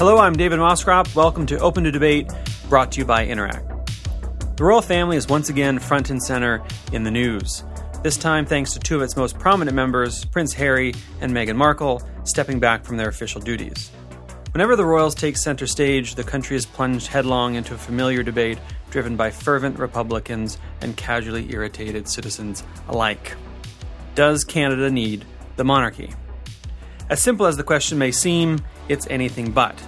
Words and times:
Hello, 0.00 0.16
I'm 0.16 0.32
David 0.32 0.58
Moscrop. 0.58 1.14
Welcome 1.14 1.44
to 1.44 1.58
Open 1.58 1.84
to 1.84 1.90
Debate, 1.90 2.32
brought 2.70 2.90
to 2.92 3.00
you 3.00 3.04
by 3.04 3.26
Interact. 3.26 3.68
The 4.56 4.64
royal 4.64 4.80
family 4.80 5.18
is 5.18 5.28
once 5.28 5.50
again 5.50 5.78
front 5.78 6.08
and 6.08 6.22
center 6.22 6.62
in 6.90 7.02
the 7.02 7.10
news. 7.10 7.64
This 8.02 8.16
time, 8.16 8.46
thanks 8.46 8.72
to 8.72 8.78
two 8.78 8.96
of 8.96 9.02
its 9.02 9.14
most 9.14 9.38
prominent 9.38 9.74
members, 9.74 10.24
Prince 10.24 10.54
Harry 10.54 10.94
and 11.20 11.34
Meghan 11.34 11.56
Markle, 11.56 12.00
stepping 12.24 12.58
back 12.58 12.82
from 12.82 12.96
their 12.96 13.10
official 13.10 13.42
duties. 13.42 13.90
Whenever 14.52 14.74
the 14.74 14.86
royals 14.86 15.14
take 15.14 15.36
center 15.36 15.66
stage, 15.66 16.14
the 16.14 16.24
country 16.24 16.56
is 16.56 16.64
plunged 16.64 17.08
headlong 17.08 17.56
into 17.56 17.74
a 17.74 17.76
familiar 17.76 18.22
debate 18.22 18.58
driven 18.90 19.16
by 19.16 19.30
fervent 19.30 19.78
Republicans 19.78 20.56
and 20.80 20.96
casually 20.96 21.52
irritated 21.52 22.08
citizens 22.08 22.64
alike. 22.88 23.36
Does 24.14 24.44
Canada 24.44 24.90
need 24.90 25.26
the 25.56 25.64
monarchy? 25.64 26.14
As 27.10 27.20
simple 27.20 27.44
as 27.44 27.58
the 27.58 27.64
question 27.64 27.98
may 27.98 28.12
seem, 28.12 28.60
it's 28.88 29.06
anything 29.10 29.50
but. 29.50 29.78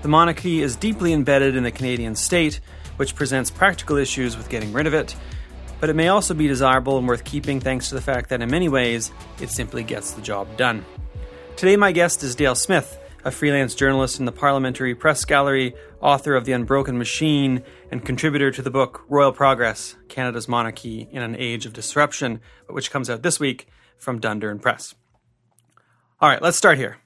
The 0.00 0.08
monarchy 0.08 0.62
is 0.62 0.76
deeply 0.76 1.12
embedded 1.12 1.56
in 1.56 1.64
the 1.64 1.72
Canadian 1.72 2.14
state, 2.14 2.60
which 2.96 3.16
presents 3.16 3.50
practical 3.50 3.96
issues 3.96 4.36
with 4.36 4.48
getting 4.48 4.72
rid 4.72 4.86
of 4.86 4.94
it, 4.94 5.16
but 5.80 5.90
it 5.90 5.96
may 5.96 6.08
also 6.08 6.34
be 6.34 6.46
desirable 6.46 6.98
and 6.98 7.08
worth 7.08 7.24
keeping 7.24 7.60
thanks 7.60 7.88
to 7.88 7.96
the 7.96 8.00
fact 8.00 8.30
that 8.30 8.40
in 8.40 8.50
many 8.50 8.68
ways 8.68 9.10
it 9.40 9.50
simply 9.50 9.82
gets 9.82 10.12
the 10.12 10.22
job 10.22 10.56
done. 10.56 10.84
Today, 11.56 11.76
my 11.76 11.90
guest 11.90 12.22
is 12.22 12.36
Dale 12.36 12.54
Smith, 12.54 12.98
a 13.24 13.32
freelance 13.32 13.74
journalist 13.74 14.20
in 14.20 14.24
the 14.24 14.32
Parliamentary 14.32 14.94
Press 14.94 15.24
Gallery, 15.24 15.74
author 16.00 16.36
of 16.36 16.44
The 16.44 16.52
Unbroken 16.52 16.96
Machine, 16.96 17.64
and 17.90 18.04
contributor 18.04 18.52
to 18.52 18.62
the 18.62 18.70
book 18.70 19.04
Royal 19.08 19.32
Progress 19.32 19.96
Canada's 20.08 20.46
Monarchy 20.46 21.08
in 21.10 21.22
an 21.22 21.34
Age 21.34 21.66
of 21.66 21.72
Disruption, 21.72 22.40
which 22.68 22.92
comes 22.92 23.10
out 23.10 23.22
this 23.22 23.40
week 23.40 23.66
from 23.96 24.20
Dundurn 24.20 24.62
Press. 24.62 24.94
All 26.20 26.28
right, 26.28 26.40
let's 26.40 26.56
start 26.56 26.78
here. 26.78 26.98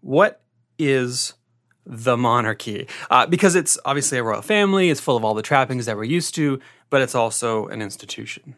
What 0.00 0.40
is 0.78 1.34
the 1.86 2.16
monarchy? 2.16 2.88
Uh, 3.10 3.26
because 3.26 3.54
it's 3.54 3.78
obviously 3.84 4.18
a 4.18 4.22
royal 4.22 4.42
family, 4.42 4.90
it's 4.90 5.00
full 5.00 5.16
of 5.16 5.24
all 5.24 5.34
the 5.34 5.42
trappings 5.42 5.86
that 5.86 5.96
we're 5.96 6.04
used 6.04 6.34
to, 6.34 6.60
but 6.90 7.00
it's 7.00 7.14
also 7.14 7.66
an 7.68 7.80
institution. 7.80 8.54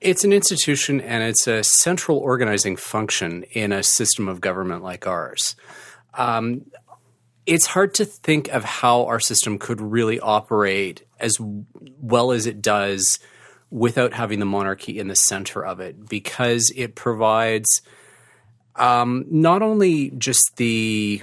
It's 0.00 0.24
an 0.24 0.32
institution 0.32 1.00
and 1.00 1.22
it's 1.22 1.46
a 1.46 1.64
central 1.64 2.18
organizing 2.18 2.76
function 2.76 3.44
in 3.52 3.72
a 3.72 3.82
system 3.82 4.28
of 4.28 4.40
government 4.40 4.82
like 4.82 5.06
ours. 5.06 5.56
Um, 6.14 6.66
it's 7.46 7.66
hard 7.66 7.94
to 7.94 8.04
think 8.04 8.48
of 8.48 8.64
how 8.64 9.06
our 9.06 9.20
system 9.20 9.58
could 9.58 9.80
really 9.80 10.18
operate 10.18 11.06
as 11.20 11.36
well 12.00 12.32
as 12.32 12.46
it 12.46 12.60
does 12.60 13.18
without 13.70 14.12
having 14.12 14.38
the 14.38 14.46
monarchy 14.46 14.98
in 14.98 15.08
the 15.08 15.14
center 15.14 15.64
of 15.64 15.80
it 15.80 16.08
because 16.08 16.72
it 16.76 16.94
provides 16.94 17.82
um, 18.76 19.24
not 19.30 19.62
only 19.62 20.10
just 20.10 20.56
the 20.56 21.22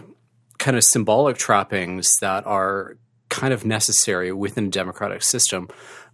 kind 0.63 0.77
of 0.77 0.83
symbolic 0.85 1.37
trappings 1.37 2.09
that 2.21 2.47
are 2.47 2.95
kind 3.27 3.53
of 3.53 3.65
necessary 3.65 4.31
within 4.31 4.67
a 4.67 4.69
democratic 4.69 5.21
system, 5.21 5.67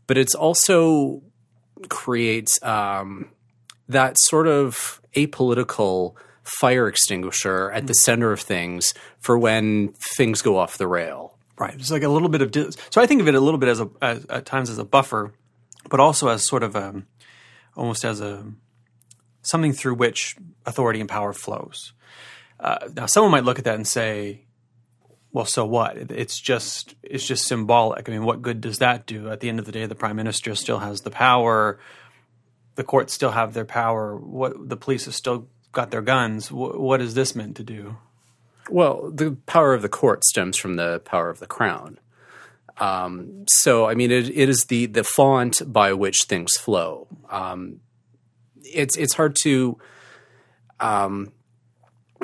but 0.07 0.17
it's 0.17 0.33
also 0.33 1.21
creates 1.87 2.61
um, 2.63 3.29
that 3.87 4.17
sort 4.17 4.47
of 4.47 5.01
apolitical 5.15 6.15
fire 6.41 6.87
extinguisher 6.87 7.69
at 7.71 7.85
the 7.85 7.93
center 7.93 8.31
of 8.31 8.41
things 8.41 8.95
for 9.19 9.37
when 9.37 9.89
things 10.17 10.41
go 10.41 10.57
off 10.57 10.79
the 10.79 10.87
rail. 10.87 11.37
Right. 11.59 11.75
It's 11.75 11.91
like 11.91 12.01
a 12.01 12.09
little 12.09 12.29
bit 12.29 12.41
of 12.41 12.49
dis- 12.49 12.75
so 12.89 13.01
I 13.01 13.05
think 13.05 13.21
of 13.21 13.27
it 13.27 13.35
a 13.35 13.39
little 13.39 13.59
bit 13.59 13.69
as 13.69 13.81
a 13.81 13.89
as, 14.01 14.25
at 14.31 14.47
times 14.47 14.71
as 14.71 14.79
a 14.79 14.83
buffer, 14.83 15.31
but 15.91 15.99
also 15.99 16.27
as 16.27 16.47
sort 16.47 16.63
of 16.63 16.75
a 16.75 17.03
almost 17.75 18.03
as 18.03 18.19
a 18.19 18.51
something 19.43 19.73
through 19.73 19.95
which 19.95 20.37
authority 20.65 20.99
and 20.99 21.09
power 21.09 21.33
flows. 21.33 21.93
Uh, 22.59 22.89
now, 22.95 23.05
someone 23.05 23.31
might 23.31 23.45
look 23.45 23.57
at 23.57 23.65
that 23.65 23.75
and 23.75 23.87
say, 23.87 24.45
well, 25.31 25.45
so 25.45 25.65
what? 25.65 25.97
It's 25.97 26.39
just 26.39 26.95
it's 27.03 27.25
just 27.25 27.45
symbolic. 27.45 28.09
I 28.09 28.11
mean, 28.11 28.25
what 28.25 28.41
good 28.41 28.61
does 28.61 28.79
that 28.79 29.05
do? 29.05 29.29
At 29.29 29.39
the 29.41 29.49
end 29.49 29.59
of 29.59 29.65
the 29.65 29.71
day, 29.71 29.85
the 29.85 29.95
prime 29.95 30.15
minister 30.15 30.55
still 30.55 30.79
has 30.79 31.01
the 31.01 31.11
power. 31.11 31.79
The 32.75 32.83
courts 32.83 33.13
still 33.13 33.31
have 33.31 33.53
their 33.53 33.65
power. 33.65 34.15
What 34.15 34.69
the 34.69 34.77
police 34.77 35.05
have 35.05 35.15
still 35.15 35.47
got 35.71 35.91
their 35.91 36.01
guns. 36.01 36.51
What 36.51 37.01
is 37.01 37.13
this 37.13 37.35
meant 37.35 37.57
to 37.57 37.63
do? 37.63 37.97
Well, 38.69 39.11
the 39.11 39.37
power 39.45 39.73
of 39.73 39.81
the 39.81 39.89
court 39.89 40.23
stems 40.23 40.57
from 40.57 40.75
the 40.75 40.99
power 40.99 41.29
of 41.29 41.39
the 41.39 41.47
crown. 41.47 41.99
Um, 42.77 43.45
so, 43.47 43.87
I 43.87 43.93
mean, 43.93 44.09
it, 44.09 44.29
it 44.29 44.49
is 44.49 44.65
the 44.65 44.87
the 44.87 45.03
font 45.03 45.61
by 45.65 45.93
which 45.93 46.23
things 46.23 46.55
flow. 46.57 47.07
Um, 47.29 47.81
it's 48.63 48.97
it's 48.97 49.13
hard 49.13 49.35
to 49.43 49.77
um, 50.79 51.33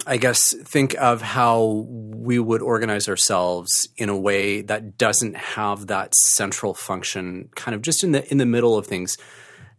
I 0.06 0.17
guess, 0.17 0.53
think 0.63 0.94
of 0.95 1.22
how 1.22 1.88
we 1.88 2.38
would 2.38 2.61
organize 2.61 3.07
ourselves 3.07 3.88
in 3.95 4.09
a 4.09 4.17
way 4.17 4.61
that 4.61 4.97
doesn't 4.97 5.35
have 5.35 5.88
that 5.88 6.13
central 6.16 6.73
function, 6.73 7.50
kind 7.56 7.73
of 7.75 7.81
just 7.81 8.03
in 8.03 8.11
the 8.11 8.29
in 8.29 8.38
the 8.38 8.45
middle 8.45 8.78
of 8.78 8.85
things, 8.85 9.17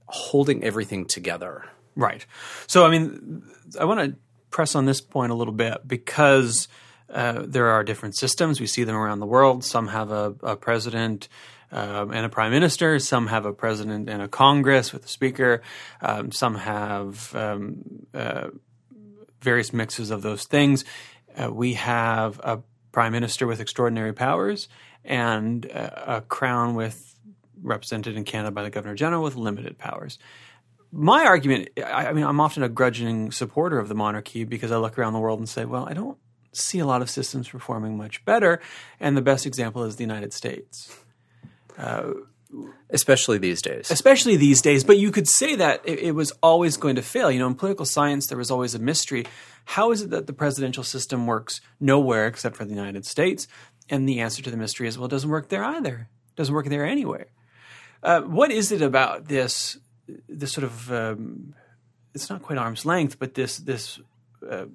holding 0.06 0.64
everything 0.64 1.04
together. 1.06 1.66
Right. 1.94 2.24
So, 2.66 2.86
I 2.86 2.90
mean, 2.90 3.42
I 3.78 3.84
want 3.84 4.00
to 4.00 4.16
press 4.50 4.74
on 4.74 4.86
this 4.86 5.00
point 5.00 5.32
a 5.32 5.34
little 5.34 5.54
bit 5.54 5.86
because 5.86 6.68
uh, 7.10 7.42
there 7.46 7.68
are 7.68 7.84
different 7.84 8.16
systems. 8.16 8.60
We 8.60 8.66
see 8.66 8.84
them 8.84 8.96
around 8.96 9.20
the 9.20 9.26
world. 9.26 9.64
Some 9.64 9.88
have 9.88 10.10
a, 10.10 10.34
a 10.42 10.56
president. 10.56 11.28
Um, 11.72 12.12
and 12.12 12.24
a 12.24 12.28
prime 12.28 12.52
minister. 12.52 13.00
Some 13.00 13.26
have 13.26 13.44
a 13.44 13.52
president 13.52 14.08
and 14.08 14.22
a 14.22 14.28
Congress 14.28 14.92
with 14.92 15.04
a 15.04 15.08
speaker. 15.08 15.62
Um, 16.00 16.30
some 16.30 16.54
have 16.54 17.34
um, 17.34 18.06
uh, 18.14 18.50
various 19.40 19.72
mixes 19.72 20.10
of 20.10 20.22
those 20.22 20.44
things. 20.44 20.84
Uh, 21.36 21.52
we 21.52 21.74
have 21.74 22.40
a 22.42 22.62
prime 22.92 23.12
minister 23.12 23.46
with 23.46 23.60
extraordinary 23.60 24.12
powers 24.12 24.68
and 25.04 25.66
a, 25.66 26.16
a 26.16 26.20
crown 26.22 26.74
with 26.74 27.14
represented 27.62 28.16
in 28.16 28.24
Canada 28.24 28.50
by 28.50 28.62
the 28.62 28.70
governor 28.70 28.94
general 28.94 29.22
with 29.22 29.36
limited 29.36 29.78
powers. 29.78 30.18
My 30.92 31.24
argument, 31.24 31.68
I, 31.78 32.06
I 32.06 32.12
mean, 32.12 32.24
I'm 32.24 32.40
often 32.40 32.62
a 32.62 32.68
grudging 32.68 33.32
supporter 33.32 33.78
of 33.78 33.88
the 33.88 33.94
monarchy 33.94 34.44
because 34.44 34.70
I 34.72 34.76
look 34.76 34.98
around 34.98 35.12
the 35.12 35.18
world 35.18 35.38
and 35.38 35.48
say, 35.48 35.64
well, 35.64 35.86
I 35.88 35.94
don't 35.94 36.18
see 36.52 36.78
a 36.78 36.86
lot 36.86 37.02
of 37.02 37.10
systems 37.10 37.48
performing 37.48 37.96
much 37.96 38.24
better, 38.24 38.60
and 38.98 39.16
the 39.16 39.22
best 39.22 39.46
example 39.46 39.84
is 39.84 39.96
the 39.96 40.04
United 40.04 40.32
States. 40.32 40.96
Uh, 41.76 42.12
Especially 42.90 43.38
these 43.38 43.60
days. 43.60 43.90
Especially 43.90 44.36
these 44.36 44.62
days. 44.62 44.84
But 44.84 44.98
you 44.98 45.10
could 45.10 45.28
say 45.28 45.56
that 45.56 45.82
it, 45.84 45.98
it, 45.98 46.12
was 46.12 46.32
always 46.42 46.76
going 46.76 46.96
to 46.96 47.02
fail. 47.02 47.30
You 47.30 47.38
know, 47.38 47.48
in 47.48 47.54
political 47.54 47.84
science, 47.84 48.28
there 48.28 48.38
was 48.38 48.50
always 48.50 48.74
a 48.74 48.78
mystery. 48.78 49.26
How 49.64 49.90
is 49.90 50.02
it 50.02 50.10
that 50.10 50.26
the 50.26 50.32
presidential 50.32 50.84
system 50.84 51.26
works 51.26 51.60
nowhere 51.80 52.26
except 52.26 52.56
for 52.56 52.64
the 52.64 52.74
United 52.74 53.04
States? 53.04 53.48
And 53.88 54.08
the 54.08 54.20
answer 54.20 54.42
to 54.42 54.50
the 54.50 54.56
mystery 54.56 54.86
is, 54.86 54.96
well, 54.96 55.06
it 55.06 55.10
doesn't 55.10 55.30
work 55.30 55.48
there 55.48 55.64
either. 55.64 56.08
It 56.30 56.36
doesn't 56.36 56.54
work 56.54 56.66
there 56.66 56.84
anywhere. 56.84 57.26
Uh, 58.02 58.20
what 58.22 58.50
is 58.50 58.70
it 58.70 58.82
about 58.82 59.26
this, 59.26 59.78
this 60.28 60.52
sort 60.52 60.64
of, 60.64 60.92
um, 60.92 61.54
it's 62.14 62.30
not 62.30 62.42
quite 62.42 62.58
arm's 62.58 62.86
length, 62.86 63.18
but 63.18 63.34
this, 63.34 63.58
this 63.58 63.98
uh, 64.48 64.66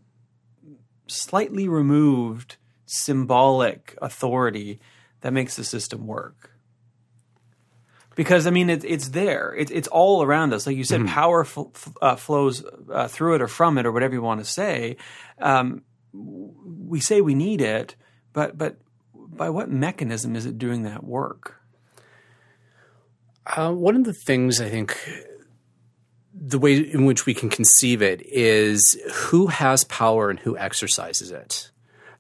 slightly 1.07 1.67
removed 1.67 2.57
symbolic 2.85 3.97
authority 4.01 4.79
that 5.21 5.31
makes 5.31 5.55
the 5.55 5.63
system 5.63 6.07
work? 6.07 6.50
Because 8.15 8.47
I 8.47 8.49
mean 8.49 8.69
it, 8.69 8.83
it's 8.83 9.09
there. 9.09 9.53
It, 9.55 9.71
it's 9.71 9.87
all 9.87 10.23
around 10.23 10.53
us. 10.53 10.67
Like 10.67 10.75
you 10.75 10.83
said, 10.83 11.01
mm-hmm. 11.01 11.13
power 11.13 11.41
f- 11.41 11.89
uh, 12.01 12.15
flows 12.15 12.63
uh, 12.91 13.07
through 13.07 13.35
it 13.35 13.41
or 13.41 13.47
from 13.47 13.77
it 13.77 13.85
or 13.85 13.91
whatever 13.91 14.13
you 14.13 14.21
want 14.21 14.41
to 14.41 14.45
say. 14.45 14.97
Um, 15.39 15.83
we 16.13 16.99
say 16.99 17.21
we 17.21 17.35
need 17.35 17.61
it, 17.61 17.95
but 18.33 18.57
but 18.57 18.77
by 19.13 19.49
what 19.49 19.69
mechanism 19.69 20.35
is 20.35 20.45
it 20.45 20.57
doing 20.57 20.83
that 20.83 21.03
work? 21.03 21.57
Uh, 23.45 23.71
one 23.71 23.95
of 23.95 24.03
the 24.03 24.13
things 24.13 24.61
I 24.61 24.69
think 24.69 24.97
the 26.33 26.59
way 26.59 26.77
in 26.77 27.05
which 27.05 27.25
we 27.25 27.33
can 27.33 27.49
conceive 27.49 28.01
it 28.01 28.21
is 28.25 28.99
who 29.13 29.47
has 29.47 29.83
power 29.85 30.29
and 30.29 30.39
who 30.39 30.57
exercises 30.57 31.31
it 31.31 31.71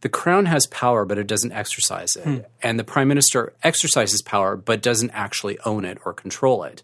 the 0.01 0.09
crown 0.09 0.47
has 0.47 0.67
power, 0.67 1.05
but 1.05 1.17
it 1.17 1.27
doesn't 1.27 1.51
exercise 1.51 2.15
it. 2.15 2.23
Hmm. 2.23 2.37
And 2.61 2.79
the 2.79 2.83
prime 2.83 3.07
minister 3.07 3.53
exercises 3.63 4.21
power, 4.21 4.55
but 4.55 4.81
doesn't 4.81 5.11
actually 5.11 5.59
own 5.59 5.85
it 5.85 5.99
or 6.05 6.13
control 6.13 6.63
it. 6.63 6.83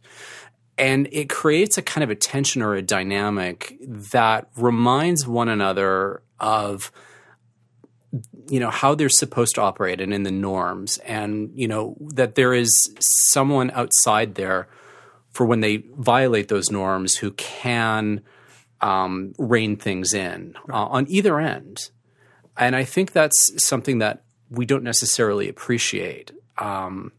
And 0.78 1.10
it 1.12 1.28
creates 1.30 1.78
a 1.78 1.82
kind 1.82 2.04
of 2.04 2.12
a 2.12 2.16
tension 2.16 2.62
or 2.62 2.76
a 2.76 2.84
dynamic 2.84 3.76
that 3.82 4.48
reminds 4.56 5.28
one 5.28 5.50
another 5.50 6.22
of 6.40 6.92
you 8.50 8.60
know 8.60 8.70
how 8.70 8.96
they're 8.96 9.10
supposed 9.10 9.56
to 9.56 9.62
operate 9.62 10.00
and 10.00 10.14
in 10.14 10.24
the 10.24 10.32
norms 10.32 10.98
and 11.00 11.52
you 11.56 11.68
know 11.68 11.98
that 12.14 12.36
there 12.36 12.54
is 12.54 12.72
someone 13.00 13.70
outside 13.72 14.36
there 14.36 14.70
for 15.32 15.46
when 15.46 15.60
they 15.60 15.84
violate 15.98 16.48
those 16.48 16.72
norms 16.72 17.16
who 17.16 17.32
can 17.32 18.22
um, 18.80 19.34
rein 19.38 19.76
things 19.76 20.14
in 20.14 20.56
uh, 20.70 20.86
on 20.86 21.06
either 21.10 21.40
end 21.40 21.90
and 22.58 22.76
I 22.76 22.84
think 22.84 23.12
that's 23.12 23.38
something 23.58 24.00
that 24.00 24.24
we 24.50 24.66
don't 24.66 24.84
necessarily 24.84 25.50
appreciate. 25.50 26.32
Um, 26.58 27.12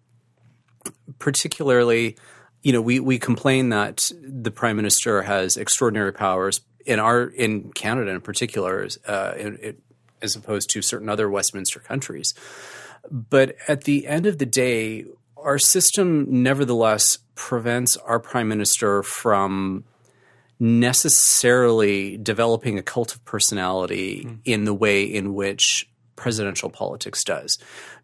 particularly, 1.19 2.17
you 2.62 2.73
know, 2.73 2.81
we, 2.81 3.00
we 3.00 3.19
complain 3.19 3.69
that 3.69 4.11
the 4.20 4.50
prime 4.50 4.76
minister 4.76 5.23
has 5.23 5.56
extraordinary 5.56 6.12
powers 6.12 6.61
in 6.85 6.99
our 6.99 7.25
in 7.25 7.73
Canada 7.73 8.11
in 8.11 8.20
particular. 8.20 8.88
Uh, 9.06 9.32
it, 9.37 9.81
as 10.23 10.37
opposed 10.37 10.70
to 10.70 10.82
certain 10.82 11.08
other 11.08 11.29
Westminster 11.31 11.81
countries. 11.81 12.35
But 13.11 13.56
at 13.69 13.85
the 13.85 14.06
end 14.06 14.26
of 14.26 14.38
the 14.38 14.46
day, 14.46 15.05
our 15.37 15.58
system 15.58 16.43
nevertheless 16.43 17.19
prevents 17.35 17.96
our 17.99 18.19
prime 18.19 18.49
minister 18.49 19.02
from 19.02 19.85
necessarily 20.61 22.17
developing 22.17 22.79
a 22.79 22.83
cult 22.83 23.15
of 23.15 23.25
personality 23.25 24.25
mm. 24.25 24.41
in 24.45 24.65
the 24.65 24.75
way 24.75 25.05
in 25.05 25.35
which 25.35 25.89
presidential 26.19 26.69
politics 26.69 27.23
does. 27.25 27.56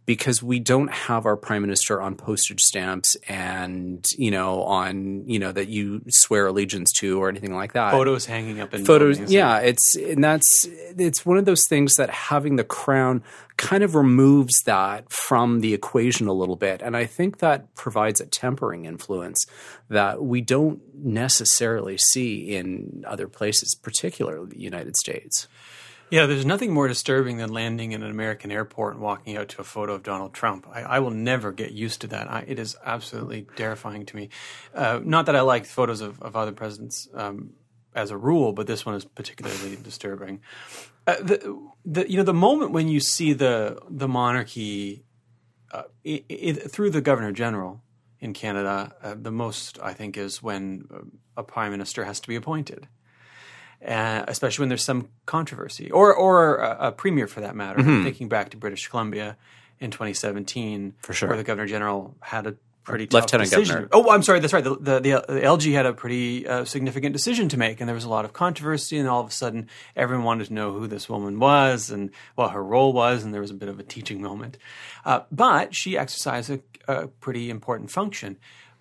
Because 0.06 0.42
we 0.42 0.60
don't 0.60 0.92
have 0.92 1.24
our 1.24 1.36
prime 1.36 1.62
minister 1.62 2.00
on 2.00 2.14
postage 2.14 2.60
stamps 2.60 3.16
and 3.26 4.04
you 4.18 4.30
know 4.30 4.62
on 4.62 5.26
you 5.26 5.38
know 5.38 5.50
that 5.50 5.68
you 5.68 6.02
swear 6.08 6.46
allegiance 6.46 6.92
to 7.00 7.20
or 7.20 7.28
anything 7.28 7.54
like 7.54 7.72
that. 7.72 7.90
Photos 7.90 8.26
hanging 8.26 8.60
up 8.60 8.74
in 8.74 8.84
photos 8.84 9.18
yeah 9.32 9.60
it's 9.60 9.96
and 9.96 10.22
that's 10.22 10.68
it's 10.98 11.24
one 11.24 11.38
of 11.38 11.46
those 11.46 11.62
things 11.70 11.94
that 11.94 12.10
having 12.10 12.56
the 12.56 12.64
crown 12.64 13.22
kind 13.56 13.82
of 13.82 13.94
removes 13.94 14.54
that 14.66 15.10
from 15.10 15.60
the 15.60 15.72
equation 15.72 16.28
a 16.28 16.34
little 16.34 16.56
bit. 16.56 16.82
And 16.82 16.96
i 16.96 17.06
think 17.06 17.38
that 17.38 17.74
provides 17.74 18.20
a 18.20 18.26
tempering 18.26 18.84
influence 18.84 19.46
that 19.88 20.22
we 20.22 20.42
don't 20.42 20.82
necessarily 20.94 21.96
see 21.96 22.54
in 22.54 23.04
other 23.06 23.26
places 23.26 23.74
particularly 23.74 24.50
the 24.50 24.60
united 24.60 24.96
states 24.96 25.48
yeah, 26.10 26.26
there's 26.26 26.46
nothing 26.46 26.72
more 26.72 26.88
disturbing 26.88 27.38
than 27.38 27.52
landing 27.52 27.92
in 27.92 28.02
an 28.02 28.10
American 28.10 28.52
airport 28.52 28.94
and 28.94 29.02
walking 29.02 29.36
out 29.36 29.48
to 29.50 29.60
a 29.60 29.64
photo 29.64 29.94
of 29.94 30.02
Donald 30.02 30.34
Trump. 30.34 30.66
I, 30.70 30.82
I 30.82 30.98
will 31.00 31.10
never 31.10 31.52
get 31.52 31.72
used 31.72 32.02
to 32.02 32.06
that. 32.08 32.30
I, 32.30 32.44
it 32.46 32.58
is 32.58 32.76
absolutely 32.84 33.46
terrifying 33.56 34.06
to 34.06 34.16
me. 34.16 34.28
Uh, 34.74 35.00
not 35.02 35.26
that 35.26 35.36
I 35.36 35.40
like 35.40 35.64
photos 35.64 36.00
of, 36.00 36.20
of 36.22 36.36
other 36.36 36.52
presidents 36.52 37.08
um, 37.14 37.54
as 37.94 38.10
a 38.10 38.16
rule, 38.16 38.52
but 38.52 38.66
this 38.66 38.84
one 38.84 38.94
is 38.94 39.04
particularly 39.04 39.76
disturbing. 39.76 40.40
Uh, 41.06 41.16
the, 41.20 41.68
the, 41.84 42.10
you 42.10 42.16
know, 42.16 42.22
the 42.22 42.34
moment 42.34 42.72
when 42.72 42.88
you 42.88 43.00
see 43.00 43.32
the 43.32 43.78
the 43.90 44.08
monarchy 44.08 45.04
uh, 45.72 45.82
it, 46.02 46.24
it, 46.28 46.70
through 46.70 46.90
the 46.90 47.00
governor 47.00 47.32
general 47.32 47.82
in 48.20 48.32
Canada, 48.32 48.94
uh, 49.02 49.14
the 49.20 49.32
most 49.32 49.78
I 49.82 49.92
think 49.92 50.16
is 50.16 50.42
when 50.42 50.86
a 51.36 51.42
prime 51.42 51.72
minister 51.72 52.04
has 52.04 52.20
to 52.20 52.28
be 52.28 52.36
appointed 52.36 52.88
uh, 53.86 54.24
especially 54.28 54.62
when 54.62 54.68
there's 54.68 54.84
some 54.84 55.08
controversy 55.26 55.90
or 55.90 56.14
or 56.14 56.56
a, 56.56 56.88
a 56.88 56.92
premier 56.92 57.26
for 57.26 57.40
that 57.40 57.54
matter. 57.54 57.80
Mm-hmm. 57.80 58.04
Thinking 58.04 58.28
back 58.28 58.50
to 58.50 58.56
British 58.56 58.88
Columbia 58.88 59.36
in 59.80 59.90
2017, 59.90 60.94
for 61.00 61.12
sure, 61.12 61.28
where 61.28 61.36
the 61.36 61.44
governor 61.44 61.66
general 61.66 62.16
had 62.20 62.46
a 62.46 62.56
pretty 62.84 63.06
lieutenant 63.10 63.50
decision. 63.50 63.74
governor. 63.74 63.88
Oh, 63.92 64.10
I'm 64.10 64.22
sorry, 64.22 64.40
that's 64.40 64.52
right. 64.52 64.62
The, 64.62 64.76
the, 64.76 65.00
the, 65.00 65.24
the 65.28 65.40
LG 65.40 65.72
had 65.72 65.86
a 65.86 65.92
pretty 65.92 66.46
uh, 66.46 66.64
significant 66.64 67.12
decision 67.12 67.48
to 67.48 67.56
make, 67.56 67.80
and 67.80 67.88
there 67.88 67.94
was 67.94 68.04
a 68.04 68.08
lot 68.08 68.24
of 68.24 68.32
controversy. 68.32 68.98
And 68.98 69.08
all 69.08 69.20
of 69.20 69.28
a 69.28 69.32
sudden, 69.32 69.68
everyone 69.96 70.24
wanted 70.24 70.46
to 70.48 70.54
know 70.54 70.72
who 70.72 70.86
this 70.86 71.08
woman 71.08 71.38
was 71.38 71.90
and 71.90 72.10
what 72.34 72.52
her 72.52 72.62
role 72.62 72.92
was, 72.92 73.24
and 73.24 73.34
there 73.34 73.40
was 73.40 73.50
a 73.50 73.54
bit 73.54 73.68
of 73.68 73.80
a 73.80 73.82
teaching 73.82 74.22
moment. 74.22 74.58
Uh, 75.04 75.20
but 75.32 75.74
she 75.74 75.98
exercised 75.98 76.50
a, 76.50 76.60
a 76.86 77.08
pretty 77.08 77.50
important 77.50 77.90
function 77.90 78.36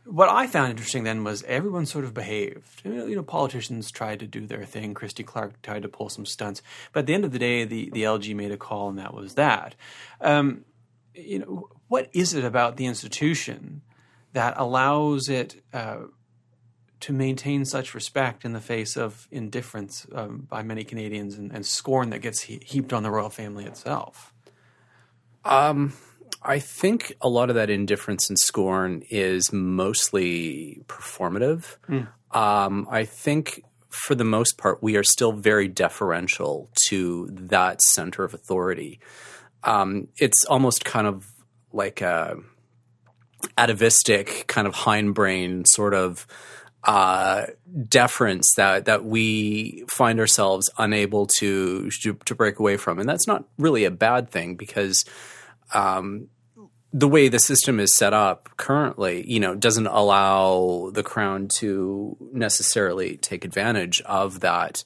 what 0.05 0.29
I 0.29 0.47
found 0.47 0.71
interesting 0.71 1.03
then 1.03 1.23
was 1.23 1.43
everyone 1.43 1.85
sort 1.85 2.03
of 2.03 2.13
behaved. 2.13 2.81
You 2.83 3.15
know, 3.15 3.23
politicians 3.23 3.91
tried 3.91 4.19
to 4.19 4.27
do 4.27 4.45
their 4.45 4.65
thing. 4.65 4.93
Christy 4.93 5.23
Clark 5.23 5.61
tried 5.61 5.83
to 5.83 5.87
pull 5.87 6.09
some 6.09 6.25
stunts, 6.25 6.61
but 6.91 7.01
at 7.01 7.05
the 7.05 7.13
end 7.13 7.25
of 7.25 7.31
the 7.31 7.39
day, 7.39 7.63
the 7.63 7.89
the 7.91 8.03
LG 8.03 8.35
made 8.35 8.51
a 8.51 8.57
call, 8.57 8.89
and 8.89 8.99
that 8.99 9.13
was 9.13 9.35
that. 9.35 9.75
Um, 10.19 10.65
you 11.15 11.39
know, 11.39 11.69
what 11.87 12.09
is 12.13 12.33
it 12.33 12.43
about 12.43 12.77
the 12.77 12.85
institution 12.85 13.81
that 14.33 14.55
allows 14.57 15.29
it 15.29 15.63
uh, 15.73 15.99
to 16.99 17.13
maintain 17.13 17.65
such 17.65 17.93
respect 17.93 18.43
in 18.43 18.53
the 18.53 18.61
face 18.61 18.97
of 18.97 19.27
indifference 19.31 20.07
um, 20.13 20.47
by 20.49 20.63
many 20.63 20.83
Canadians 20.83 21.35
and, 21.35 21.51
and 21.51 21.65
scorn 21.65 22.09
that 22.09 22.19
gets 22.19 22.41
he- 22.41 22.61
heaped 22.65 22.91
on 22.91 23.03
the 23.03 23.11
royal 23.11 23.29
family 23.29 23.65
itself? 23.65 24.33
Um 25.45 25.93
I 26.43 26.59
think 26.59 27.15
a 27.21 27.29
lot 27.29 27.49
of 27.49 27.55
that 27.55 27.69
indifference 27.69 28.29
and 28.29 28.37
scorn 28.37 29.03
is 29.09 29.51
mostly 29.53 30.81
performative. 30.87 31.77
Mm. 31.87 32.07
Um, 32.35 32.87
I 32.89 33.05
think 33.05 33.63
for 33.89 34.15
the 34.15 34.23
most 34.23 34.57
part, 34.57 34.81
we 34.81 34.97
are 34.97 35.03
still 35.03 35.31
very 35.31 35.67
deferential 35.67 36.69
to 36.87 37.27
that 37.31 37.81
center 37.81 38.23
of 38.23 38.33
authority. 38.33 38.99
Um, 39.63 40.07
it's 40.17 40.43
almost 40.45 40.83
kind 40.83 41.07
of 41.07 41.25
like 41.71 42.01
a 42.01 42.37
atavistic 43.57 44.45
kind 44.47 44.67
of 44.67 44.73
hindbrain 44.73 45.65
sort 45.67 45.93
of 45.93 46.25
uh, 46.83 47.45
deference 47.87 48.51
that 48.57 48.85
that 48.85 49.05
we 49.05 49.85
find 49.87 50.19
ourselves 50.19 50.69
unable 50.77 51.27
to, 51.39 51.89
to, 52.01 52.13
to 52.25 52.35
break 52.35 52.59
away 52.59 52.77
from, 52.77 52.99
and 52.99 53.07
that's 53.07 53.27
not 53.27 53.45
really 53.57 53.85
a 53.85 53.91
bad 53.91 54.29
thing 54.29 54.55
because 54.55 55.05
um, 55.73 56.29
the 56.91 57.07
way 57.07 57.27
the 57.27 57.39
system 57.39 57.79
is 57.79 57.95
set 57.95 58.13
up 58.13 58.49
currently, 58.57 59.25
you 59.27 59.39
know, 59.39 59.55
doesn't 59.55 59.87
allow 59.87 60.91
the 60.93 61.03
crown 61.03 61.47
to 61.57 62.15
necessarily 62.31 63.17
take 63.17 63.43
advantage 63.43 63.99
of 64.01 64.41
that 64.41 64.83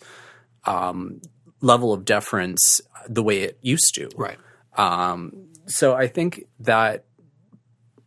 um, 0.66 1.22
level 1.62 1.92
of 1.92 2.06
deference 2.06 2.82
the 3.10 3.22
way 3.22 3.42
it 3.42 3.58
used 3.62 3.94
to. 3.96 4.10
Right. 4.16 4.38
Um, 4.78 5.50
so 5.66 5.96
I 5.96 6.08
think 6.08 6.46
that 6.62 7.04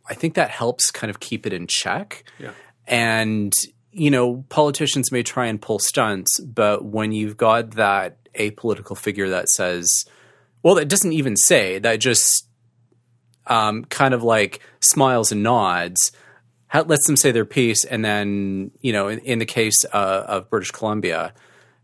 I 0.09 0.15
think 0.15 0.33
that 0.33 0.49
helps 0.49 0.89
kind 0.89 1.11
of 1.11 1.19
keep 1.19 1.45
it 1.45 1.53
in 1.53 1.67
check. 1.67 2.23
Yeah. 2.39 2.51
And 2.87 3.53
you 3.91 4.09
know, 4.09 4.45
politicians 4.49 5.11
may 5.11 5.21
try 5.21 5.47
and 5.47 5.61
pull 5.61 5.79
stunts, 5.79 6.39
but 6.39 6.83
when 6.83 7.11
you've 7.11 7.37
got 7.37 7.71
that 7.71 8.17
apolitical 8.35 8.97
figure 8.97 9.29
that 9.29 9.49
says, 9.49 10.05
well, 10.63 10.75
that 10.75 10.87
doesn't 10.87 11.11
even 11.11 11.35
say 11.35 11.77
that 11.79 11.99
just 11.99 12.47
um, 13.47 13.85
kind 13.85 14.13
of 14.13 14.23
like 14.23 14.61
smiles 14.79 15.31
and 15.31 15.43
nods, 15.43 16.11
lets 16.73 17.05
them 17.07 17.17
say 17.17 17.31
their 17.31 17.45
piece, 17.45 17.83
and 17.85 18.03
then 18.03 18.71
you 18.81 18.93
know, 18.93 19.07
in, 19.07 19.19
in 19.19 19.39
the 19.39 19.45
case 19.45 19.83
uh, 19.93 20.23
of 20.27 20.49
British 20.49 20.71
Columbia, 20.71 21.33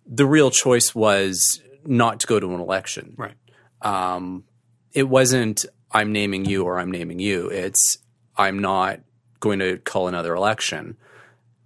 the 0.06 0.25
real 0.25 0.51
choice 0.51 0.95
was 0.95 1.62
not 1.86 2.19
to 2.21 2.27
go 2.27 2.39
to 2.39 2.54
an 2.54 2.59
election. 2.59 3.13
Right. 3.18 3.36
Um, 3.81 4.44
it 4.94 5.04
wasn't 5.04 5.65
I'm 5.92 6.12
naming 6.12 6.45
you 6.45 6.63
or 6.63 6.80
I'm 6.80 6.92
naming 6.92 7.19
you. 7.19 7.48
It's 7.50 7.98
I'm 8.36 8.60
not 8.60 9.00
going 9.39 9.60
to 9.60 9.77
call 9.77 10.07
another 10.07 10.36
election. 10.36 10.98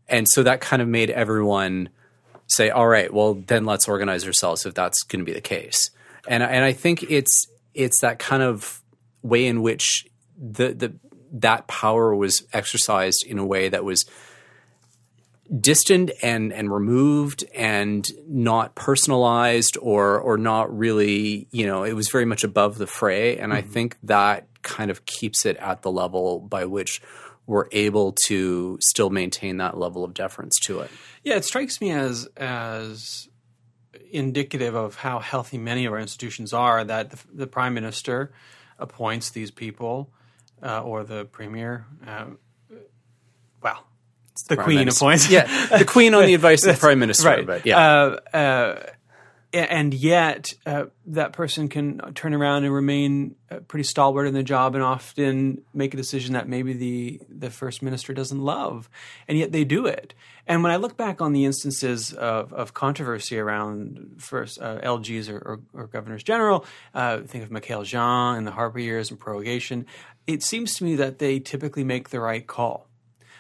And 0.08 0.28
so 0.30 0.44
that 0.44 0.62
kind 0.62 0.82
of 0.82 0.88
made 0.88 1.10
everyone 1.10 1.90
say, 2.48 2.70
all 2.70 2.88
right, 2.88 3.14
well, 3.14 3.36
then 3.36 3.66
let's 3.66 3.88
organize 3.88 4.26
ourselves 4.26 4.66
if 4.66 4.74
that's 4.74 5.04
going 5.04 5.20
to 5.20 5.26
be 5.26 5.34
the 5.34 5.42
case. 5.42 5.90
And, 6.28 6.44
and 6.44 6.64
I 6.64 6.74
think 6.74 7.04
it's, 7.04 7.48
it's 7.74 8.02
that 8.02 8.20
kind 8.20 8.44
of 8.44 8.81
way 9.22 9.46
in 9.46 9.62
which 9.62 10.06
the 10.38 10.74
the 10.74 10.94
that 11.34 11.68
power 11.68 12.14
was 12.16 12.46
exercised 12.52 13.24
in 13.26 13.40
a 13.40 13.46
way 13.46 13.70
that 13.70 13.84
was 13.84 14.06
distant 15.60 16.12
and 16.22 16.54
and 16.54 16.72
removed 16.72 17.44
and 17.54 18.08
not 18.28 18.74
personalized 18.76 19.78
or 19.82 20.20
or 20.20 20.38
not 20.38 20.76
really 20.76 21.48
you 21.52 21.66
know 21.66 21.84
it 21.84 21.94
was 21.94 22.10
very 22.10 22.26
much 22.26 22.44
above 22.44 22.78
the 22.78 22.88
fray 22.88 23.38
and 23.38 23.52
mm-hmm. 23.52 23.60
I 23.60 23.62
think 23.62 23.98
that 24.04 24.48
kind 24.62 24.92
of 24.92 25.06
keeps 25.06 25.46
it 25.46 25.58
at 25.58 25.82
the 25.82 25.92
level 25.92 26.40
by 26.40 26.66
which 26.66 27.02
we're 27.48 27.68
able 27.72 28.16
to 28.28 28.78
still 28.82 29.10
maintain 29.10 29.58
that 29.58 29.78
level 29.78 30.06
of 30.06 30.14
deference 30.14 30.58
to 30.60 30.80
it. 30.82 30.92
Yeah, 31.24 31.36
it 31.36 31.46
strikes 31.46 31.82
me 31.82 31.92
as 31.92 32.28
as 32.38 33.28
indicative 34.12 34.76
of 34.76 34.96
how 34.96 35.20
healthy 35.20 35.58
many 35.58 35.86
of 35.86 35.94
our 35.94 36.00
institutions 36.00 36.54
are 36.54 36.84
that 36.84 37.12
the, 37.12 37.20
the 37.34 37.48
prime 37.48 37.74
minister 37.74 38.32
appoints 38.82 39.30
these 39.30 39.52
people, 39.52 40.12
uh, 40.62 40.82
or 40.82 41.04
the 41.04 41.26
premier. 41.26 41.86
Uh, 42.06 42.26
well, 43.62 43.86
the, 44.48 44.56
the 44.56 44.64
queen 44.64 44.80
minister. 44.80 45.06
appoints. 45.06 45.30
yeah, 45.30 45.78
the 45.78 45.86
queen 45.86 46.14
on 46.14 46.26
the 46.26 46.34
advice 46.34 46.66
of 46.66 46.76
the 46.76 46.80
prime 46.80 47.00
minister. 47.00 47.28
Right. 47.28 47.46
But 47.46 47.66
yeah. 47.66 47.80
Uh, 47.80 48.36
uh, 48.36 48.84
and 49.54 49.94
yet, 49.94 50.54
uh, 50.66 50.86
that 51.08 51.34
person 51.34 51.68
can 51.68 52.00
turn 52.14 52.34
around 52.34 52.64
and 52.64 52.74
remain 52.74 53.36
uh, 53.50 53.58
pretty 53.60 53.84
stalwart 53.84 54.28
in 54.28 54.34
the 54.34 54.44
job, 54.44 54.76
and 54.76 54.84
often 54.84 55.62
make 55.74 55.94
a 55.94 55.98
decision 55.98 56.34
that 56.34 56.48
maybe 56.48 56.74
the 56.74 57.22
the 57.28 57.50
first 57.50 57.82
minister 57.82 58.14
doesn't 58.14 58.40
love, 58.40 58.90
and 59.28 59.38
yet 59.38 59.52
they 59.52 59.66
do 59.66 59.86
it. 59.86 60.14
And 60.52 60.64
when 60.64 60.74
I 60.74 60.76
look 60.76 60.98
back 60.98 61.22
on 61.22 61.32
the 61.32 61.46
instances 61.46 62.12
of, 62.12 62.52
of 62.52 62.74
controversy 62.74 63.40
around 63.40 64.16
first 64.18 64.62
uh, 64.62 64.82
LGs 64.82 65.30
or, 65.30 65.38
or, 65.38 65.60
or, 65.72 65.88
governors 65.88 66.24
general, 66.24 66.66
uh, 66.94 67.22
think 67.22 67.46
of 67.46 67.52
Michaëlle 67.52 67.86
Jean 67.86 68.36
and 68.36 68.46
the 68.46 68.52
Harper 68.52 68.80
years 68.80 69.12
and 69.12 69.18
prorogation, 69.18 69.86
it 70.28 70.44
seems 70.44 70.74
to 70.74 70.84
me 70.84 70.98
that 70.98 71.20
they 71.20 71.40
typically 71.40 71.86
make 71.86 72.10
the 72.10 72.20
right 72.20 72.46
call. 72.46 72.90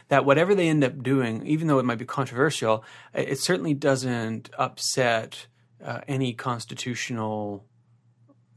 That 0.07 0.23
whatever 0.23 0.55
they 0.55 0.69
end 0.69 0.85
up 0.85 1.03
doing, 1.03 1.45
even 1.45 1.67
though 1.67 1.79
it 1.79 1.85
might 1.85 1.97
be 1.97 2.05
controversial, 2.05 2.85
it 3.13 3.39
certainly 3.39 3.73
doesn't 3.73 4.49
upset 4.57 5.47
uh, 5.83 5.99
any 6.07 6.31
constitutional 6.31 7.65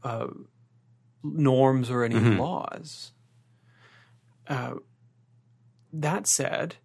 uh, 0.01 0.27
norms 1.21 1.89
or 1.89 2.05
any 2.05 2.15
mm-hmm. 2.15 2.39
laws. 2.39 3.11
Uh, 4.47 4.75
that 5.91 6.25
said, 6.29 6.77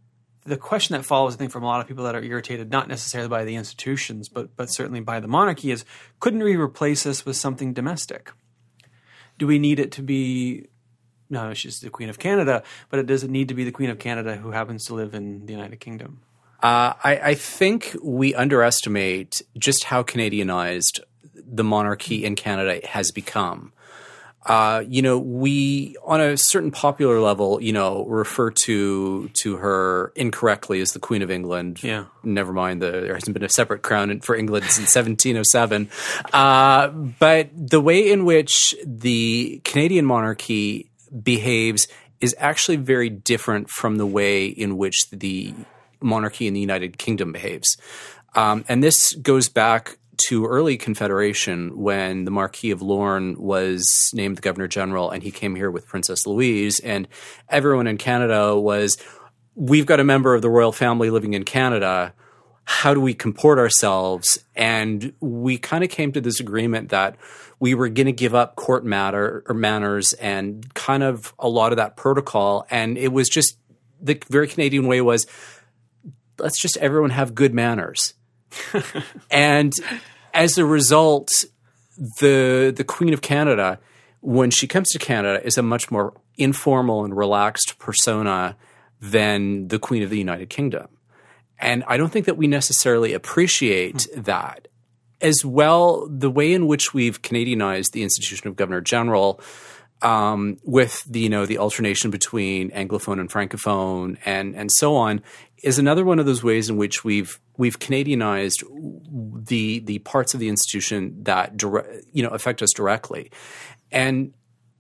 the 0.51 0.57
question 0.57 0.97
that 0.97 1.05
follows, 1.05 1.35
I 1.35 1.39
think, 1.39 1.53
from 1.53 1.63
a 1.63 1.67
lot 1.67 1.81
of 1.81 1.87
people 1.87 2.05
that 2.05 2.15
are 2.15 2.23
irritated, 2.23 2.71
not 2.71 2.89
necessarily 2.89 3.29
by 3.29 3.45
the 3.45 3.55
institutions, 3.55 4.29
but 4.29 4.57
but 4.57 4.67
certainly 4.67 5.01
by 5.01 5.21
the 5.21 5.29
monarchy, 5.29 5.71
is 5.71 5.85
couldn't 6.19 6.43
we 6.43 6.57
replace 6.57 7.05
this 7.05 7.25
with 7.25 7.37
something 7.37 7.73
domestic? 7.73 8.33
Do 9.39 9.47
we 9.47 9.59
need 9.59 9.79
it 9.79 9.93
to 9.93 10.03
be? 10.03 10.67
No, 11.31 11.55
she's 11.55 11.79
the 11.79 11.91
Queen 11.91 12.11
of 12.11 12.19
Canada, 12.19 12.65
but 12.91 12.99
it 12.99 13.07
doesn't 13.07 13.31
need 13.31 13.49
to 13.49 13.55
be 13.55 13.63
the 13.63 13.71
Queen 13.71 13.89
of 13.89 14.01
Canada 14.01 14.37
who 14.37 14.51
happens 14.51 14.85
to 14.87 14.95
live 14.95 15.15
in 15.15 15.47
the 15.47 15.53
United 15.53 15.79
Kingdom. 15.79 16.23
Uh, 16.63 16.93
I, 17.05 17.21
I 17.23 17.35
think 17.35 17.97
we 18.03 18.35
underestimate 18.35 19.41
just 19.57 19.85
how 19.85 20.03
Canadianized 20.03 21.01
the 21.35 21.65
monarchy 21.65 22.25
in 22.25 22.35
Canada 22.35 22.85
has 22.89 23.13
become. 23.13 23.73
Uh, 24.47 24.83
you 24.89 25.03
know, 25.03 25.19
we 25.19 25.97
on 26.05 26.21
a 26.21 26.35
certain 26.37 26.71
popular 26.71 27.21
level, 27.21 27.63
you 27.63 27.73
know, 27.73 28.07
refer 28.07 28.51
to 28.51 29.29
to 29.43 29.57
her 29.59 30.13
incorrectly 30.17 30.81
as 30.81 30.93
the 30.93 30.99
Queen 30.99 31.21
of 31.21 31.31
England. 31.31 31.83
Yeah. 31.83 32.07
Never 32.23 32.53
mind, 32.53 32.81
the, 32.81 32.91
there 32.91 33.15
hasn't 33.15 33.35
been 33.35 33.45
a 33.45 33.51
separate 33.51 33.83
crown 33.83 34.21
for 34.21 34.35
England 34.35 34.65
since 34.65 34.95
1707. 34.97 35.91
Uh, 36.33 36.89
but 36.89 37.51
the 37.55 37.81
way 37.81 38.11
in 38.11 38.25
which 38.25 38.75
the 38.85 39.61
Canadian 39.65 40.07
monarchy 40.07 40.91
behaves 41.23 41.87
is 42.21 42.35
actually 42.39 42.77
very 42.77 43.11
different 43.11 43.69
from 43.69 43.97
the 43.97 44.07
way 44.07 44.47
in 44.47 44.79
which 44.79 45.09
the 45.11 45.55
monarchy 46.01 46.47
in 46.47 46.55
the 46.55 46.61
United 46.61 46.97
Kingdom 46.97 47.33
behaves. 47.33 47.77
Um, 48.35 48.65
and 48.69 48.83
this 48.83 49.13
goes 49.15 49.49
back 49.49 49.99
to 50.29 50.47
early 50.47 50.77
Confederation 50.77 51.79
when 51.79 52.25
the 52.25 52.31
Marquis 52.31 52.71
of 52.71 52.83
Lorne 52.83 53.37
was 53.39 54.11
named 54.13 54.37
the 54.37 54.43
Governor 54.43 54.69
General 54.69 55.11
and 55.11 55.23
he 55.23 55.31
came 55.31 55.55
here 55.55 55.71
with 55.71 55.87
Princess 55.87 56.27
Louise. 56.27 56.81
And 56.81 57.09
everyone 57.49 57.87
in 57.87 57.99
Canada 57.99 58.59
was, 58.59 58.97
we've 59.55 59.87
got 59.87 60.01
a 60.01 60.05
member 60.05 60.35
of 60.35 60.43
the 60.43 60.51
royal 60.51 60.73
family 60.73 61.11
living 61.11 61.35
in 61.35 61.45
Canada. 61.45 62.15
How 62.65 62.95
do 62.95 63.01
we 63.01 63.15
comport 63.15 63.59
ourselves? 63.59 64.45
And 64.55 65.13
we 65.21 65.59
kind 65.59 65.83
of 65.83 65.91
came 65.91 66.13
to 66.13 66.21
this 66.21 66.41
agreement 66.41 66.91
that 66.91 67.17
we 67.59 67.75
were 67.75 67.89
going 67.89 68.07
to 68.07 68.13
give 68.13 68.35
up 68.35 68.57
court 68.57 68.85
matter 68.85 69.45
or 69.47 69.55
manners 69.55 70.13
and 70.15 70.73
kind 70.75 71.03
of 71.03 71.35
a 71.39 71.49
lot 71.49 71.73
of 71.73 71.77
that 71.77 71.97
protocol. 71.97 72.67
And 72.71 72.97
it 72.97 73.13
was 73.13 73.29
just 73.29 73.59
the 74.01 74.21
very 74.31 74.49
Canadian 74.49 74.87
way 74.87 75.01
was 75.01 75.27
let's 76.39 76.61
just 76.61 76.77
everyone 76.79 77.11
have 77.11 77.35
good 77.35 77.55
manners. 77.55 78.15
And 79.31 79.73
as 80.35 80.59
a 80.59 80.65
result, 80.65 81.31
the 82.21 82.73
the 82.75 82.85
Queen 82.85 83.13
of 83.13 83.21
Canada, 83.21 83.79
when 84.21 84.51
she 84.51 84.67
comes 84.67 84.91
to 84.91 84.99
Canada, 84.99 85.45
is 85.45 85.59
a 85.59 85.63
much 85.63 85.91
more 85.91 86.15
informal 86.37 87.05
and 87.05 87.17
relaxed 87.17 87.79
persona 87.79 88.57
than 89.01 89.69
the 89.69 89.79
Queen 89.79 90.03
of 90.03 90.11
the 90.11 90.19
United 90.19 90.51
Kingdom. 90.51 90.89
And 91.59 91.85
I 91.87 91.97
don't 91.97 92.11
think 92.11 92.27
that 92.27 92.37
we 92.37 92.47
necessarily 92.47 93.13
appreciate 93.13 94.07
hmm. 94.13 94.23
that. 94.23 94.69
As 95.23 95.45
well, 95.45 96.09
the 96.09 96.31
way 96.31 96.55
in 96.55 96.67
which 96.67 96.95
we've 96.95 97.21
Canadianized 97.21 97.91
the 97.91 98.03
institution 98.03 98.49
of 98.49 98.57
Governor 98.57 98.81
General, 98.81 99.39
um, 100.03 100.59
with 100.65 101.05
the 101.05 101.21
you 101.21 101.29
know 101.29 101.47
the 101.47 101.59
alternation 101.59 102.11
between 102.11 102.71
Anglophone 102.71 103.21
and 103.21 103.31
Francophone 103.31 104.19
and 104.25 104.55
and 104.57 104.71
so 104.73 104.97
on, 104.97 105.23
is 105.63 105.79
another 105.79 106.05
one 106.05 106.19
of 106.19 106.27
those 106.27 106.43
ways 106.43 106.71
in 106.71 106.77
which 106.77 107.05
we've 107.05 107.39
we've 107.57 107.79
Canadianized 107.79 108.65
the 109.47 109.81
the 109.81 109.99
parts 110.01 110.35
of 110.35 110.41
the 110.41 110.49
institution 110.49 111.23
that 111.25 111.57
dire- 111.57 112.03
you 112.13 112.23
know 112.23 112.31
affect 112.31 112.63
us 112.63 112.73
directly, 112.73 113.31
and 113.91 114.33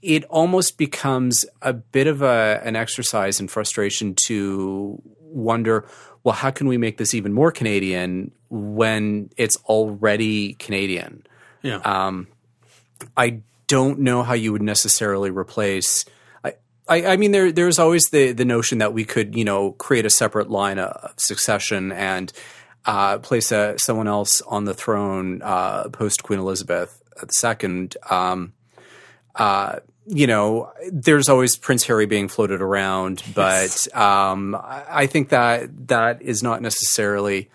it 0.02 0.24
almost 0.24 0.78
becomes 0.78 1.44
a 1.62 1.72
bit 1.72 2.06
of 2.06 2.22
a 2.22 2.60
an 2.64 2.76
exercise 2.76 3.40
in 3.40 3.48
frustration 3.48 4.14
to 4.26 5.00
wonder, 5.20 5.86
well, 6.24 6.34
how 6.34 6.50
can 6.50 6.66
we 6.66 6.76
make 6.76 6.96
this 6.96 7.14
even 7.14 7.32
more 7.32 7.52
Canadian 7.52 8.32
when 8.48 9.30
it's 9.36 9.56
already 9.64 10.54
Canadian? 10.54 11.24
Yeah. 11.62 11.76
Um, 11.76 12.26
I 13.16 13.42
don't 13.70 14.00
know 14.00 14.24
how 14.24 14.34
you 14.34 14.50
would 14.50 14.62
necessarily 14.62 15.30
replace. 15.30 16.04
I, 16.44 16.54
I, 16.88 17.06
I 17.12 17.16
mean, 17.16 17.30
there 17.30 17.52
there's 17.52 17.78
always 17.78 18.10
the 18.10 18.32
the 18.32 18.44
notion 18.44 18.78
that 18.78 18.92
we 18.92 19.04
could 19.04 19.36
you 19.36 19.44
know 19.44 19.70
create 19.72 20.04
a 20.04 20.10
separate 20.10 20.50
line 20.50 20.80
of 20.80 21.14
succession 21.16 21.92
and 21.92 22.32
uh, 22.84 23.18
place 23.18 23.52
a, 23.52 23.76
someone 23.78 24.08
else 24.08 24.40
on 24.42 24.64
the 24.64 24.74
throne 24.74 25.40
uh, 25.42 25.88
post 25.90 26.24
Queen 26.24 26.40
Elizabeth 26.40 27.00
II. 27.44 27.90
Um, 28.10 28.54
uh, 29.36 29.76
you 30.06 30.26
know, 30.26 30.72
there's 30.90 31.28
always 31.28 31.56
Prince 31.56 31.84
Harry 31.84 32.06
being 32.06 32.26
floated 32.26 32.60
around, 32.60 33.22
but 33.36 33.86
um, 33.96 34.56
I 34.60 35.06
think 35.06 35.28
that 35.28 35.88
that 35.88 36.22
is 36.22 36.42
not 36.42 36.60
necessarily 36.60 37.50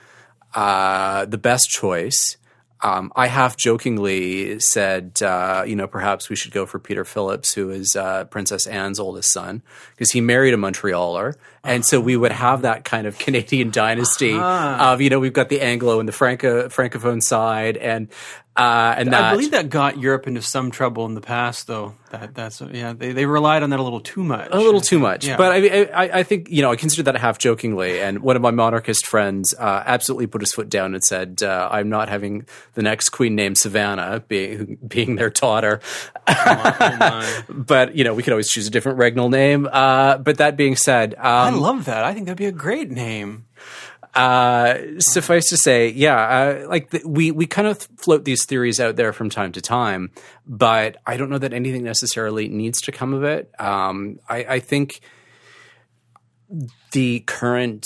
uh, 0.53 1.25
the 1.25 1.37
best 1.37 1.69
choice. 1.69 2.37
Um, 2.81 3.11
I 3.15 3.27
half 3.27 3.57
jokingly 3.57 4.59
said, 4.59 5.21
uh, 5.21 5.63
you 5.65 5.75
know, 5.75 5.87
perhaps 5.87 6.29
we 6.29 6.35
should 6.35 6.51
go 6.51 6.65
for 6.65 6.77
Peter 6.77 7.05
Phillips, 7.05 7.53
who 7.53 7.69
is 7.69 7.95
uh, 7.95 8.25
Princess 8.25 8.67
Anne's 8.67 8.99
oldest 8.99 9.31
son, 9.31 9.63
because 9.91 10.11
he 10.11 10.21
married 10.21 10.53
a 10.53 10.57
Montrealer, 10.57 11.35
and 11.65 11.85
so 11.85 11.99
we 11.99 12.15
would 12.15 12.31
have 12.31 12.61
that 12.63 12.83
kind 12.83 13.07
of 13.07 13.17
Canadian 13.25 13.71
dynasty 13.71 14.35
of, 14.35 15.01
you 15.01 15.09
know, 15.09 15.19
we've 15.19 15.33
got 15.33 15.49
the 15.49 15.61
Anglo 15.61 15.99
and 15.99 16.07
the 16.07 16.13
Franco 16.13 16.69
francophone 16.69 17.21
side, 17.21 17.77
and 17.77 18.09
uh, 18.57 18.95
and 18.97 19.11
that, 19.11 19.21
I 19.21 19.31
believe 19.31 19.51
that 19.51 19.69
got 19.69 19.97
Europe 19.99 20.27
into 20.27 20.41
some 20.41 20.71
trouble 20.71 21.05
in 21.05 21.13
the 21.13 21.19
past, 21.19 21.67
though. 21.67 21.95
That 22.11 22.33
that's 22.33 22.61
yeah, 22.61 22.93
they, 22.93 23.11
they 23.11 23.25
relied 23.25 23.63
on 23.63 23.71
that 23.71 23.81
a 23.81 23.83
little 23.83 23.99
too 23.99 24.23
much. 24.23 24.47
a 24.49 24.57
little 24.57 24.79
too 24.79 24.97
much. 24.97 25.27
Yeah. 25.27 25.35
But 25.35 25.51
I, 25.51 25.83
I, 25.83 26.19
I 26.19 26.23
think 26.23 26.49
you 26.49 26.61
know 26.61 26.71
I 26.71 26.77
consider 26.77 27.03
that 27.03 27.17
half 27.17 27.37
jokingly. 27.37 27.99
And 27.99 28.19
one 28.19 28.37
of 28.37 28.41
my 28.41 28.51
monarchist 28.51 29.07
friends 29.07 29.53
uh, 29.59 29.83
absolutely 29.85 30.27
put 30.27 30.39
his 30.39 30.53
foot 30.53 30.69
down 30.69 30.93
and 30.93 31.03
said, 31.03 31.43
uh, 31.43 31.67
"I'm 31.69 31.89
not 31.89 32.07
having 32.07 32.45
the 32.75 32.81
next 32.81 33.09
queen 33.09 33.35
named 33.35 33.57
Savannah 33.57 34.23
being 34.25 34.77
being 34.87 35.17
their 35.17 35.29
daughter." 35.29 35.81
Oh 36.25 37.43
but 37.49 37.97
you 37.97 38.05
know 38.05 38.13
we 38.13 38.23
could 38.23 38.31
always 38.31 38.49
choose 38.49 38.67
a 38.67 38.71
different 38.71 38.99
regnal 38.99 39.29
name. 39.29 39.67
Uh, 39.69 40.17
but 40.17 40.37
that 40.37 40.55
being 40.55 40.77
said, 40.77 41.15
I 41.19 41.49
um, 41.49 41.54
love 41.55 41.85
that. 41.85 42.03
I 42.03 42.13
think 42.13 42.25
that'd 42.25 42.37
be 42.37 42.45
a 42.45 42.51
great 42.51 42.91
name. 42.91 43.45
uh, 44.15 44.77
suffice 44.99 45.49
to 45.49 45.57
say, 45.57 45.89
yeah, 45.89 46.15
uh, 46.15 46.67
like 46.69 46.89
the, 46.91 47.01
we 47.05 47.31
we 47.31 47.45
kind 47.45 47.67
of 47.67 47.79
float 47.97 48.23
these 48.23 48.45
theories 48.45 48.79
out 48.79 48.95
there 48.95 49.11
from 49.11 49.29
time 49.29 49.51
to 49.51 49.61
time, 49.61 50.11
but 50.47 50.97
I 51.05 51.17
don't 51.17 51.29
know 51.29 51.37
that 51.37 51.53
anything 51.53 51.83
necessarily 51.83 52.47
needs 52.47 52.79
to 52.81 52.93
come 52.93 53.13
of 53.13 53.23
it. 53.23 53.51
Um, 53.59 54.19
I, 54.29 54.37
I 54.45 54.59
think 54.59 55.01
the 56.91 57.19
current 57.21 57.85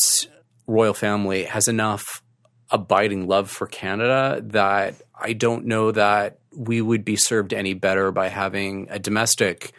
royal 0.67 0.93
family 0.93 1.45
has 1.45 1.67
enough 1.67 2.21
abiding 2.69 3.27
love 3.27 3.49
for 3.49 3.65
Canada 3.65 4.39
that 4.49 4.95
I 5.19 5.33
don't 5.33 5.65
know 5.65 5.91
that 5.91 6.37
we 6.55 6.79
would 6.79 7.03
be 7.03 7.15
served 7.15 7.53
any 7.53 7.73
better 7.73 8.11
by 8.11 8.27
having 8.27 8.87
a 8.91 8.99
domestic, 8.99 9.71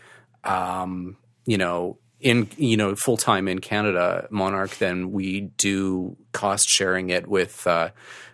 um, 0.42 1.16
you 1.46 1.58
know, 1.58 1.98
in 2.20 2.48
you 2.56 2.76
know 2.76 2.94
full 2.94 3.16
time 3.16 3.48
in 3.48 3.58
Canada 3.60 4.26
monarch 4.30 4.70
than 4.78 5.12
we 5.12 5.40
do 5.56 6.16
cost 6.32 6.68
sharing 6.68 7.10
it 7.10 7.26
with 7.26 7.66
uh, 7.66 7.90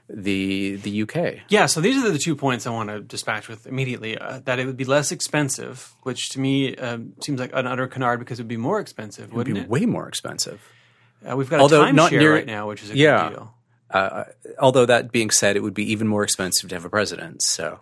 the 0.08 0.76
the 0.76 1.02
UK. 1.02 1.40
Yeah, 1.48 1.66
so 1.66 1.80
these 1.80 2.02
are 2.02 2.10
the 2.10 2.18
two 2.18 2.36
points 2.36 2.66
I 2.66 2.70
want 2.70 2.88
to 2.90 3.00
dispatch 3.00 3.48
with 3.48 3.66
immediately. 3.66 4.16
Uh, 4.18 4.40
that 4.44 4.58
it 4.58 4.66
would 4.66 4.76
be 4.76 4.84
less 4.84 5.12
expensive, 5.12 5.94
which 6.02 6.30
to 6.30 6.40
me 6.40 6.76
um, 6.76 7.12
seems 7.24 7.40
like 7.40 7.50
an 7.54 7.66
utter 7.66 7.86
canard 7.86 8.18
because 8.20 8.38
it 8.38 8.42
would 8.42 8.48
be 8.48 8.56
more 8.56 8.80
expensive, 8.80 9.24
It'd 9.24 9.34
wouldn't 9.36 9.54
be 9.56 9.60
it? 9.62 9.68
way 9.68 9.86
more 9.86 10.08
expensive. 10.08 10.60
Uh, 11.28 11.36
we've 11.36 11.50
got 11.50 11.60
although 11.60 11.82
a 11.84 11.92
not 11.92 12.12
timeshare 12.12 12.18
near- 12.18 12.34
right 12.34 12.46
now, 12.46 12.68
which 12.68 12.82
is 12.82 12.90
a 12.90 12.96
Yeah. 12.96 13.28
good 13.28 13.34
deal. 13.36 13.54
Uh, 13.90 14.24
although 14.58 14.84
that 14.84 15.12
being 15.12 15.30
said, 15.30 15.56
it 15.56 15.60
would 15.62 15.72
be 15.74 15.90
even 15.92 16.08
more 16.08 16.24
expensive 16.24 16.68
to 16.68 16.74
have 16.74 16.84
a 16.84 16.90
president. 16.90 17.40
So 17.42 17.80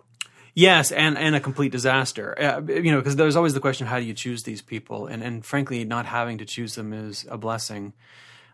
Yes, 0.55 0.93
and, 0.93 1.17
and 1.17 1.35
a 1.35 1.41
complete 1.41 1.73
disaster. 1.73 2.33
Uh, 2.39 2.61
you 2.71 2.89
know, 2.89 2.97
because 2.97 3.17
there's 3.17 3.35
always 3.35 3.53
the 3.53 3.59
question: 3.59 3.87
How 3.87 3.99
do 3.99 4.05
you 4.05 4.13
choose 4.13 4.43
these 4.43 4.61
people? 4.61 5.05
And 5.05 5.21
and 5.21 5.45
frankly, 5.45 5.83
not 5.83 6.05
having 6.05 6.37
to 6.37 6.45
choose 6.45 6.75
them 6.75 6.93
is 6.93 7.25
a 7.29 7.37
blessing. 7.37 7.93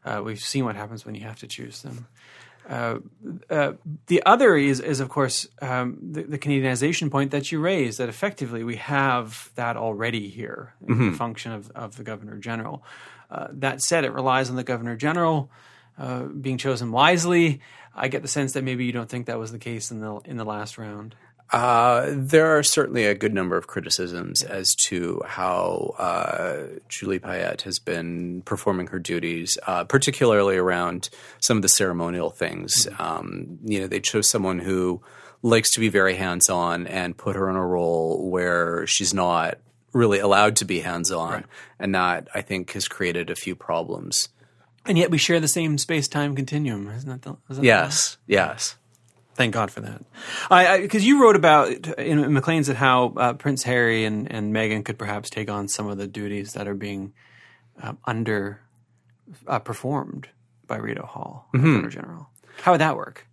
Uh, 0.04 0.22
we've 0.26 0.40
seen 0.40 0.66
what 0.66 0.76
happens 0.76 1.06
when 1.06 1.14
you 1.14 1.22
have 1.22 1.38
to 1.40 1.48
choose 1.48 1.84
them. 1.84 2.08
Uh, 2.68 3.00
uh, 3.50 3.74
the 4.08 4.24
other 4.26 4.56
is, 4.56 4.80
is 4.80 5.00
of 5.00 5.10
course, 5.10 5.48
um, 5.62 5.98
the, 6.02 6.24
the 6.24 6.40
Canadianization 6.40 7.12
point 7.12 7.32
that 7.32 7.52
you 7.52 7.60
raised. 7.60 8.00
That 8.00 8.10
effectively 8.10 8.64
we 8.64 8.78
have 8.78 9.52
that 9.56 9.78
already 9.78 10.28
here, 10.28 10.74
in 10.88 11.12
the 11.12 11.18
function 11.18 11.52
of, 11.52 11.70
of 11.72 11.98
the 11.98 12.04
Governor 12.04 12.38
General. 12.38 12.84
Uh, 13.30 13.48
that 13.52 13.82
said, 13.82 14.06
it 14.06 14.12
relies 14.12 14.50
on 14.50 14.56
the 14.56 14.64
Governor 14.64 14.96
General 14.96 15.52
uh, 15.98 16.24
being 16.24 16.58
chosen 16.58 16.92
wisely. 16.92 17.62
I 17.94 18.08
get 18.08 18.22
the 18.22 18.28
sense 18.28 18.54
that 18.54 18.64
maybe 18.64 18.86
you 18.86 18.92
don't 18.92 19.10
think 19.10 19.28
that 19.28 19.38
was 19.38 19.52
the 19.52 19.60
case 19.60 19.92
in 19.92 20.00
the 20.00 20.16
in 20.26 20.38
the 20.38 20.46
last 20.46 20.78
round. 20.78 21.16
Uh, 21.52 22.06
there 22.12 22.58
are 22.58 22.64
certainly 22.64 23.06
a 23.06 23.14
good 23.14 23.34
number 23.34 23.58
of 23.58 23.68
criticisms 23.68 24.42
as 24.42 24.74
to 24.74 25.22
how 25.26 25.96
uh, 25.98 26.64
Julie 26.88 27.20
Payette 27.20 27.64
has 27.64 27.78
been 27.78 28.42
performing 28.44 28.88
her 28.88 29.00
duties, 29.00 29.58
uh, 29.68 29.84
particularly 29.84 30.56
around 30.56 31.10
some 31.40 31.58
of 31.58 31.62
the 31.62 31.70
ceremonial 31.70 32.30
things. 32.30 32.88
Um, 33.00 33.60
you 33.66 33.82
know, 33.82 33.88
they 33.88 34.00
chose 34.00 34.30
someone 34.30 34.60
who 34.60 35.02
likes 35.42 35.72
to 35.74 35.82
be 35.82 35.90
very 35.90 36.16
hands 36.16 36.50
on 36.50 36.88
and 36.88 37.18
put 37.18 37.36
her 37.36 37.50
in 37.50 37.58
a 37.58 37.66
role 37.66 38.30
where 38.30 38.88
she's 38.88 39.14
not 39.14 39.58
really 39.94 40.20
allowed 40.20 40.56
to 40.58 40.66
be 40.66 40.80
hands 40.80 41.12
on. 41.12 41.44
And 41.80 41.94
that, 41.96 42.30
I 42.34 42.42
think, 42.42 42.72
has 42.74 42.88
created 42.88 43.30
a 43.30 43.36
few 43.36 43.56
problems. 43.56 44.30
And 44.86 44.98
yet 44.98 45.12
we 45.12 45.18
share 45.18 45.40
the 45.40 45.48
same 45.48 45.78
space 45.78 46.08
time 46.08 46.36
continuum, 46.36 46.88
isn't 46.90 47.10
that? 47.10 47.22
The, 47.22 47.38
is 47.50 47.58
that 47.58 47.64
Yes, 47.64 48.18
yes. 48.26 48.78
Thank 49.36 49.54
God 49.54 49.72
for 49.72 49.82
that. 49.82 50.04
I 50.50 50.82
because 50.82 51.06
you 51.06 51.22
wrote 51.22 51.36
about 51.36 51.70
in, 51.70 52.20
in 52.20 52.34
Maclean's 52.34 52.70
at 52.70 52.76
how 52.76 53.14
uh, 53.16 53.34
Prince 53.34 53.64
Harry 53.64 54.06
and, 54.06 54.32
and 54.32 54.54
Meghan 54.54 54.84
could 54.84 55.00
perhaps 55.00 55.30
take 55.30 55.50
on 55.50 55.68
some 55.68 55.88
of 55.88 55.98
the 55.98 56.08
duties 56.08 56.54
that 56.54 56.68
are 56.68 56.76
being 56.76 57.14
um, 57.82 57.98
under 58.06 58.62
uh, 59.48 59.60
performed 59.60 60.28
by 60.68 60.78
Rideau 60.78 61.06
Hall, 61.06 61.48
the 61.54 61.60
Governor 61.60 61.90
General. 61.90 62.30
How 62.62 62.72
would 62.74 62.82
that 62.82 62.96
work? 62.96 63.28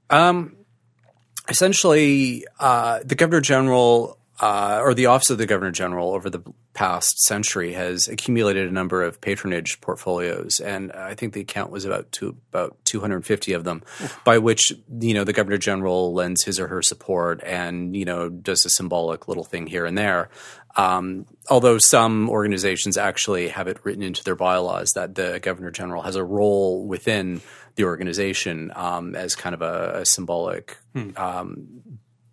essentially, 1.49 2.45
uh, 2.61 3.01
the 3.05 3.15
governor 3.15 3.41
general 3.41 4.18
uh, 4.41 4.81
or 4.83 4.95
the 4.95 5.07
office 5.07 5.31
of 5.31 5.39
the 5.39 5.47
governor 5.47 5.73
general 5.73 6.13
over 6.13 6.31
the 6.31 6.43
past 6.73 7.19
century 7.25 7.73
has 7.73 8.07
accumulated 8.07 8.69
a 8.69 8.73
number 8.73 9.03
of 9.03 9.21
patronage 9.21 9.81
portfolios, 9.81 10.61
and 10.61 10.93
I 10.93 11.15
think 11.15 11.33
the 11.33 11.45
count 11.45 11.71
was 11.71 11.85
about 11.85 12.13
two, 12.13 12.37
about 12.53 12.77
250 12.85 13.53
of 13.53 13.65
them, 13.65 13.83
by 14.25 14.39
which 14.39 14.73
you 15.01 15.15
know 15.15 15.25
the 15.25 15.33
governor 15.33 15.59
general 15.59 16.15
lends 16.15 16.45
his 16.45 16.61
or 16.61 16.69
her 16.69 16.83
support 16.83 17.43
and 17.45 17.97
you 17.97 18.05
know 18.05 18.29
does 18.29 18.65
a 18.65 18.71
symbolic 18.71 19.27
little 19.27 19.45
thing 19.45 19.67
here 19.67 19.87
and 19.87 19.99
there. 19.99 20.31
Um, 20.77 21.27
although 21.51 21.79
some 21.79 22.31
organizations 22.31 22.97
actually 22.97 23.49
have 23.49 23.67
it 23.67 23.85
written 23.85 24.03
into 24.03 24.23
their 24.23 24.37
bylaws 24.37 24.93
that 24.95 25.17
the 25.17 25.41
governor 25.41 25.73
general 25.73 26.03
has 26.03 26.15
a 26.15 26.23
role 26.23 26.87
within 26.87 27.41
the 27.75 27.85
organization 27.85 28.71
um, 28.77 29.17
as 29.17 29.35
kind 29.35 29.55
of 29.55 29.63
a, 29.63 30.01
a 30.01 30.07
symbolic 30.07 30.77
um, 31.17 31.83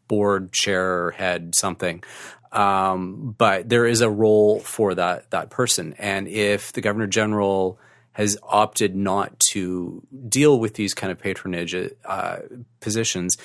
board 0.08 0.52
chair 0.52 1.12
head 1.12 1.54
something. 1.56 2.04
Um, 2.52 3.36
but 3.38 3.68
there 3.68 3.86
is 3.86 4.02
a 4.02 4.10
role 4.10 4.60
for 4.60 4.96
that 4.96 5.32
that 5.32 5.50
person. 5.50 5.94
And 5.98 6.28
if 6.28 6.72
the 6.72 6.82
governor 6.82 7.08
general 7.08 7.80
has 8.14 8.38
opted 8.44 8.96
not 8.96 9.38
to 9.52 10.02
deal 10.30 10.58
with 10.58 10.76
these 10.76 10.94
kind 10.94 11.12
of 11.12 11.20
patronage 11.20 11.76
uh, 12.06 12.38
positions 12.80 13.36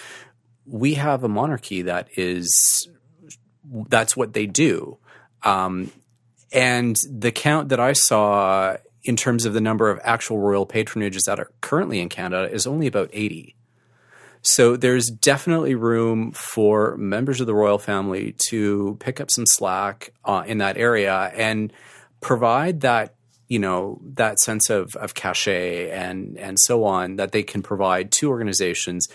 we 0.71 0.95
have 0.95 1.25
a 1.25 1.29
monarchy 1.29 1.83
that 1.83 2.09
is 2.17 2.88
that's 3.88 4.17
what 4.17 4.33
they 4.33 4.47
do. 4.47 4.99
Um, 5.43 5.90
and 6.52 6.97
the 7.09 7.31
count 7.31 7.69
that 7.69 7.79
i 7.79 7.93
saw 7.93 8.76
in 9.05 9.14
terms 9.14 9.47
of 9.47 9.55
the 9.55 9.61
number 9.61 9.88
of 9.88 10.00
actual 10.02 10.38
royal 10.38 10.67
patronages 10.67 11.23
that 11.26 11.38
are 11.38 11.52
currently 11.61 12.00
in 12.00 12.09
canada 12.09 12.52
is 12.52 12.67
only 12.67 12.88
about 12.88 13.09
80 13.12 13.55
so 14.42 14.76
there's 14.76 15.09
definitely 15.09 15.75
room 15.75 16.32
for 16.32 16.97
members 16.97 17.40
of 17.40 17.47
the 17.47 17.54
royal 17.54 17.78
family 17.78 18.35
to 18.49 18.97
pick 19.00 19.20
up 19.20 19.30
some 19.30 19.44
slack 19.47 20.12
uh, 20.25 20.42
in 20.47 20.59
that 20.59 20.76
area 20.76 21.30
and 21.35 21.73
provide 22.20 22.80
that 22.80 23.14
you 23.49 23.59
know 23.59 24.00
that 24.14 24.38
sense 24.38 24.70
of 24.70 24.94
of 24.97 25.14
cachet 25.14 25.90
and 25.90 26.38
and 26.38 26.59
so 26.61 26.85
on 26.85 27.16
that 27.16 27.32
they 27.32 27.42
can 27.42 27.62
provide 27.62 28.12
to 28.12 28.30
organizations, 28.30 29.09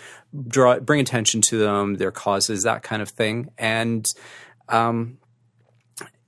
draw 0.46 0.78
bring 0.78 1.00
attention 1.00 1.40
to 1.40 1.58
them, 1.58 1.94
their 1.94 2.12
causes, 2.12 2.62
that 2.62 2.82
kind 2.82 3.02
of 3.02 3.08
thing, 3.08 3.50
and. 3.58 4.06
Um, 4.68 5.18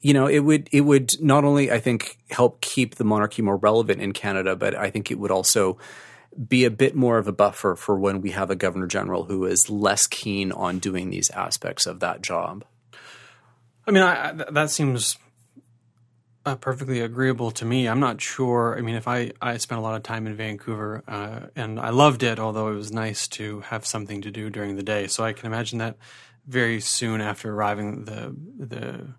you 0.01 0.15
know, 0.15 0.29
it 0.29 0.39
would 0.39 0.69
it 0.71 0.83
would 0.83 1.21
not 1.21 1.45
only 1.45 1.73
I 1.73 1.81
think 1.81 2.19
help 2.31 2.61
keep 2.61 2.95
the 2.95 3.05
monarchy 3.05 3.43
more 3.43 3.57
relevant 3.57 4.01
in 4.01 4.13
Canada, 4.13 4.55
but 4.55 4.77
I 4.77 4.91
think 4.91 5.11
it 5.11 5.19
would 5.19 5.33
also 5.33 5.77
be 6.47 6.65
a 6.65 6.71
bit 6.71 6.95
more 6.95 7.19
of 7.19 7.27
a 7.27 7.33
buffer 7.33 7.75
for 7.75 7.99
when 7.99 8.21
we 8.21 8.31
have 8.31 8.51
a 8.51 8.57
governor 8.57 8.87
general 8.87 9.25
who 9.25 9.45
is 9.45 9.69
less 9.69 10.07
keen 10.07 10.53
on 10.53 10.79
doing 10.79 11.11
these 11.11 11.31
aspects 11.31 11.87
of 11.87 12.01
that 12.01 12.23
job. 12.23 12.65
I 13.87 13.91
mean, 13.91 14.03
I, 14.03 14.33
that 14.51 14.71
seems 14.71 15.19
uh, 16.45 16.57
perfectly 16.57 17.01
agreeable 17.01 17.51
to 17.53 17.65
me. 17.65 17.89
I'm 17.89 18.01
not 18.01 18.21
sure. 18.21 18.77
I 18.79 18.83
mean, 18.83 18.95
if 18.95 19.09
I 19.09 19.33
I 19.41 19.57
spent 19.57 19.81
a 19.81 19.83
lot 19.83 19.97
of 19.97 20.03
time 20.03 20.27
in 20.27 20.37
Vancouver 20.37 21.03
uh, 21.09 21.47
and 21.57 21.81
I 21.81 21.91
loved 21.91 22.23
it, 22.23 22.39
although 22.39 22.69
it 22.69 22.75
was 22.75 22.93
nice 22.93 23.29
to 23.29 23.61
have 23.61 23.85
something 23.85 24.23
to 24.23 24.31
do 24.31 24.51
during 24.51 24.77
the 24.77 24.83
day. 24.83 25.07
So 25.07 25.25
I 25.25 25.33
can 25.33 25.47
imagine 25.47 25.79
that 25.79 25.97
very 26.47 26.81
soon 26.81 27.21
after 27.21 27.53
arriving, 27.53 28.05
the 28.05 28.35
the 28.59 29.15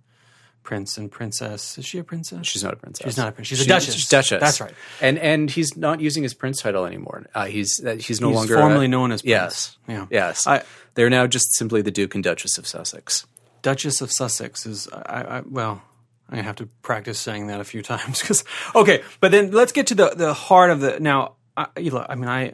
prince 0.69 0.97
and 0.99 1.11
princess 1.11 1.77
is 1.79 1.85
she 1.85 1.97
a 1.99 2.03
princess? 2.03 2.45
She's 2.45 2.63
not 2.63 2.73
a 2.73 2.75
princess. 2.77 3.05
She's 3.07 3.17
not 3.17 3.27
a 3.27 3.31
princess. 3.31 3.57
She's 3.57 3.65
a 3.65 3.69
duchess. 3.69 3.95
She's 3.95 4.07
duchess. 4.07 4.39
That's 4.39 4.61
right. 4.61 4.73
And 5.01 5.17
and 5.17 5.49
he's 5.49 5.75
not 5.75 5.99
using 5.99 6.21
his 6.23 6.33
prince 6.35 6.61
title 6.61 6.85
anymore. 6.85 7.25
Uh, 7.33 7.45
he's 7.45 7.71
uh, 7.83 7.95
he's 7.95 8.21
no 8.21 8.27
He's 8.29 8.35
longer 8.37 8.55
formerly 8.57 8.85
a- 8.85 8.89
known 8.95 9.11
as 9.11 9.21
prince. 9.23 9.29
yes 9.29 9.77
Yeah. 9.87 10.05
yes. 10.11 10.45
I- 10.47 10.63
They're 10.93 11.09
now 11.09 11.25
just 11.27 11.47
simply 11.57 11.81
the 11.81 11.91
Duke 11.91 12.13
and 12.15 12.23
Duchess 12.23 12.57
of 12.59 12.67
Sussex. 12.67 13.25
Duchess 13.63 13.99
of 14.01 14.11
Sussex 14.11 14.65
is 14.65 14.87
I, 14.93 15.21
I 15.37 15.41
well 15.41 15.81
I 16.29 16.41
have 16.41 16.55
to 16.57 16.67
practice 16.83 17.17
saying 17.19 17.47
that 17.47 17.59
a 17.59 17.63
few 17.65 17.81
times 17.91 18.19
because 18.21 18.43
okay 18.75 19.01
but 19.21 19.31
then 19.31 19.49
let's 19.51 19.71
get 19.71 19.87
to 19.87 19.95
the 19.95 20.09
the 20.15 20.33
heart 20.33 20.69
of 20.69 20.79
the 20.81 20.99
now 20.99 21.33
I, 21.57 21.65
you 21.77 21.97
I 21.97 22.15
mean 22.15 22.29
I 22.29 22.53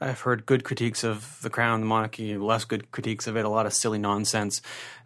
I've 0.00 0.20
heard 0.20 0.46
good 0.46 0.64
critiques 0.64 1.04
of 1.04 1.38
the 1.42 1.50
crown 1.50 1.80
the 1.80 1.86
monarchy 1.86 2.36
less 2.36 2.64
good 2.64 2.90
critiques 2.90 3.26
of 3.26 3.36
it 3.36 3.44
a 3.44 3.48
lot 3.48 3.66
of 3.66 3.72
silly 3.72 3.98
nonsense 3.98 4.60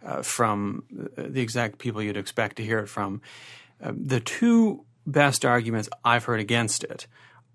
uh, 0.04 0.22
from 0.22 0.84
the 0.90 1.40
exact 1.40 1.78
people 1.78 2.02
you'd 2.02 2.16
expect 2.16 2.56
to 2.56 2.64
hear 2.64 2.80
it 2.80 2.88
from. 2.88 3.20
Uh, 3.82 3.92
the 3.96 4.20
two 4.20 4.84
best 5.06 5.44
arguments 5.44 5.88
I've 6.04 6.24
heard 6.24 6.40
against 6.40 6.84
it 6.84 7.06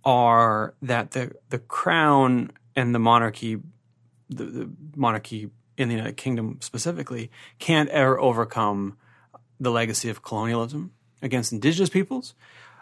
are 0.04 0.76
that 0.82 1.12
the 1.12 1.34
the 1.50 1.60
crown 1.60 2.52
and 2.76 2.96
the 2.96 3.00
monarchy 3.00 3.60
the, 4.30 4.46
the 4.46 4.70
monarchy 4.96 5.50
in 5.78 5.90
the 5.90 5.96
United 5.96 6.18
Kingdom 6.18 6.60
specifically 6.62 7.30
can't 7.60 7.90
ever 7.90 8.20
overcome 8.20 8.98
the 9.60 9.72
legacy 9.72 10.10
of 10.10 10.22
colonialism 10.22 10.92
against 11.22 11.52
indigenous 11.52 11.90
peoples 11.90 12.34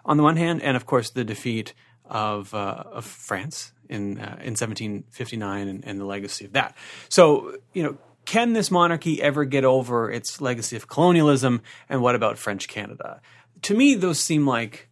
on 0.05 0.17
the 0.17 0.23
one 0.23 0.37
hand, 0.37 0.61
and 0.61 0.75
of 0.75 0.85
course 0.85 1.09
the 1.09 1.23
defeat 1.23 1.73
of, 2.05 2.53
uh, 2.53 2.83
of 2.91 3.05
France 3.05 3.72
in 3.89 4.19
uh, 4.19 4.37
in 4.41 4.55
1759 4.55 5.67
and, 5.67 5.85
and 5.85 5.99
the 5.99 6.05
legacy 6.05 6.45
of 6.45 6.53
that. 6.53 6.75
So 7.09 7.57
you 7.73 7.83
know. 7.83 7.97
Can 8.25 8.53
this 8.53 8.71
monarchy 8.71 9.21
ever 9.21 9.43
get 9.43 9.65
over 9.65 10.09
its 10.09 10.39
legacy 10.39 10.77
of 10.77 10.87
colonialism? 10.87 11.61
And 11.89 12.01
what 12.01 12.15
about 12.15 12.37
French 12.37 12.69
Canada? 12.69 13.19
To 13.63 13.75
me, 13.75 13.95
those 13.95 14.17
seem 14.17 14.47
like 14.47 14.87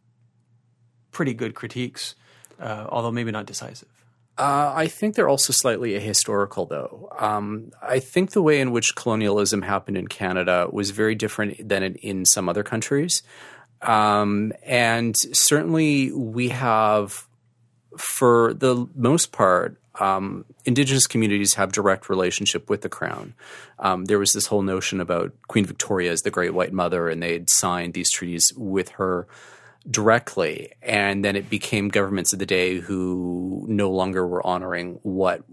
pretty 1.12 1.34
good 1.34 1.56
critiques, 1.56 2.16
uh, 2.60 2.88
although 2.90 3.10
maybe 3.10 3.32
not 3.32 3.46
decisive. 3.46 3.88
Uh, 4.38 4.74
I 4.76 4.88
think 4.88 5.16
they're 5.16 5.30
also 5.30 5.54
slightly 5.54 5.92
ahistorical, 5.92 6.68
though. 6.68 7.10
Um, 7.20 7.72
I 7.82 8.00
think 8.00 8.32
the 8.32 8.42
way 8.42 8.60
in 8.60 8.72
which 8.72 8.96
colonialism 8.96 9.62
happened 9.62 9.98
in 9.98 10.08
Canada 10.08 10.68
was 10.72 10.92
very 10.92 11.16
different 11.16 11.68
than 11.68 11.84
in, 11.84 11.96
in 11.96 12.26
some 12.26 12.50
other 12.50 12.64
countries. 12.64 13.24
Um, 13.82 14.54
and 14.64 15.16
certainly, 15.18 16.12
we 16.12 16.50
have, 16.50 17.28
for 17.98 18.54
the 18.54 18.88
most 18.96 19.32
part, 19.32 19.78
um, 20.00 20.46
indigenous 20.66 21.08
communities 21.08 21.56
have 21.56 21.72
direct 21.72 22.10
relationship 22.10 22.70
with 22.70 22.82
the 22.82 22.90
crown. 22.90 23.34
Um, 23.80 24.06
there 24.06 24.20
was 24.20 24.32
this 24.32 24.48
whole 24.48 24.62
notion 24.62 25.02
about 25.02 25.34
Queen 25.48 25.66
Victoria 25.66 26.12
as 26.12 26.22
the 26.22 26.32
Great 26.32 26.54
White 26.54 26.74
Mother, 26.74 27.10
and 27.10 27.22
they'd 27.22 27.50
signed 27.50 27.94
these 27.94 28.12
treaties 28.12 28.54
with 28.56 28.90
her 28.90 29.28
directly, 29.90 30.72
and 30.82 31.26
then 31.26 31.36
it 31.36 31.50
became 31.50 31.90
governments 31.90 32.34
of 32.34 32.40
the 32.40 32.46
day 32.46 32.80
who 32.80 33.66
no 33.68 33.90
longer 33.90 34.26
were 34.26 34.46
honoring 34.46 35.00
what 35.04 35.44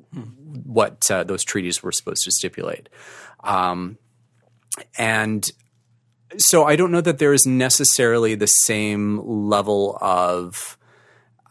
what 0.65 1.11
uh, 1.11 1.25
those 1.25 1.45
treaties 1.45 1.83
were 1.83 1.93
supposed 1.93 2.25
to 2.25 2.31
stipulate, 2.31 2.89
um, 3.43 3.99
and 4.97 5.51
so 6.37 6.65
I 6.65 6.77
don't 6.77 6.93
know 6.93 7.01
that 7.01 7.19
there 7.19 7.33
is 7.33 7.47
necessarily 7.47 8.35
the 8.35 8.47
same 8.47 9.19
level 9.49 9.97
of 10.01 10.77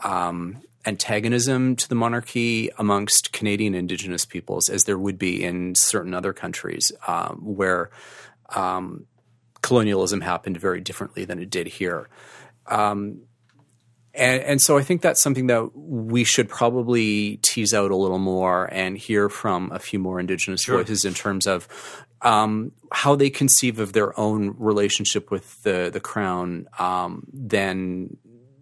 um, 0.03 0.61
antagonism 0.87 1.75
to 1.75 1.89
the 1.89 1.95
monarchy 1.95 2.69
amongst 2.79 3.33
Canadian 3.33 3.75
Indigenous 3.75 4.25
peoples 4.25 4.69
as 4.69 4.85
there 4.85 4.97
would 4.97 5.19
be 5.19 5.43
in 5.43 5.75
certain 5.75 6.13
other 6.13 6.31
countries 6.33 6.91
um, 7.07 7.41
where 7.43 7.91
um, 8.55 9.05
colonialism 9.61 10.21
happened 10.21 10.57
very 10.57 10.79
differently 10.79 11.25
than 11.25 11.39
it 11.39 11.49
did 11.49 11.67
here. 11.67 12.07
Um, 12.65 13.23
and, 14.13 14.41
and 14.41 14.61
so 14.61 14.77
I 14.77 14.81
think 14.81 15.01
that's 15.01 15.21
something 15.21 15.47
that 15.47 15.75
we 15.75 16.23
should 16.23 16.49
probably 16.49 17.37
tease 17.43 17.73
out 17.73 17.91
a 17.91 17.95
little 17.95 18.17
more 18.17 18.65
and 18.73 18.97
hear 18.97 19.29
from 19.29 19.71
a 19.71 19.79
few 19.79 19.99
more 19.99 20.19
Indigenous 20.19 20.65
voices 20.65 21.05
in 21.05 21.13
terms 21.13 21.45
of 21.45 21.67
um, 22.21 22.71
how 22.91 23.15
they 23.15 23.29
conceive 23.29 23.79
of 23.79 23.93
their 23.93 24.17
own 24.19 24.55
relationship 24.57 25.29
with 25.29 25.61
the 25.61 25.91
the 25.93 25.99
crown 25.99 26.67
um, 26.79 27.27
than 27.31 28.17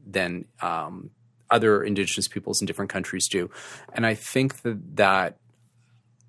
than 0.06 0.46
um, 0.62 1.12
other 1.50 1.84
Indigenous 1.84 2.28
peoples 2.28 2.62
in 2.62 2.66
different 2.66 2.92
countries 2.92 3.28
do. 3.28 3.50
And 3.94 4.06
I 4.06 4.14
think 4.16 4.62
that 4.64 4.98
that 4.98 5.38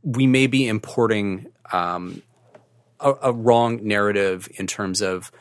we 0.02 0.26
may 0.26 0.46
be 0.46 0.68
importing 0.68 1.46
um, 1.72 2.22
a, 3.00 3.12
a 3.22 3.32
wrong 3.32 3.86
narrative 3.86 4.48
in 4.58 4.66
terms 4.66 5.00
of 5.02 5.32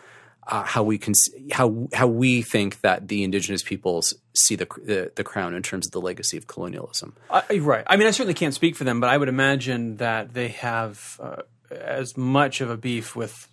uh, 0.48 0.64
how 0.64 0.84
we 0.84 0.98
can 0.98 1.14
how 1.52 1.88
how 1.94 2.08
we 2.08 2.42
think 2.42 2.82
that 2.82 3.08
the 3.08 3.24
indigenous 3.24 3.64
peoples 3.64 4.14
see 4.34 4.56
the, 4.56 4.68
the 4.84 5.12
the 5.16 5.24
crown 5.24 5.56
in 5.56 5.64
terms 5.64 5.88
of 5.88 5.92
the 5.92 6.02
legacy 6.02 6.38
of 6.38 6.48
colonialism. 6.48 7.16
Uh, 7.30 7.42
right. 7.62 7.84
I 7.88 7.98
mean, 7.98 8.08
I 8.08 8.12
certainly 8.12 8.36
can't 8.36 8.54
speak 8.54 8.76
for 8.76 8.84
them, 8.84 9.00
but 9.00 9.10
I 9.10 9.18
would 9.18 9.30
imagine 9.30 9.98
that 9.98 10.34
they 10.34 10.50
have 10.50 11.20
uh, 11.20 11.42
as 11.72 12.16
much 12.16 12.62
of 12.62 12.70
a 12.70 12.78
beef 12.78 13.16
with 13.16 13.50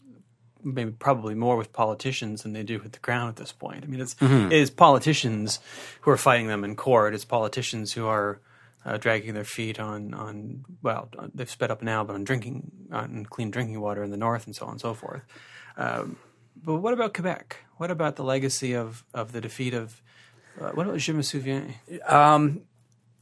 maybe 0.64 0.90
probably 0.90 1.34
more 1.34 1.56
with 1.56 1.72
politicians 1.72 2.42
than 2.42 2.52
they 2.52 2.62
do 2.62 2.78
with 2.78 2.92
the 2.92 2.98
crown 2.98 3.28
at 3.28 3.36
this 3.36 3.52
point. 3.52 3.84
I 3.84 3.86
mean, 3.86 4.00
it's 4.00 4.16
it 4.20 4.52
is 4.52 4.70
politicians 4.70 5.60
who 6.02 6.10
are 6.10 6.16
fighting 6.16 6.48
them 6.48 6.64
in 6.64 6.76
court. 6.76 7.14
It's 7.14 7.24
politicians 7.24 7.92
who 7.92 8.06
are 8.06 8.40
uh, 8.84 8.96
dragging 8.96 9.34
their 9.34 9.44
feet 9.44 9.78
on 9.78 10.14
on 10.14 10.64
well, 10.82 11.08
they've 11.34 11.50
sped 11.50 11.70
up 11.70 11.82
now, 11.82 12.04
but 12.04 12.14
on 12.14 12.24
drinking 12.24 12.70
on 12.90 13.26
clean 13.26 13.50
drinking 13.50 13.80
water 13.80 14.02
in 14.02 14.10
the 14.10 14.16
north 14.16 14.46
and 14.46 14.56
so 14.56 14.66
on 14.66 14.72
and 14.72 14.80
so 14.80 14.94
forth. 14.94 15.22
Um, 15.76 16.16
but 16.56 16.76
what 16.76 16.92
about 16.92 17.14
Quebec? 17.14 17.56
What 17.76 17.90
about 17.90 18.16
the 18.16 18.24
legacy 18.24 18.74
of 18.74 19.04
of 19.14 19.32
the 19.32 19.40
defeat 19.40 19.74
of 19.74 20.00
uh, 20.60 20.70
what 20.70 20.86
about 20.86 20.98
Je 20.98 21.12
me 21.12 21.22
souviens? 21.22 21.74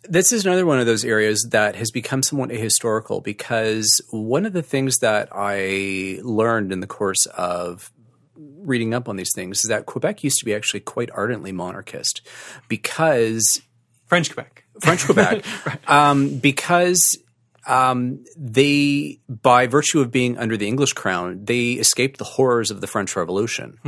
This 0.04 0.32
is 0.32 0.46
another 0.46 0.64
one 0.64 0.80
of 0.80 0.86
those 0.86 1.04
areas 1.04 1.48
that 1.50 1.76
has 1.76 1.90
become 1.90 2.22
somewhat 2.22 2.50
ahistorical 2.50 3.22
because 3.22 4.00
one 4.10 4.46
of 4.46 4.52
the 4.52 4.62
things 4.62 4.98
that 4.98 5.28
I 5.32 6.18
learned 6.22 6.72
in 6.72 6.80
the 6.80 6.86
course 6.86 7.26
of 7.26 7.92
reading 8.34 8.94
up 8.94 9.08
on 9.08 9.16
these 9.16 9.32
things 9.34 9.58
is 9.64 9.68
that 9.68 9.86
Quebec 9.86 10.24
used 10.24 10.38
to 10.38 10.44
be 10.44 10.54
actually 10.54 10.80
quite 10.80 11.10
ardently 11.12 11.52
monarchist 11.52 12.22
because 12.68 13.60
French 14.06 14.32
Quebec. 14.32 14.64
French 14.80 15.04
Quebec, 15.04 15.44
um, 15.88 16.38
because 16.38 17.18
um, 17.66 18.24
they, 18.36 19.20
by 19.28 19.66
virtue 19.66 20.00
of 20.00 20.10
being 20.10 20.38
under 20.38 20.56
the 20.56 20.66
English 20.66 20.94
crown, 20.94 21.44
they 21.44 21.72
escaped 21.72 22.18
the 22.18 22.24
horrors 22.24 22.70
of 22.70 22.80
the 22.80 22.86
French 22.86 23.14
Revolution. 23.14 23.78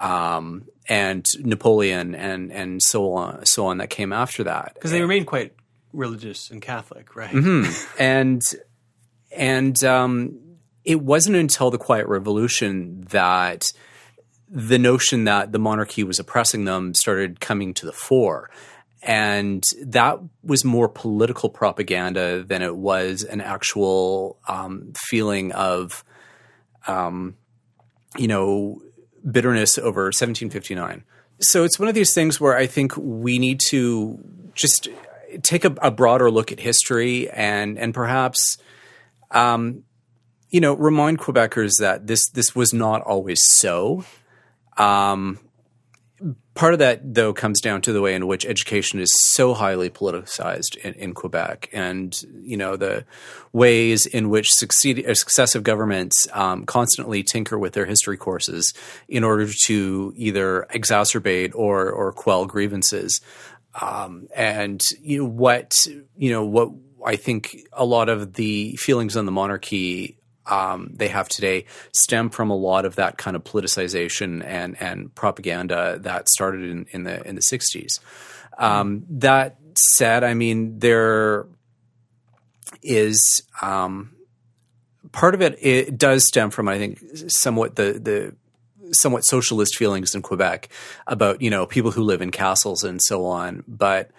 Um, 0.00 0.66
and 0.88 1.24
Napoleon 1.40 2.14
and 2.14 2.52
and 2.52 2.82
so 2.82 3.12
on 3.14 3.46
so 3.46 3.66
on 3.66 3.78
that 3.78 3.88
came 3.88 4.12
after 4.12 4.44
that 4.44 4.72
because 4.74 4.90
they 4.90 5.00
remained 5.00 5.26
quite 5.26 5.54
religious 5.94 6.50
and 6.50 6.60
Catholic, 6.60 7.16
right? 7.16 7.34
and 7.98 8.42
and 9.34 9.82
um, 9.84 10.38
it 10.84 11.00
wasn't 11.00 11.36
until 11.36 11.70
the 11.70 11.78
Quiet 11.78 12.06
Revolution 12.06 13.04
that 13.10 13.64
the 14.48 14.78
notion 14.78 15.24
that 15.24 15.52
the 15.52 15.58
monarchy 15.58 16.04
was 16.04 16.18
oppressing 16.18 16.64
them 16.64 16.94
started 16.94 17.40
coming 17.40 17.74
to 17.74 17.86
the 17.86 17.92
fore. 17.92 18.50
And 19.02 19.62
that 19.84 20.18
was 20.42 20.64
more 20.64 20.88
political 20.88 21.50
propaganda 21.50 22.42
than 22.42 22.62
it 22.62 22.76
was 22.76 23.22
an 23.22 23.42
actual 23.42 24.38
um, 24.48 24.92
feeling 24.96 25.52
of, 25.52 26.04
um, 26.86 27.36
you 28.16 28.28
know, 28.28 28.80
bitterness 29.30 29.78
over 29.78 30.04
1759. 30.04 31.04
So 31.40 31.64
it's 31.64 31.78
one 31.78 31.88
of 31.88 31.94
these 31.94 32.14
things 32.14 32.40
where 32.40 32.56
I 32.56 32.66
think 32.66 32.96
we 32.96 33.38
need 33.38 33.60
to 33.70 34.18
just 34.54 34.88
take 35.42 35.64
a, 35.64 35.74
a 35.82 35.90
broader 35.90 36.30
look 36.30 36.52
at 36.52 36.60
history 36.60 37.28
and 37.30 37.78
and 37.78 37.92
perhaps 37.92 38.56
um, 39.30 39.82
you 40.50 40.60
know 40.60 40.74
remind 40.74 41.18
Quebecers 41.18 41.72
that 41.80 42.06
this 42.06 42.28
this 42.30 42.54
was 42.54 42.72
not 42.72 43.02
always 43.02 43.40
so. 43.56 44.04
Um, 44.76 45.38
part 46.54 46.72
of 46.72 46.78
that 46.78 47.14
though 47.14 47.32
comes 47.32 47.60
down 47.60 47.82
to 47.82 47.92
the 47.92 48.00
way 48.00 48.14
in 48.14 48.26
which 48.26 48.46
education 48.46 49.00
is 49.00 49.12
so 49.32 49.54
highly 49.54 49.90
politicized 49.90 50.76
in, 50.78 50.94
in 50.94 51.14
Quebec, 51.14 51.68
and 51.72 52.16
you 52.40 52.56
know 52.56 52.76
the 52.76 53.04
ways 53.52 54.06
in 54.06 54.30
which 54.30 54.48
succeed, 54.50 55.04
uh, 55.06 55.14
successive 55.14 55.62
governments 55.62 56.26
um, 56.32 56.64
constantly 56.64 57.22
tinker 57.22 57.58
with 57.58 57.72
their 57.72 57.86
history 57.86 58.16
courses 58.16 58.72
in 59.08 59.24
order 59.24 59.48
to 59.66 60.12
either 60.16 60.66
exacerbate 60.70 61.52
or 61.54 61.90
or 61.90 62.12
quell 62.12 62.46
grievances. 62.46 63.20
Um, 63.80 64.28
and 64.34 64.80
you 65.00 65.18
know 65.18 65.28
what 65.28 65.72
you 66.16 66.30
know 66.30 66.44
what 66.44 66.70
I 67.04 67.16
think 67.16 67.56
a 67.72 67.84
lot 67.84 68.08
of 68.08 68.34
the 68.34 68.76
feelings 68.76 69.16
on 69.16 69.26
the 69.26 69.32
monarchy 69.32 70.18
um, 70.46 70.90
they 70.92 71.08
have 71.08 71.28
today 71.28 71.64
stem 71.92 72.30
from 72.30 72.50
a 72.50 72.56
lot 72.56 72.84
of 72.84 72.96
that 72.96 73.16
kind 73.18 73.36
of 73.36 73.44
politicization 73.44 74.44
and 74.44 74.80
and 74.80 75.14
propaganda 75.14 75.98
that 76.00 76.28
started 76.28 76.70
in, 76.70 76.86
in 76.90 77.04
the 77.04 77.26
in 77.26 77.34
the 77.34 77.42
sixties. 77.42 78.00
Um, 78.58 79.04
that 79.08 79.56
said, 79.96 80.22
I 80.22 80.34
mean 80.34 80.78
there 80.78 81.46
is 82.82 83.42
um, 83.62 84.14
part 85.12 85.34
of 85.34 85.42
it. 85.42 85.58
It 85.60 85.98
does 85.98 86.26
stem 86.26 86.50
from 86.50 86.68
I 86.68 86.78
think 86.78 87.00
somewhat 87.28 87.76
the 87.76 87.92
the 87.92 88.36
somewhat 88.92 89.22
socialist 89.22 89.76
feelings 89.76 90.14
in 90.14 90.22
Quebec 90.22 90.68
about 91.06 91.40
you 91.40 91.50
know 91.50 91.66
people 91.66 91.90
who 91.90 92.02
live 92.02 92.20
in 92.20 92.30
castles 92.30 92.84
and 92.84 93.00
so 93.02 93.26
on. 93.26 93.64
But 93.66 94.10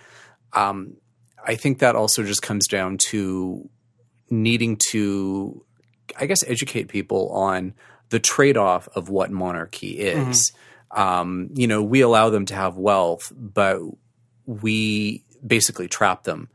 um, 0.54 0.98
I 1.46 1.56
think 1.56 1.80
that 1.80 1.96
also 1.96 2.24
just 2.24 2.42
comes 2.42 2.68
down 2.68 2.98
to 3.10 3.70
needing 4.30 4.78
to, 4.90 5.64
I 6.20 6.26
guess, 6.26 6.44
educate 6.46 6.88
people 6.88 7.30
on 7.30 7.74
the 8.10 8.20
trade 8.20 8.58
off 8.58 8.88
of 8.96 9.10
what 9.10 9.32
monarchy 9.32 10.00
is. 10.00 10.52
Um, 10.92 11.50
you 11.54 11.68
know, 11.68 11.84
we 11.84 12.02
allow 12.02 12.30
them 12.30 12.46
to 12.46 12.56
have 12.56 12.78
wealth, 12.78 13.32
but 13.36 13.80
we 14.46 15.24
basically 15.46 15.88
trap 15.88 16.24
them 16.24 16.50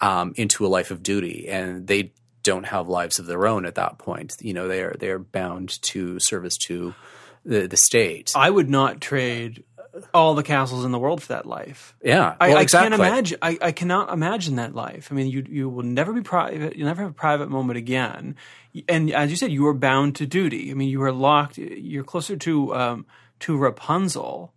um, 0.00 0.32
into 0.36 0.66
a 0.66 0.68
life 0.68 0.90
of 0.90 1.02
duty, 1.02 1.48
and 1.48 1.86
they 1.86 2.12
don't 2.42 2.66
have 2.66 2.88
lives 2.88 3.18
of 3.18 3.26
their 3.26 3.46
own 3.46 3.66
at 3.66 3.76
that 3.76 3.98
point. 3.98 4.32
You 4.40 4.54
know, 4.54 4.68
they 4.68 4.82
are 4.82 4.94
they 4.98 5.10
are 5.10 5.18
bound 5.18 5.80
to 5.82 6.18
service 6.20 6.56
to 6.66 6.94
the 7.44 7.66
the 7.66 7.76
state. 7.76 8.32
I 8.34 8.50
would 8.50 8.68
not 8.68 9.00
trade 9.00 9.64
all 10.12 10.34
the 10.34 10.42
castles 10.42 10.84
in 10.84 10.92
the 10.92 10.98
world 10.98 11.22
for 11.22 11.28
that 11.28 11.46
life. 11.46 11.94
Yeah, 12.02 12.34
I, 12.40 12.48
well, 12.48 12.58
I 12.58 12.62
exactly. 12.62 12.90
can't 12.90 13.00
imagine. 13.00 13.38
I, 13.42 13.58
I 13.60 13.72
cannot 13.72 14.12
imagine 14.12 14.56
that 14.56 14.74
life. 14.74 15.08
I 15.10 15.14
mean, 15.14 15.28
you 15.28 15.44
you 15.48 15.68
will 15.68 15.84
never 15.84 16.12
be 16.12 16.22
private. 16.22 16.76
You'll 16.76 16.88
never 16.88 17.02
have 17.02 17.10
a 17.10 17.14
private 17.14 17.48
moment 17.48 17.78
again. 17.78 18.36
And 18.88 19.12
as 19.12 19.30
you 19.30 19.36
said, 19.36 19.52
you 19.52 19.66
are 19.66 19.74
bound 19.74 20.16
to 20.16 20.26
duty. 20.26 20.70
I 20.70 20.74
mean, 20.74 20.88
you 20.88 21.02
are 21.02 21.12
locked. 21.12 21.58
You're 21.58 22.04
closer 22.04 22.36
to 22.36 22.74
um, 22.74 23.06
to 23.40 23.56
Rapunzel 23.56 24.52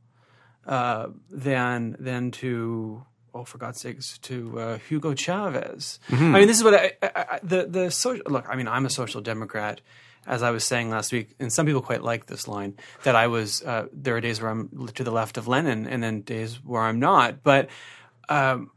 uh, 0.65 1.07
than 1.29 1.95
than 1.99 2.31
to 2.31 3.05
oh, 3.33 3.43
for 3.43 3.57
God's 3.57 3.81
sakes, 3.81 4.17
to 4.19 4.59
uh, 4.59 4.77
Hugo 4.89 5.13
Chavez. 5.13 5.99
I 6.11 6.15
mean, 6.15 6.47
this 6.47 6.57
is 6.57 6.63
what 6.63 6.73
I, 6.73 6.93
I, 7.01 7.09
I 7.15 7.39
the 7.43 7.65
the 7.65 7.91
social 7.91 8.25
look. 8.27 8.45
I 8.49 8.55
mean, 8.55 8.67
I'm 8.67 8.85
a 8.85 8.89
social 8.89 9.21
democrat. 9.21 9.81
As 10.27 10.43
I 10.43 10.51
was 10.51 10.65
saying 10.65 10.89
last 10.89 11.11
week, 11.13 11.35
and 11.39 11.51
some 11.51 11.65
people 11.65 11.81
quite 11.81 12.03
like 12.03 12.25
this 12.25 12.47
line 12.47 12.75
that 13.03 13.15
I 13.15 13.27
was. 13.27 13.63
Uh, 13.63 13.87
there 13.93 14.15
are 14.17 14.21
days 14.21 14.41
where 14.41 14.51
I'm 14.51 14.87
to 14.95 15.03
the 15.03 15.11
left 15.11 15.37
of 15.37 15.47
Lenin, 15.47 15.87
and 15.87 16.03
then 16.03 16.21
days 16.21 16.55
where 16.63 16.81
I'm 16.81 16.99
not. 16.99 17.43
But 17.43 17.69
um, 18.27 18.71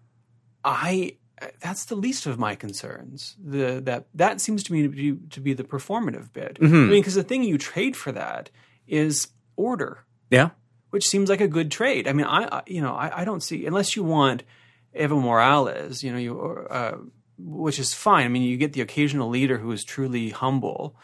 I 0.65 1.17
that's 1.61 1.87
the 1.87 1.97
least 1.97 2.27
of 2.27 2.39
my 2.39 2.55
concerns. 2.55 3.37
The 3.45 3.81
that 3.85 4.07
that 4.15 4.41
seems 4.41 4.63
to 4.65 4.73
me 4.73 4.83
to 4.83 4.89
be 4.89 5.17
to 5.31 5.41
be 5.41 5.53
the 5.53 5.65
performative 5.65 6.33
bit. 6.33 6.59
I 6.63 6.67
mean, 6.67 6.91
because 6.91 7.15
the 7.15 7.25
thing 7.25 7.43
you 7.43 7.59
trade 7.59 7.97
for 7.97 8.13
that 8.13 8.51
is 8.87 9.29
order 9.57 10.05
yeah, 10.31 10.51
which 10.91 11.07
seems 11.07 11.29
like 11.29 11.41
a 11.41 11.49
good 11.49 11.71
trade. 11.71 12.07
I 12.07 12.13
mean, 12.13 12.27
I, 12.27 12.45
I 12.45 12.63
you 12.67 12.81
know 12.81 12.95
I, 12.95 13.23
I 13.23 13.25
don't 13.25 13.43
see 13.43 13.67
unless 13.67 13.97
you 13.97 14.05
want 14.05 14.45
Evo 14.97 15.21
Morales, 15.21 16.03
you 16.03 16.13
know, 16.13 16.19
you 16.19 16.41
uh, 16.41 16.99
which 17.39 17.79
is 17.79 17.93
fine. 17.93 18.25
I 18.25 18.29
mean, 18.29 18.43
you 18.43 18.57
get 18.57 18.73
the 18.73 18.81
occasional 18.81 19.29
leader 19.29 19.59
who 19.59 19.73
is 19.73 19.85
truly 19.85 20.31
humble, 20.31 20.97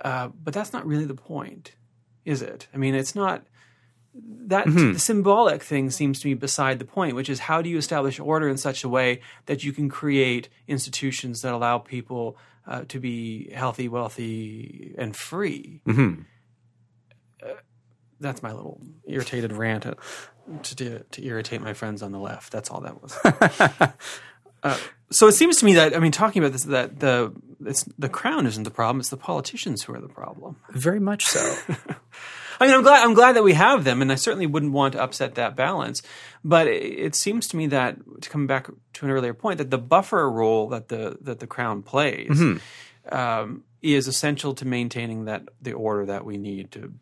uh, 0.00 0.28
but 0.42 0.54
that's 0.54 0.72
not 0.72 0.86
really 0.86 1.04
the 1.04 1.14
point, 1.14 1.76
is 2.24 2.42
it? 2.42 2.68
I 2.74 2.76
mean, 2.76 2.94
it's 2.94 3.14
not 3.14 3.44
that 4.14 4.66
the 4.66 4.98
symbolic 4.98 5.62
thing 5.62 5.90
seems 5.90 6.20
to 6.20 6.24
be 6.24 6.34
beside 6.34 6.78
the 6.78 6.84
point, 6.84 7.16
which 7.16 7.28
is 7.28 7.40
how 7.40 7.60
do 7.62 7.68
you 7.68 7.78
establish 7.78 8.20
order 8.20 8.48
in 8.48 8.56
such 8.56 8.84
a 8.84 8.88
way 8.88 9.20
that 9.46 9.64
you 9.64 9.72
can 9.72 9.88
create 9.88 10.48
institutions 10.68 11.42
that 11.42 11.52
allow 11.52 11.78
people 11.78 12.36
uh, 12.66 12.84
to 12.88 13.00
be 13.00 13.50
healthy, 13.52 13.88
wealthy, 13.88 14.94
and 14.96 15.16
free. 15.16 15.80
Uh, 17.42 17.54
that's 18.20 18.42
my 18.42 18.52
little 18.52 18.80
irritated 19.06 19.52
rant 19.52 19.84
uh, 19.84 19.94
to, 20.62 20.76
to 20.76 20.98
to 21.00 21.24
irritate 21.24 21.60
my 21.60 21.72
friends 21.74 22.02
on 22.02 22.12
the 22.12 22.18
left. 22.18 22.52
That's 22.52 22.70
all 22.70 22.80
that 22.82 23.02
was. 23.02 23.18
uh, 24.64 24.78
so 25.10 25.28
it 25.28 25.32
seems 25.32 25.58
to 25.58 25.64
me 25.64 25.74
that 25.74 25.94
I 25.94 26.00
mean, 26.00 26.10
talking 26.10 26.42
about 26.42 26.52
this, 26.52 26.64
that 26.64 26.98
the 26.98 27.32
it's 27.64 27.84
the 27.98 28.08
crown 28.08 28.46
isn't 28.46 28.64
the 28.64 28.70
problem; 28.70 29.00
it's 29.00 29.10
the 29.10 29.16
politicians 29.16 29.82
who 29.82 29.94
are 29.94 30.00
the 30.00 30.08
problem. 30.08 30.56
very 30.70 31.00
much 31.00 31.24
so. 31.24 31.56
I 32.60 32.66
mean, 32.66 32.74
I'm 32.74 32.82
glad 32.82 33.04
I'm 33.04 33.14
glad 33.14 33.36
that 33.36 33.44
we 33.44 33.52
have 33.52 33.84
them, 33.84 34.00
and 34.00 34.10
I 34.10 34.14
certainly 34.14 34.46
wouldn't 34.46 34.72
want 34.72 34.92
to 34.92 35.02
upset 35.02 35.34
that 35.34 35.54
balance. 35.54 36.02
But 36.42 36.66
it, 36.66 36.82
it 36.82 37.14
seems 37.14 37.46
to 37.48 37.56
me 37.56 37.66
that 37.68 37.96
to 38.22 38.30
come 38.30 38.46
back 38.46 38.68
to 38.94 39.06
an 39.06 39.12
earlier 39.12 39.34
point, 39.34 39.58
that 39.58 39.70
the 39.70 39.78
buffer 39.78 40.30
role 40.30 40.68
that 40.70 40.88
the 40.88 41.18
that 41.20 41.40
the 41.40 41.46
crown 41.46 41.82
plays 41.82 42.40
um, 43.10 43.64
is 43.82 44.08
essential 44.08 44.54
to 44.54 44.64
maintaining 44.64 45.26
that 45.26 45.42
the 45.60 45.72
order 45.74 46.06
that 46.06 46.24
we 46.24 46.38
need 46.38 46.72
to. 46.72 46.94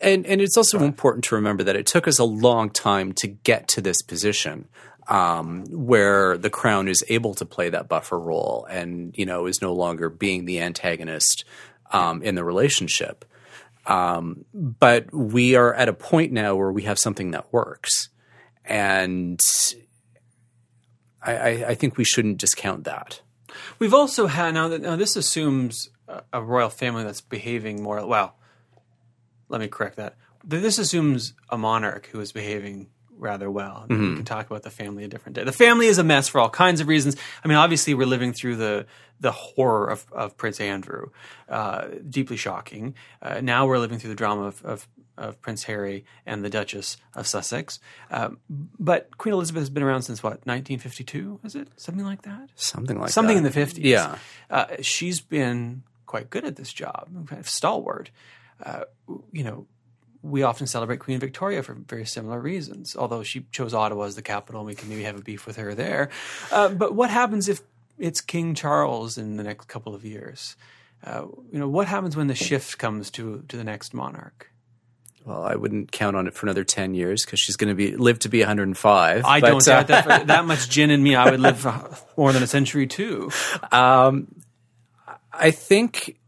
And 0.00 0.26
and 0.26 0.40
it's 0.40 0.56
also 0.56 0.82
important 0.82 1.24
to 1.24 1.34
remember 1.34 1.62
that 1.62 1.76
it 1.76 1.86
took 1.86 2.08
us 2.08 2.18
a 2.18 2.24
long 2.24 2.70
time 2.70 3.12
to 3.14 3.28
get 3.28 3.68
to 3.68 3.80
this 3.82 4.00
position 4.02 4.66
um, 5.08 5.66
where 5.70 6.36
the 6.38 6.50
crown 6.50 6.88
is 6.88 7.04
able 7.08 7.34
to 7.34 7.44
play 7.44 7.68
that 7.70 7.88
buffer 7.88 8.18
role 8.18 8.66
and 8.70 9.14
you 9.16 9.26
know 9.26 9.46
is 9.46 9.60
no 9.62 9.72
longer 9.72 10.08
being 10.08 10.44
the 10.44 10.60
antagonist 10.60 11.44
um, 11.90 12.22
in 12.22 12.34
the 12.34 12.44
relationship. 12.44 13.24
Um, 13.86 14.44
but 14.54 15.12
we 15.12 15.54
are 15.56 15.74
at 15.74 15.88
a 15.88 15.92
point 15.92 16.32
now 16.32 16.54
where 16.54 16.70
we 16.70 16.82
have 16.82 16.98
something 16.98 17.30
that 17.32 17.52
works, 17.52 18.10
and 18.64 19.40
I, 21.22 21.36
I, 21.36 21.48
I 21.68 21.74
think 21.74 21.96
we 21.96 22.04
shouldn't 22.04 22.38
discount 22.38 22.84
that. 22.84 23.22
We've 23.78 23.94
also 23.94 24.26
had 24.26 24.54
now 24.54 24.68
now 24.68 24.96
this 24.96 25.16
assumes 25.16 25.88
a 26.32 26.42
royal 26.42 26.70
family 26.70 27.04
that's 27.04 27.20
behaving 27.20 27.82
more 27.82 28.04
well. 28.06 28.36
let 29.48 29.60
me 29.60 29.68
correct 29.68 29.96
that. 29.96 30.16
This 30.44 30.78
assumes 30.78 31.34
a 31.50 31.58
monarch 31.58 32.06
who 32.06 32.20
is 32.20 32.32
behaving 32.32 32.88
rather 33.20 33.50
well. 33.50 33.86
We 33.88 33.96
can 33.96 34.24
talk 34.24 34.46
about 34.46 34.62
the 34.62 34.70
family 34.70 35.04
a 35.04 35.08
different 35.08 35.36
day. 35.36 35.44
The 35.44 35.52
family 35.52 35.86
is 35.86 35.98
a 35.98 36.04
mess 36.04 36.28
for 36.28 36.40
all 36.40 36.50
kinds 36.50 36.80
of 36.80 36.88
reasons. 36.88 37.16
I 37.44 37.48
mean, 37.48 37.56
obviously, 37.56 37.94
we're 37.94 38.06
living 38.06 38.32
through 38.32 38.56
the 38.56 38.86
the 39.20 39.32
horror 39.32 39.86
of, 39.88 40.06
of 40.12 40.36
Prince 40.36 40.60
Andrew, 40.60 41.10
uh, 41.48 41.88
deeply 42.08 42.36
shocking. 42.36 42.94
Uh, 43.20 43.40
now 43.42 43.66
we're 43.66 43.78
living 43.78 43.98
through 43.98 44.08
the 44.08 44.16
drama 44.16 44.44
of, 44.44 44.64
of, 44.64 44.88
of 45.18 45.40
Prince 45.42 45.64
Harry 45.64 46.06
and 46.24 46.42
the 46.42 46.48
Duchess 46.48 46.96
of 47.14 47.26
Sussex. 47.26 47.78
Um, 48.10 48.38
but 48.48 49.18
Queen 49.18 49.34
Elizabeth 49.34 49.60
has 49.60 49.70
been 49.70 49.82
around 49.82 50.02
since 50.02 50.22
what 50.22 50.46
1952? 50.46 51.40
Is 51.44 51.54
it 51.54 51.68
something 51.76 52.04
like 52.04 52.22
that? 52.22 52.48
Something 52.54 52.98
like 52.98 53.08
that. 53.08 53.12
Something 53.12 53.42
that. 53.42 53.54
in 53.54 53.64
the 53.64 53.66
50s. 53.66 53.84
Yeah. 53.84 54.16
Uh, 54.48 54.66
she's 54.80 55.20
been 55.20 55.82
quite 56.06 56.30
good 56.30 56.46
at 56.46 56.56
this 56.56 56.72
job, 56.72 57.08
kind 57.28 57.38
of 57.38 57.48
stalwart. 57.48 58.10
Uh, 58.64 58.84
you 59.32 59.44
know, 59.44 59.66
we 60.22 60.42
often 60.42 60.66
celebrate 60.66 61.00
Queen 61.00 61.18
Victoria 61.18 61.62
for 61.62 61.74
very 61.74 62.04
similar 62.04 62.40
reasons, 62.40 62.94
although 62.96 63.22
she 63.22 63.46
chose 63.52 63.72
Ottawa 63.74 64.04
as 64.04 64.16
the 64.16 64.22
capital 64.22 64.60
and 64.60 64.66
we 64.66 64.74
can 64.74 64.88
maybe 64.88 65.04
have 65.04 65.16
a 65.16 65.22
beef 65.22 65.46
with 65.46 65.56
her 65.56 65.74
there. 65.74 66.10
Uh, 66.50 66.68
but 66.68 66.94
what 66.94 67.10
happens 67.10 67.48
if 67.48 67.60
it's 67.98 68.20
King 68.20 68.54
Charles 68.54 69.16
in 69.18 69.36
the 69.36 69.42
next 69.42 69.68
couple 69.68 69.94
of 69.94 70.04
years? 70.04 70.56
Uh, 71.02 71.26
you 71.50 71.58
know, 71.58 71.68
what 71.68 71.88
happens 71.88 72.16
when 72.16 72.26
the 72.26 72.34
shift 72.34 72.78
comes 72.78 73.10
to, 73.12 73.44
to 73.48 73.56
the 73.56 73.64
next 73.64 73.94
monarch? 73.94 74.50
Well, 75.24 75.42
I 75.42 75.54
wouldn't 75.54 75.92
count 75.92 76.16
on 76.16 76.26
it 76.26 76.34
for 76.34 76.46
another 76.46 76.64
ten 76.64 76.94
years 76.94 77.24
because 77.24 77.40
she's 77.40 77.56
going 77.56 77.68
to 77.68 77.74
be 77.74 77.94
live 77.96 78.18
to 78.20 78.28
be 78.30 78.40
105. 78.40 79.24
I 79.24 79.40
But, 79.40 79.46
don't 79.48 79.68
uh, 79.68 79.82
that 79.82 80.04
for 80.04 80.26
that 80.26 80.46
much 80.46 80.70
gin 80.70 80.90
in 80.90 81.02
me, 81.02 81.14
I 81.14 81.30
would 81.30 81.40
live 81.40 81.58
for 81.58 81.90
more 82.16 82.32
than 82.32 82.42
a 82.42 82.46
century 82.46 82.86
too. 82.86 83.30
I 85.32 85.50
think 85.50 86.18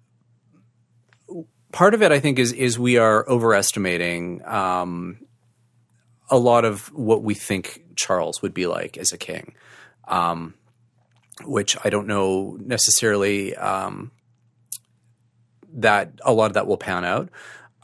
part 1.73 1.95
of 1.95 2.03
it, 2.03 2.13
I 2.13 2.21
think, 2.21 2.39
is 2.39 2.53
is 2.53 2.79
we 2.79 2.99
are 2.99 3.29
overestimating 3.29 4.45
um, 4.47 5.27
a 6.31 6.39
lot 6.39 6.65
of 6.65 6.93
what 6.93 7.23
we 7.23 7.35
think 7.35 7.83
Charles 7.97 8.43
would 8.43 8.55
be 8.55 8.67
like 8.67 8.97
as 8.97 9.13
a 9.13 9.19
king, 9.19 9.55
um, 10.07 10.55
which 11.45 11.77
I 11.85 11.91
don't 11.91 12.07
know 12.07 12.57
necessarily 12.61 13.57
um, 13.57 14.13
that 15.75 16.13
a 16.23 16.33
lot 16.33 16.47
of 16.47 16.55
that 16.55 16.67
will 16.67 16.79
pan 16.79 17.05
out. 17.05 17.31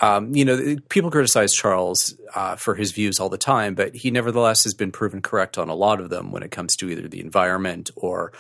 Um, 0.01 0.35
you 0.35 0.45
know, 0.45 0.77
people 0.89 1.11
criticize 1.11 1.53
Charles 1.53 2.15
uh, 2.35 2.55
for 2.55 2.77
his 2.77 2.93
views 2.93 3.19
all 3.19 3.29
the 3.29 3.37
time, 3.37 3.75
but 3.75 3.97
he 3.97 4.13
nevertheless 4.13 4.63
has 4.63 4.73
been 4.73 4.93
proven 4.93 5.21
correct 5.21 5.59
on 5.59 5.69
a 5.69 5.75
lot 5.75 6.01
of 6.01 6.09
them 6.09 6.31
when 6.31 6.45
it 6.45 6.53
comes 6.53 6.77
to 6.77 6.89
either 6.89 7.09
the 7.09 7.21
environment 7.21 7.91
or 7.97 8.33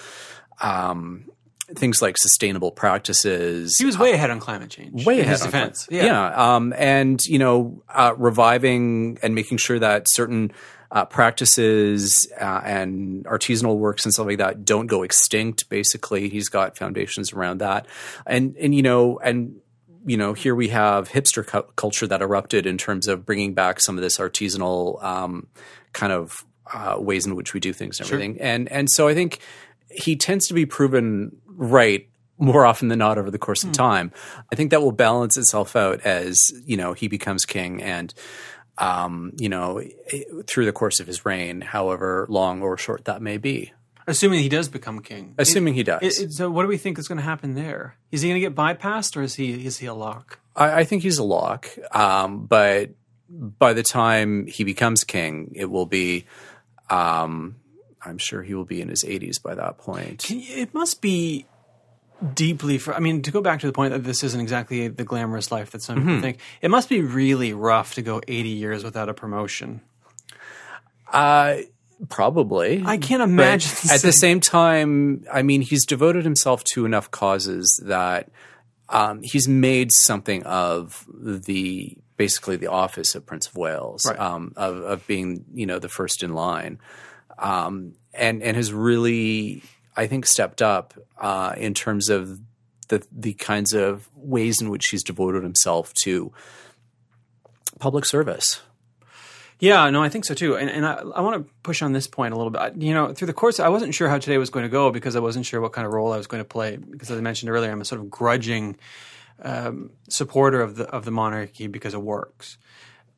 um, 0.60 1.28
things 1.76 2.00
like 2.00 2.16
sustainable 2.18 2.70
practices. 2.72 3.76
He 3.78 3.84
was 3.84 3.98
way 3.98 4.12
ahead 4.12 4.30
on 4.30 4.40
climate 4.40 4.70
change. 4.70 5.04
way 5.04 5.14
in 5.16 5.20
ahead 5.20 5.32
his 5.32 5.42
on 5.42 5.48
defense. 5.48 5.86
climate- 5.86 6.04
Yeah, 6.06 6.54
um, 6.56 6.72
and 6.76 7.24
you 7.26 7.38
know, 7.38 7.82
uh, 7.88 8.14
reviving 8.16 9.18
and 9.22 9.34
making 9.34 9.58
sure 9.58 9.78
that 9.78 10.06
certain 10.08 10.52
uh, 10.90 11.04
practices 11.04 12.26
uh, 12.40 12.60
and 12.64 13.24
artisanal 13.26 13.76
works 13.76 14.04
and 14.04 14.12
stuff 14.14 14.26
like 14.26 14.38
that 14.38 14.64
don't 14.64 14.86
go 14.86 15.02
extinct. 15.02 15.68
Basically, 15.68 16.28
he's 16.28 16.48
got 16.48 16.76
foundations 16.76 17.32
around 17.32 17.58
that, 17.58 17.86
and 18.26 18.56
and 18.58 18.74
you 18.74 18.82
know, 18.82 19.18
and 19.18 19.56
you 20.06 20.16
know, 20.16 20.32
here 20.32 20.54
we 20.54 20.68
have 20.68 21.10
hipster 21.10 21.46
cu- 21.46 21.70
culture 21.76 22.06
that 22.06 22.22
erupted 22.22 22.66
in 22.66 22.78
terms 22.78 23.06
of 23.08 23.26
bringing 23.26 23.52
back 23.52 23.80
some 23.80 23.98
of 23.98 24.02
this 24.02 24.16
artisanal 24.16 25.02
um, 25.04 25.46
kind 25.92 26.12
of 26.12 26.44
uh, 26.72 26.96
ways 26.98 27.26
in 27.26 27.34
which 27.36 27.52
we 27.52 27.60
do 27.60 27.72
things 27.74 28.00
and 28.00 28.08
everything. 28.08 28.40
And 28.40 28.70
and 28.72 28.88
so 28.90 29.06
I 29.08 29.14
think 29.14 29.40
he 29.90 30.16
tends 30.16 30.46
to 30.48 30.54
be 30.54 30.64
proven 30.66 31.36
right 31.58 32.08
more 32.38 32.64
often 32.64 32.88
than 32.88 33.00
not 33.00 33.18
over 33.18 33.30
the 33.30 33.38
course 33.38 33.64
of 33.64 33.72
time. 33.72 34.12
I 34.50 34.54
think 34.56 34.70
that 34.70 34.80
will 34.80 34.92
balance 34.92 35.36
itself 35.36 35.74
out 35.76 36.00
as 36.02 36.38
you 36.64 36.76
know 36.76 36.92
he 36.94 37.08
becomes 37.08 37.44
king 37.44 37.82
and. 37.82 38.14
Um, 38.80 39.32
you 39.36 39.48
know, 39.48 39.82
through 40.46 40.64
the 40.66 40.72
course 40.72 41.00
of 41.00 41.08
his 41.08 41.26
reign, 41.26 41.62
however 41.62 42.26
long 42.28 42.62
or 42.62 42.78
short 42.78 43.06
that 43.06 43.20
may 43.20 43.36
be, 43.36 43.72
Assuming 44.06 44.38
he 44.40 44.48
does 44.48 44.68
become 44.68 45.00
king. 45.00 45.34
assuming 45.36 45.74
he 45.74 45.82
does. 45.82 46.00
It- 46.00 46.20
it- 46.26 46.32
so 46.32 46.48
what 46.48 46.62
do 46.62 46.68
we 46.68 46.76
think 46.78 46.96
is 46.96 47.08
going 47.08 47.18
to 47.18 47.24
happen 47.24 47.54
there? 47.56 47.96
Is 48.12 48.22
he 48.22 48.28
going 48.28 48.40
to 48.40 48.48
get 48.48 48.54
bypassed, 48.54 49.16
or 49.16 49.22
is 49.22 49.34
he 49.34 49.66
is 49.66 49.78
he 49.78 49.86
a 49.86 49.94
lock? 49.94 50.38
I, 50.54 50.82
I 50.82 50.84
think 50.84 51.02
he's 51.02 51.18
a 51.18 51.24
lock, 51.24 51.68
um, 51.90 52.46
but 52.46 52.90
by 53.28 53.72
the 53.72 53.82
time 53.82 54.46
he 54.46 54.62
becomes 54.62 55.02
king, 55.02 55.50
it 55.56 55.64
will 55.68 55.86
be. 55.86 56.26
Um, 56.88 57.56
I'm 58.04 58.18
sure 58.18 58.42
he 58.42 58.54
will 58.54 58.64
be 58.64 58.80
in 58.80 58.88
his 58.88 59.04
80s 59.04 59.42
by 59.42 59.54
that 59.54 59.78
point. 59.78 60.26
It 60.30 60.72
must 60.74 61.00
be 61.02 61.46
deeply. 62.34 62.78
For 62.78 62.94
I 62.94 63.00
mean, 63.00 63.22
to 63.22 63.30
go 63.30 63.40
back 63.40 63.60
to 63.60 63.66
the 63.66 63.72
point 63.72 63.92
that 63.92 64.04
this 64.04 64.22
isn't 64.24 64.40
exactly 64.40 64.88
the 64.88 65.04
glamorous 65.04 65.50
life 65.52 65.70
that 65.72 65.82
some 65.82 65.98
Mm-hmm. 65.98 66.08
people 66.08 66.20
think. 66.22 66.38
It 66.62 66.70
must 66.70 66.88
be 66.88 67.00
really 67.02 67.52
rough 67.52 67.94
to 67.94 68.02
go 68.02 68.20
80 68.26 68.48
years 68.48 68.84
without 68.84 69.08
a 69.08 69.14
promotion. 69.14 69.80
Uh, 71.12 71.56
probably. 72.08 72.82
I 72.84 72.98
can't 72.98 73.22
imagine. 73.22 73.90
at 73.90 74.02
the 74.02 74.12
same 74.12 74.40
time, 74.40 75.24
I 75.32 75.42
mean, 75.42 75.62
he's 75.62 75.84
devoted 75.86 76.24
himself 76.24 76.64
to 76.74 76.84
enough 76.84 77.10
causes 77.10 77.80
that 77.86 78.28
um, 78.88 79.20
he's 79.22 79.48
made 79.48 79.90
something 79.92 80.42
of 80.44 81.06
the 81.12 81.96
basically 82.16 82.56
the 82.56 82.66
office 82.66 83.14
of 83.14 83.24
Prince 83.24 83.46
of 83.46 83.56
Wales, 83.56 84.04
Right. 84.06 84.18
um, 84.18 84.52
of, 84.56 84.76
of 84.78 85.06
being 85.06 85.44
you 85.54 85.66
know 85.66 85.78
the 85.78 85.88
first 85.88 86.22
in 86.22 86.32
line, 86.34 86.78
um, 87.38 87.94
and 88.14 88.42
and 88.42 88.56
has 88.56 88.72
really 88.72 89.62
I 89.96 90.06
think 90.06 90.26
stepped 90.26 90.62
up 90.62 90.94
uh, 91.18 91.54
in 91.56 91.74
terms 91.74 92.08
of 92.08 92.40
the 92.88 93.04
the 93.12 93.34
kinds 93.34 93.72
of 93.72 94.08
ways 94.14 94.60
in 94.60 94.70
which 94.70 94.88
he's 94.88 95.02
devoted 95.02 95.42
himself 95.42 95.92
to 96.04 96.32
public 97.78 98.04
service. 98.04 98.60
Yeah, 99.60 99.90
no, 99.90 100.02
I 100.02 100.08
think 100.08 100.24
so 100.24 100.34
too. 100.34 100.56
And, 100.56 100.70
and 100.70 100.86
I, 100.86 101.02
I 101.16 101.20
want 101.20 101.44
to 101.44 101.52
push 101.64 101.82
on 101.82 101.92
this 101.92 102.06
point 102.06 102.32
a 102.32 102.36
little 102.36 102.50
bit. 102.50 102.80
You 102.80 102.94
know, 102.94 103.12
through 103.12 103.26
the 103.26 103.32
course, 103.32 103.58
I 103.58 103.68
wasn't 103.68 103.92
sure 103.92 104.08
how 104.08 104.18
today 104.18 104.38
was 104.38 104.50
going 104.50 104.62
to 104.62 104.68
go 104.68 104.92
because 104.92 105.16
I 105.16 105.20
wasn't 105.20 105.46
sure 105.46 105.60
what 105.60 105.72
kind 105.72 105.86
of 105.86 105.92
role 105.92 106.12
I 106.12 106.16
was 106.16 106.28
going 106.28 106.40
to 106.40 106.48
play. 106.48 106.76
Because 106.76 107.10
as 107.10 107.18
I 107.18 107.20
mentioned 107.20 107.50
earlier, 107.50 107.72
I'm 107.72 107.80
a 107.80 107.84
sort 107.84 108.00
of 108.00 108.08
grudging 108.08 108.76
um, 109.42 109.90
supporter 110.08 110.60
of 110.60 110.76
the 110.76 110.84
of 110.84 111.04
the 111.04 111.10
monarchy 111.10 111.66
because 111.66 111.94
it 111.94 112.02
works, 112.02 112.58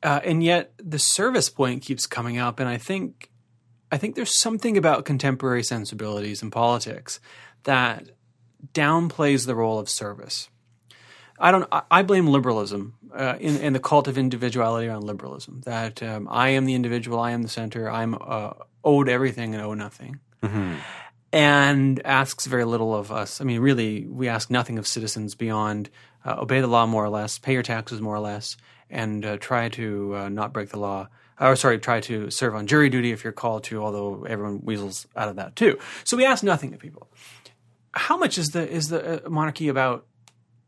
uh, 0.01 0.19
and 0.23 0.43
yet 0.43 0.73
the 0.77 0.99
service 0.99 1.49
point 1.49 1.83
keeps 1.83 2.07
coming 2.07 2.39
up. 2.39 2.59
And 2.59 2.67
I 2.67 2.77
think 2.77 3.30
I 3.91 3.97
think 3.97 4.15
there's 4.15 4.39
something 4.39 4.77
about 4.77 5.05
contemporary 5.05 5.63
sensibilities 5.63 6.41
in 6.41 6.49
politics 6.49 7.19
that 7.63 8.11
downplays 8.73 9.45
the 9.45 9.55
role 9.55 9.79
of 9.79 9.89
service. 9.89 10.49
I 11.37 11.51
don't. 11.51 11.67
I, 11.89 12.03
blame 12.03 12.27
liberalism 12.27 12.93
uh, 13.13 13.35
in, 13.39 13.57
in 13.57 13.73
the 13.73 13.79
cult 13.79 14.07
of 14.07 14.17
individuality 14.17 14.87
around 14.87 15.05
liberalism. 15.05 15.61
That 15.65 16.03
um, 16.03 16.27
I 16.29 16.49
am 16.49 16.65
the 16.65 16.75
individual, 16.75 17.19
I 17.19 17.31
am 17.31 17.41
the 17.41 17.49
center, 17.49 17.89
I'm 17.89 18.15
uh, 18.21 18.53
owed 18.83 19.09
everything 19.09 19.55
and 19.55 19.63
owe 19.63 19.73
nothing, 19.73 20.19
and 21.33 21.99
asks 22.05 22.45
very 22.45 22.63
little 22.63 22.93
of 22.95 23.11
us. 23.11 23.41
I 23.41 23.43
mean, 23.43 23.59
really, 23.59 24.05
we 24.05 24.27
ask 24.27 24.51
nothing 24.51 24.77
of 24.77 24.87
citizens 24.87 25.33
beyond 25.33 25.89
uh, 26.23 26.35
obey 26.37 26.61
the 26.61 26.67
law 26.67 26.85
more 26.85 27.03
or 27.03 27.09
less, 27.09 27.39
pay 27.39 27.53
your 27.53 27.63
taxes 27.63 28.01
more 28.01 28.15
or 28.15 28.19
less, 28.19 28.55
and 28.91 29.25
uh, 29.25 29.37
try 29.37 29.69
to 29.69 30.15
uh, 30.15 30.29
not 30.29 30.53
break 30.53 30.69
the 30.69 30.79
law. 30.79 31.07
Or 31.41 31.55
sorry, 31.55 31.79
try 31.79 31.99
to 32.01 32.29
serve 32.29 32.55
on 32.55 32.67
jury 32.67 32.89
duty 32.89 33.11
if 33.11 33.23
you're 33.23 33.33
called 33.33 33.63
to. 33.65 33.83
Although 33.83 34.25
everyone 34.25 34.61
weasels 34.63 35.07
out 35.15 35.27
of 35.27 35.35
that 35.37 35.55
too. 35.55 35.79
So 36.03 36.15
we 36.15 36.25
ask 36.25 36.43
nothing 36.43 36.73
of 36.73 36.79
people. 36.79 37.09
How 37.93 38.17
much 38.17 38.37
is 38.37 38.49
the 38.49 38.69
is 38.69 38.89
the 38.89 39.25
uh, 39.25 39.29
monarchy 39.29 39.67
about 39.67 40.05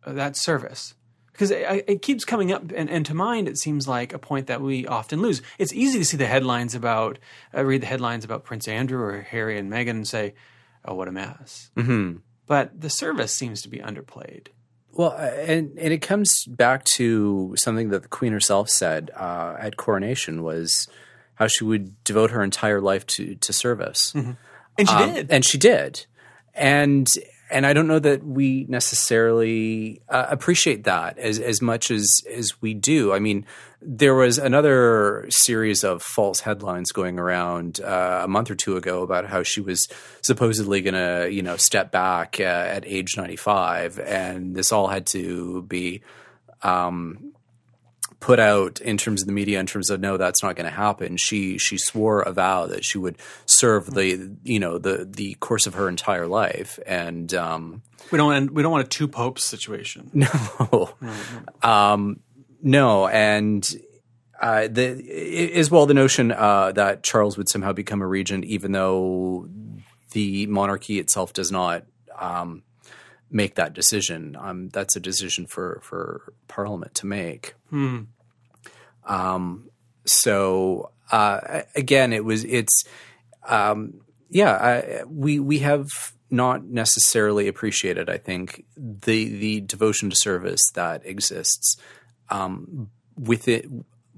uh, 0.06 0.14
that 0.14 0.36
service 0.36 0.96
because 1.32 1.50
it, 1.52 1.86
it 1.88 2.02
keeps 2.02 2.24
coming 2.24 2.52
up 2.52 2.72
and, 2.76 2.90
and 2.90 3.06
to 3.06 3.14
mind 3.14 3.48
it 3.48 3.58
seems 3.58 3.88
like 3.88 4.14
a 4.14 4.20
point 4.20 4.48
that 4.48 4.62
we 4.62 4.86
often 4.88 5.22
lose 5.22 5.42
it's 5.58 5.74
easy 5.74 6.00
to 6.00 6.06
see 6.06 6.18
the 6.18 6.26
headlines 6.26 6.76
about 6.76 7.20
uh, 7.56 7.64
read 7.64 7.82
the 7.82 7.88
headlines 7.88 8.24
about 8.24 8.44
prince 8.44 8.68
andrew 8.68 9.02
or 9.02 9.22
harry 9.22 9.58
and 9.58 9.72
meghan 9.72 9.92
and 9.92 10.08
say 10.08 10.34
oh 10.86 10.94
what 10.94 11.08
a 11.08 11.12
mess 11.12 11.72
mm-hmm. 11.76 12.18
but 12.46 12.80
the 12.80 12.90
service 12.90 13.34
seems 13.34 13.62
to 13.62 13.70
be 13.70 13.80
underplayed 13.80 14.48
Well, 14.96 15.12
uh, 15.18 15.26
and 15.26 15.78
and 15.78 15.92
it 15.94 16.02
comes 16.02 16.46
back 16.46 16.84
to 16.98 17.54
something 17.58 17.90
that 17.90 18.04
the 18.04 18.08
Queen 18.08 18.32
herself 18.32 18.70
said 18.70 19.10
uh, 19.16 19.56
at 19.60 19.76
coronation 19.76 20.44
was 20.44 20.88
how 21.36 21.48
she 21.48 21.64
would 21.64 22.02
devote 22.04 22.30
her 22.32 22.44
entire 22.44 22.80
life 22.80 23.06
to 23.08 23.36
to 23.36 23.52
service, 23.54 24.14
and 24.14 24.38
she 24.78 24.86
Um, 24.88 25.14
did. 25.14 25.32
and 25.32 25.44
she 25.44 25.58
did, 25.58 26.06
and 26.54 27.08
and 27.50 27.66
I 27.66 27.74
don't 27.74 27.88
know 27.88 28.00
that 28.00 28.24
we 28.24 28.66
necessarily 28.70 30.02
uh, 30.10 30.26
appreciate 30.30 30.84
that 30.86 31.18
as 31.18 31.40
as 31.40 31.62
much 31.62 31.90
as 31.92 32.22
as 32.32 32.62
we 32.62 32.74
do. 32.74 33.14
I 33.14 33.20
mean, 33.20 33.46
there 33.86 34.16
was 34.16 34.38
another 34.38 35.26
series 35.30 35.84
of 35.84 36.02
false 36.02 36.40
headlines 36.40 36.92
going 36.92 37.20
around 37.20 37.82
uh, 37.82 38.22
a 38.24 38.28
month 38.28 38.50
or 38.50 38.56
two 38.56 38.78
ago 38.78 39.04
about 39.04 39.26
how 39.26 39.44
she 39.44 39.62
was 39.62 39.88
supposedly 40.22 40.82
going 40.82 40.94
to, 40.94 41.30
you 41.32 41.42
know, 41.42 41.58
step 41.58 41.92
back 41.92 42.40
uh, 42.40 42.44
at 42.44 42.86
age 42.86 43.18
ninety 43.18 43.36
five, 43.36 44.00
and 44.00 44.56
this 44.56 44.72
all 44.72 44.88
had 44.88 45.06
to 45.08 45.64
be 45.64 46.02
put 48.24 48.40
out 48.40 48.80
in 48.80 48.96
terms 48.96 49.22
of 49.22 49.28
the 49.28 49.34
media 49.34 49.60
in 49.60 49.66
terms 49.66 49.90
of 49.90 50.00
no 50.00 50.16
that's 50.16 50.42
not 50.42 50.56
going 50.56 50.66
to 50.66 50.76
happen. 50.76 51.18
She 51.18 51.58
she 51.58 51.78
swore 51.78 52.22
a 52.22 52.32
vow 52.32 52.68
that 52.68 52.86
she 52.86 52.98
would 52.98 53.18
serve 53.46 53.94
the 53.94 54.34
you 54.44 54.62
know 54.62 54.78
the 54.78 55.06
the 55.10 55.34
course 55.42 55.68
of 55.68 55.74
her 55.74 55.90
entire 55.90 56.26
life 56.26 56.80
and 56.86 57.34
um 57.34 57.82
we 58.12 58.18
don't 58.18 58.28
want 58.28 58.54
we 58.54 58.64
don't 58.64 58.72
want 58.72 58.86
a 58.86 58.90
two 58.90 59.10
popes 59.10 59.44
situation. 59.46 60.10
No. 60.24 60.96
Um 61.62 62.22
no, 62.64 63.08
and 63.08 63.70
uh, 64.42 64.68
the 64.70 65.52
as 65.54 65.70
well 65.70 65.86
the 65.86 65.94
notion 65.94 66.32
uh, 66.32 66.72
that 66.72 67.04
Charles 67.04 67.38
would 67.38 67.50
somehow 67.50 67.74
become 67.74 68.02
a 68.02 68.08
regent, 68.08 68.46
even 68.46 68.72
though 68.72 69.48
the 70.12 70.48
monarchy 70.48 70.98
itself 70.98 71.34
does 71.34 71.52
not 71.52 71.84
um, 72.18 72.64
make 73.30 73.56
that 73.56 73.74
decision. 73.74 74.38
Um, 74.40 74.70
that's 74.70 74.96
a 74.96 75.02
decision 75.02 75.46
for 75.46 75.82
for 75.84 76.34
Parliament 76.48 76.96
to 76.96 77.06
make. 77.06 77.56
Hmm. 77.70 78.04
Um, 79.06 79.70
so 80.06 80.92
uh, 81.12 81.64
again, 81.76 82.14
it 82.14 82.24
was 82.24 82.46
it's 82.46 82.86
um, 83.48 84.02
yeah 84.30 84.54
I, 84.54 85.04
we 85.06 85.40
we 85.40 85.60
have 85.60 85.90
not 86.30 86.64
necessarily 86.64 87.50
appreciated. 87.50 88.10
I 88.10 88.18
think 88.18 88.64
the 88.78 89.28
the 89.38 89.62
devotion 89.62 90.10
to 90.10 90.16
service 90.16 90.62
that 90.76 91.06
exists 91.06 91.78
um, 92.30 92.90
with 93.18 93.48
it 93.48 93.68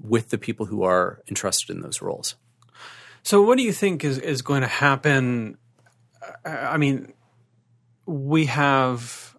with 0.00 0.28
the 0.28 0.38
people 0.38 0.66
who 0.66 0.82
are 0.82 1.22
entrusted 1.28 1.74
in 1.74 1.82
those 1.82 2.02
roles. 2.02 2.36
So, 3.22 3.42
what 3.42 3.58
do 3.58 3.64
you 3.64 3.72
think 3.72 4.04
is 4.04 4.18
is 4.18 4.42
going 4.42 4.62
to 4.62 4.68
happen? 4.68 5.58
I 6.44 6.76
mean, 6.76 7.12
we 8.04 8.46
have, 8.46 9.36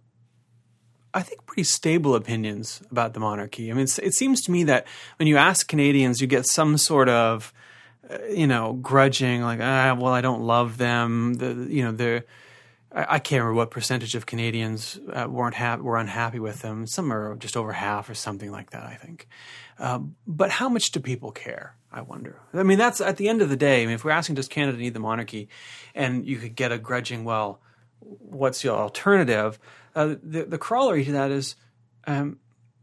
I 1.14 1.22
think, 1.22 1.46
pretty 1.46 1.64
stable 1.64 2.16
opinions 2.16 2.82
about 2.92 3.14
the 3.14 3.20
monarchy. 3.20 3.72
I 3.72 3.74
mean, 3.74 3.88
it 4.02 4.14
seems 4.14 4.42
to 4.44 4.52
me 4.52 4.64
that 4.66 4.88
when 5.18 5.28
you 5.28 5.38
ask 5.38 5.68
Canadians, 5.68 6.22
you 6.22 6.28
get 6.28 6.46
some 6.46 6.78
sort 6.78 7.10
of, 7.10 7.54
uh, 8.10 8.26
you 8.26 8.48
know, 8.48 8.74
grudging, 8.74 9.42
like, 9.42 9.60
ah, 9.62 9.96
well, 9.98 10.14
I 10.14 10.22
don't 10.22 10.42
love 10.42 10.78
them. 10.78 11.36
The, 11.36 11.68
you 11.70 11.84
know, 11.84 11.92
they're. 11.92 12.26
I 12.92 13.20
can't 13.20 13.42
remember 13.42 13.56
what 13.56 13.72
percentage 13.72 14.16
of 14.16 14.26
Canadians 14.26 15.00
uh, 15.12 15.28
weren't 15.30 15.56
ha- 15.56 15.76
were 15.76 15.98
unhappy 15.98 16.40
with 16.40 16.62
them. 16.62 16.88
Some 16.88 17.12
are 17.12 17.36
just 17.36 17.58
over 17.58 17.74
half, 17.74 18.10
or 18.10 18.14
something 18.14 18.52
like 18.52 18.72
that. 18.72 18.84
I 18.84 18.96
think. 18.96 19.28
Um, 19.78 20.16
but 20.26 20.50
how 20.50 20.70
much 20.70 20.92
do 20.92 21.00
people 21.00 21.32
care? 21.32 21.76
I 21.92 22.02
wonder. 22.02 22.40
I 22.54 22.64
mean, 22.64 22.78
that's 22.78 23.02
at 23.02 23.18
the 23.18 23.28
end 23.30 23.42
of 23.42 23.50
the 23.50 23.56
day. 23.56 23.84
I 23.84 23.86
mean, 23.86 23.96
if 23.96 24.04
we're 24.04 24.12
asking, 24.12 24.36
does 24.36 24.48
Canada 24.48 24.78
need 24.78 24.94
the 24.94 25.00
monarchy, 25.00 25.50
and 25.96 26.26
you 26.26 26.38
could 26.38 26.56
get 26.56 26.72
a 26.72 26.78
grudging, 26.78 27.24
well, 27.24 27.62
what's 28.00 28.62
the 28.62 28.70
alternative? 28.70 29.60
Uh, 29.96 30.16
the, 30.22 30.44
the 30.44 30.58
corollary 30.58 31.06
to 31.06 31.12
that 31.14 31.32
is, 31.32 31.56
um, 32.06 32.40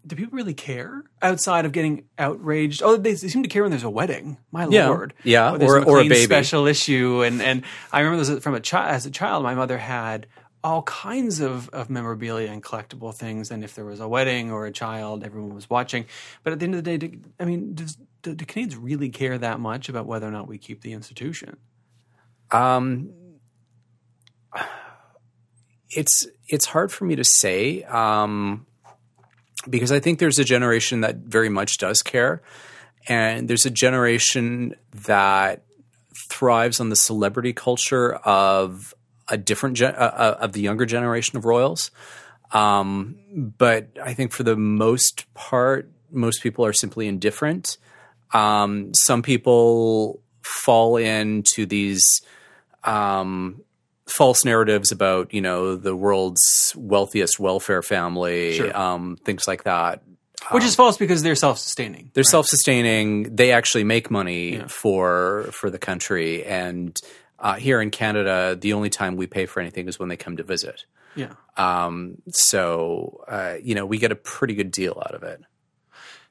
do 0.06 0.16
people 0.16 0.36
really 0.36 0.54
care 0.54 1.04
outside 1.22 1.64
of 1.64 1.72
getting 1.72 2.04
outraged? 2.18 2.82
Oh, 2.82 2.96
they, 2.96 3.12
they 3.12 3.28
seem 3.28 3.42
to 3.42 3.48
care 3.48 3.62
when 3.62 3.70
there's 3.70 3.84
a 3.84 3.90
wedding. 3.90 4.38
My 4.50 4.66
yeah. 4.66 4.88
lord, 4.88 5.14
yeah, 5.22 5.52
or, 5.52 5.78
or, 5.78 5.84
or 5.84 6.00
a 6.00 6.08
baby 6.08 6.16
special 6.16 6.66
issue. 6.66 7.22
And 7.22 7.40
and 7.40 7.62
I 7.92 8.00
remember 8.00 8.24
this 8.24 8.42
from 8.42 8.54
a 8.54 8.60
child. 8.60 8.90
As 8.90 9.06
a 9.06 9.10
child, 9.10 9.42
my 9.42 9.54
mother 9.54 9.78
had 9.78 10.26
all 10.62 10.82
kinds 10.84 11.40
of, 11.40 11.68
of 11.70 11.90
memorabilia 11.90 12.50
and 12.50 12.62
collectible 12.62 13.14
things. 13.14 13.50
And 13.50 13.62
if 13.62 13.74
there 13.74 13.84
was 13.84 14.00
a 14.00 14.08
wedding 14.08 14.50
or 14.50 14.64
a 14.64 14.72
child, 14.72 15.22
everyone 15.22 15.54
was 15.54 15.68
watching. 15.68 16.06
But 16.42 16.54
at 16.54 16.58
the 16.58 16.64
end 16.64 16.74
of 16.74 16.82
the 16.82 16.90
day, 16.90 17.06
do, 17.06 17.20
I 17.38 17.44
mean, 17.44 17.74
does, 17.74 17.98
do, 18.22 18.34
do 18.34 18.46
Canadians 18.46 18.78
really 18.78 19.10
care 19.10 19.36
that 19.36 19.60
much 19.60 19.90
about 19.90 20.06
whether 20.06 20.26
or 20.26 20.30
not 20.30 20.48
we 20.48 20.56
keep 20.56 20.80
the 20.80 20.94
institution? 20.94 21.58
Um, 22.50 23.10
it's 25.90 26.26
it's 26.48 26.66
hard 26.66 26.92
for 26.92 27.04
me 27.04 27.16
to 27.16 27.24
say 27.24 27.82
um, 27.84 28.66
because 29.68 29.92
I 29.92 30.00
think 30.00 30.18
there's 30.18 30.38
a 30.38 30.44
generation 30.44 31.00
that 31.00 31.16
very 31.16 31.48
much 31.48 31.78
does 31.78 32.02
care, 32.02 32.42
and 33.08 33.48
there's 33.48 33.66
a 33.66 33.70
generation 33.70 34.74
that 35.06 35.64
thrives 36.30 36.80
on 36.80 36.88
the 36.88 36.96
celebrity 36.96 37.52
culture 37.52 38.14
of 38.14 38.94
a 39.28 39.36
different 39.36 39.76
gen- 39.76 39.94
uh, 39.94 40.12
uh, 40.16 40.36
of 40.40 40.52
the 40.52 40.60
younger 40.60 40.86
generation 40.86 41.36
of 41.36 41.44
royals. 41.44 41.90
Um, 42.52 43.16
but 43.58 43.88
I 44.02 44.14
think 44.14 44.32
for 44.32 44.42
the 44.42 44.56
most 44.56 45.32
part, 45.34 45.90
most 46.10 46.42
people 46.42 46.64
are 46.64 46.72
simply 46.72 47.08
indifferent. 47.08 47.78
Um, 48.32 48.92
some 48.94 49.22
people 49.22 50.20
fall 50.42 50.96
into 50.96 51.66
these 51.66 52.22
um, 52.84 53.62
false 54.06 54.44
narratives 54.44 54.92
about 54.92 55.32
you 55.32 55.40
know 55.40 55.76
the 55.76 55.96
world's 55.96 56.74
wealthiest 56.76 57.38
welfare 57.40 57.82
family, 57.82 58.54
Sure. 58.56 58.76
um, 58.76 59.16
things 59.24 59.46
like 59.48 59.64
that. 59.64 60.02
Which 60.50 60.64
is 60.64 60.74
false 60.74 60.98
because 60.98 61.22
they're 61.22 61.34
self-sustaining. 61.36 62.10
They're 62.12 62.22
self-sustaining. 62.22 63.34
They 63.34 63.50
actually 63.52 63.84
make 63.84 64.10
money 64.10 64.56
Yeah. 64.56 64.66
for 64.66 65.48
for 65.52 65.70
the 65.70 65.78
country, 65.78 66.44
and 66.44 66.98
uh, 67.38 67.54
here 67.54 67.80
in 67.80 67.90
Canada, 67.90 68.56
the 68.60 68.72
only 68.74 68.90
time 68.90 69.16
we 69.16 69.26
pay 69.26 69.46
for 69.46 69.60
anything 69.60 69.88
is 69.88 69.98
when 69.98 70.08
they 70.08 70.16
come 70.16 70.36
to 70.36 70.42
visit. 70.42 70.84
Yeah. 71.16 71.32
Um, 71.56 72.18
so 72.28 73.24
uh, 73.28 73.54
you 73.62 73.74
know, 73.74 73.86
we 73.86 73.98
get 73.98 74.12
a 74.12 74.16
pretty 74.16 74.54
good 74.54 74.70
deal 74.70 75.02
out 75.06 75.14
of 75.14 75.22
it. 75.22 75.40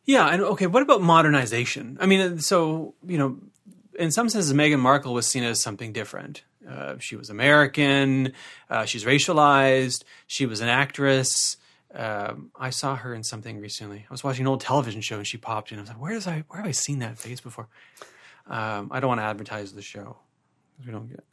Yeah, 0.06 0.28
and 0.28 0.42
okay, 0.44 0.68
what 0.68 0.84
about 0.84 1.02
modernization? 1.02 1.98
I 2.00 2.06
mean, 2.06 2.40
so 2.40 2.94
you 3.08 3.18
know, 3.18 3.38
in 3.98 4.12
some 4.12 4.30
senses, 4.30 4.54
Meghan 4.54 4.80
Markle 4.80 5.14
was 5.14 5.26
seen 5.26 5.44
as 5.44 5.62
something 5.62 5.92
different. 5.94 6.44
Uh, 6.70 6.96
she 7.00 7.16
was 7.16 7.30
American. 7.30 8.34
Uh, 8.70 8.86
she's 8.86 9.06
racialized. 9.06 10.04
She 10.28 10.46
was 10.46 10.62
an 10.62 10.70
actress. 10.70 11.58
Um, 11.94 12.52
I 12.60 12.72
saw 12.72 12.96
her 12.96 13.14
in 13.14 13.24
something 13.24 13.60
recently. 13.60 14.06
I 14.10 14.12
was 14.12 14.24
watching 14.24 14.44
an 14.44 14.48
old 14.48 14.62
television 14.62 15.02
show, 15.02 15.18
and 15.18 15.28
she 15.28 15.38
popped 15.38 15.72
in. 15.72 15.78
I 15.78 15.82
was 15.82 15.90
like, 15.90 16.02
"Where 16.02 16.14
does 16.14 16.28
I? 16.28 16.44
Where 16.48 16.58
have 16.60 16.68
I 16.68 16.72
seen 16.72 17.00
that 17.00 17.20
face 17.20 17.40
before?" 17.40 17.68
Um, 18.48 18.90
I 18.92 19.00
don't 19.00 19.10
want 19.10 19.22
to 19.22 19.26
advertise 19.26 19.74
the 19.74 19.82
show. 19.82 20.18
We 20.86 20.92
don't 20.92 21.08
get 21.08 21.24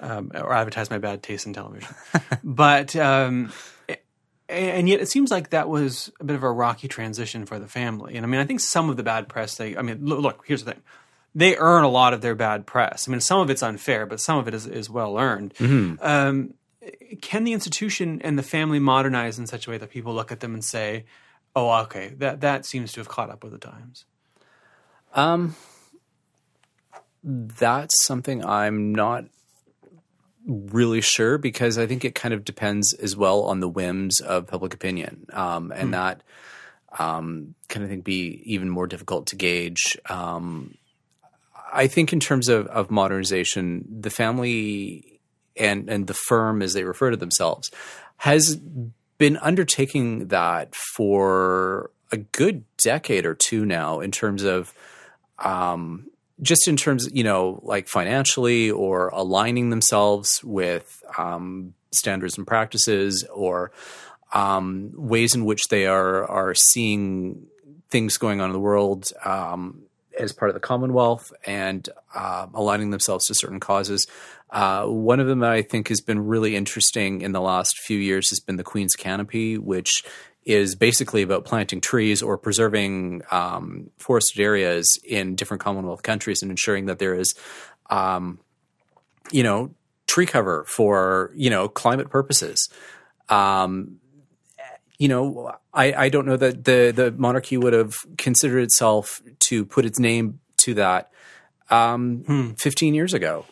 um, 0.00 0.30
or 0.34 0.52
advertise 0.52 0.90
my 0.90 0.98
bad 0.98 1.22
taste 1.22 1.46
in 1.46 1.52
television, 1.52 1.94
but. 2.44 2.94
Um, 2.96 3.52
and 4.46 4.90
yet 4.90 5.00
it 5.00 5.08
seems 5.08 5.30
like 5.30 5.50
that 5.50 5.70
was 5.70 6.12
a 6.20 6.24
bit 6.24 6.36
of 6.36 6.42
a 6.42 6.52
rocky 6.52 6.86
transition 6.86 7.46
for 7.46 7.58
the 7.58 7.66
family. 7.66 8.14
And 8.16 8.26
I 8.26 8.28
mean, 8.28 8.40
I 8.40 8.44
think 8.44 8.60
some 8.60 8.90
of 8.90 8.98
the 8.98 9.02
bad 9.02 9.26
press 9.26 9.56
they, 9.56 9.74
I 9.74 9.80
mean, 9.80 10.04
look, 10.04 10.20
look 10.20 10.44
here's 10.46 10.62
the 10.64 10.72
thing. 10.72 10.82
They 11.34 11.56
earn 11.56 11.84
a 11.84 11.88
lot 11.88 12.14
of 12.14 12.20
their 12.20 12.34
bad 12.34 12.66
press. 12.66 13.08
I 13.08 13.10
mean, 13.10 13.20
some 13.20 13.40
of 13.40 13.50
it's 13.50 13.62
unfair, 13.62 14.06
but 14.06 14.20
some 14.20 14.38
of 14.38 14.46
it 14.46 14.54
is, 14.54 14.66
is 14.66 14.88
well 14.88 15.18
earned. 15.18 15.54
Um, 16.00 16.54
can 17.22 17.44
the 17.44 17.52
institution 17.52 18.20
and 18.22 18.38
the 18.38 18.42
family 18.42 18.78
modernize 18.78 19.38
in 19.38 19.46
such 19.46 19.66
a 19.66 19.70
way 19.70 19.78
that 19.78 19.90
people 19.90 20.14
look 20.14 20.30
at 20.30 20.40
them 20.40 20.54
and 20.54 20.64
say, 20.64 21.04
oh, 21.56 21.70
okay, 21.82 22.14
that, 22.18 22.40
that 22.42 22.66
seems 22.66 22.92
to 22.92 23.00
have 23.00 23.08
caught 23.08 23.30
up 23.30 23.42
with 23.42 23.52
the 23.52 23.58
times? 23.58 24.04
Um, 25.14 25.56
that's 27.22 28.04
something 28.04 28.44
I'm 28.44 28.94
not 28.94 29.24
really 30.46 31.00
sure 31.00 31.38
because 31.38 31.78
I 31.78 31.86
think 31.86 32.04
it 32.04 32.14
kind 32.14 32.34
of 32.34 32.44
depends 32.44 32.92
as 32.94 33.16
well 33.16 33.44
on 33.44 33.60
the 33.60 33.68
whims 33.68 34.20
of 34.20 34.46
public 34.46 34.74
opinion, 34.74 35.26
um, 35.32 35.72
and 35.74 35.94
that 35.94 36.22
um, 36.98 37.54
kind 37.68 37.82
of 37.82 37.90
think 37.90 38.04
be 38.04 38.42
even 38.44 38.68
more 38.68 38.86
difficult 38.86 39.28
to 39.28 39.36
gauge. 39.36 39.96
Um, 40.08 40.76
I 41.74 41.88
think 41.88 42.12
in 42.12 42.20
terms 42.20 42.48
of, 42.48 42.66
of 42.68 42.90
modernization, 42.90 43.84
the 44.00 44.10
family 44.10 45.20
and 45.56 45.88
and 45.88 46.06
the 46.06 46.14
firm, 46.14 46.62
as 46.62 46.72
they 46.72 46.84
refer 46.84 47.10
to 47.10 47.16
themselves, 47.16 47.70
has 48.18 48.56
been 49.18 49.36
undertaking 49.38 50.28
that 50.28 50.74
for 50.74 51.90
a 52.12 52.16
good 52.16 52.64
decade 52.82 53.26
or 53.26 53.34
two 53.34 53.66
now. 53.66 54.00
In 54.00 54.10
terms 54.10 54.44
of 54.44 54.72
um, 55.38 56.10
just 56.42 56.68
in 56.68 56.76
terms, 56.76 57.08
you 57.12 57.24
know, 57.24 57.60
like 57.62 57.88
financially 57.88 58.70
or 58.70 59.08
aligning 59.08 59.70
themselves 59.70 60.42
with 60.42 61.02
um, 61.18 61.74
standards 61.92 62.36
and 62.36 62.46
practices 62.46 63.24
or 63.32 63.72
um, 64.32 64.90
ways 64.94 65.34
in 65.34 65.44
which 65.44 65.62
they 65.70 65.86
are 65.86 66.24
are 66.26 66.54
seeing 66.54 67.46
things 67.90 68.16
going 68.16 68.40
on 68.40 68.50
in 68.50 68.52
the 68.52 68.60
world 68.60 69.06
um, 69.24 69.83
as 70.18 70.32
part 70.32 70.50
of 70.50 70.54
the 70.54 70.60
Commonwealth 70.60 71.32
and 71.46 71.88
uh, 72.14 72.46
aligning 72.54 72.90
themselves 72.90 73.26
to 73.26 73.34
certain 73.34 73.60
causes. 73.60 74.06
Uh, 74.50 74.84
one 74.86 75.20
of 75.20 75.26
them 75.26 75.40
that 75.40 75.50
I 75.50 75.62
think 75.62 75.88
has 75.88 76.00
been 76.00 76.26
really 76.26 76.54
interesting 76.54 77.22
in 77.22 77.32
the 77.32 77.40
last 77.40 77.78
few 77.78 77.98
years 77.98 78.30
has 78.30 78.40
been 78.40 78.56
the 78.56 78.64
Queen's 78.64 78.94
Canopy, 78.94 79.58
which 79.58 80.04
is 80.44 80.74
basically 80.74 81.22
about 81.22 81.44
planting 81.44 81.80
trees 81.80 82.22
or 82.22 82.36
preserving 82.36 83.22
um, 83.30 83.90
forested 83.98 84.40
areas 84.40 84.98
in 85.04 85.34
different 85.34 85.62
Commonwealth 85.62 86.02
countries 86.02 86.42
and 86.42 86.50
ensuring 86.50 86.86
that 86.86 86.98
there 86.98 87.14
is, 87.14 87.34
um, 87.90 88.38
you 89.32 89.42
know, 89.42 89.74
tree 90.06 90.26
cover 90.26 90.64
for 90.68 91.32
you 91.34 91.50
know 91.50 91.68
climate 91.68 92.10
purposes. 92.10 92.68
Um, 93.28 94.00
you 95.04 95.08
know, 95.08 95.52
I, 95.74 95.92
I 95.92 96.08
don't 96.08 96.24
know 96.24 96.38
that 96.38 96.64
the 96.64 96.90
the 96.90 97.12
monarchy 97.12 97.58
would 97.58 97.74
have 97.74 98.06
considered 98.16 98.60
itself 98.60 99.20
to 99.40 99.66
put 99.66 99.84
its 99.84 99.98
name 99.98 100.40
to 100.62 100.72
that 100.74 101.12
um, 101.68 102.54
15 102.58 102.94
years 102.94 103.12
ago. 103.12 103.44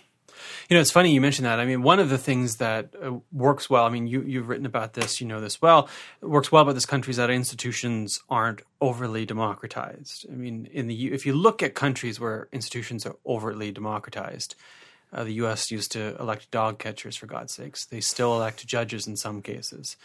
You 0.71 0.77
know, 0.77 0.81
it's 0.81 0.91
funny 0.91 1.13
you 1.13 1.21
mentioned 1.21 1.45
that. 1.45 1.61
I 1.61 1.67
mean, 1.67 1.83
one 1.83 1.99
of 1.99 2.09
the 2.09 2.17
things 2.17 2.57
that 2.57 2.95
uh, 3.05 3.19
works 3.33 3.69
well, 3.69 3.85
I 3.85 3.91
mean, 3.91 4.07
you, 4.07 4.23
you've 4.23 4.49
written 4.49 4.65
about 4.65 4.95
this, 4.95 5.21
you 5.21 5.27
know 5.27 5.43
this 5.43 5.61
well, 5.61 5.91
it 6.23 6.27
works 6.27 6.51
well 6.51 6.63
about 6.63 6.75
this 6.75 6.87
country 6.87 7.11
is 7.11 7.19
that 7.19 7.29
institutions 7.29 8.23
aren't 8.31 8.63
overly 8.81 9.27
democratized. 9.27 10.25
I 10.33 10.35
mean, 10.35 10.71
in 10.73 10.87
the 10.87 11.13
if 11.13 11.27
you 11.27 11.35
look 11.35 11.63
at 11.63 11.75
countries 11.75 12.19
where 12.19 12.49
institutions 12.51 13.05
are 13.05 13.17
overtly 13.27 13.73
democratized, 13.73 14.55
Uh, 15.13 15.25
the 15.25 15.35
U.S. 15.35 15.71
used 15.71 15.93
to 15.93 16.17
elect 16.19 16.51
dog 16.51 16.79
catchers, 16.79 17.17
for 17.17 17.27
God's 17.27 17.53
sakes. 17.53 17.85
They 17.85 18.01
still 18.01 18.35
elect 18.35 18.67
judges 18.67 19.07
in 19.07 19.17
some 19.17 19.43
cases, 19.43 19.97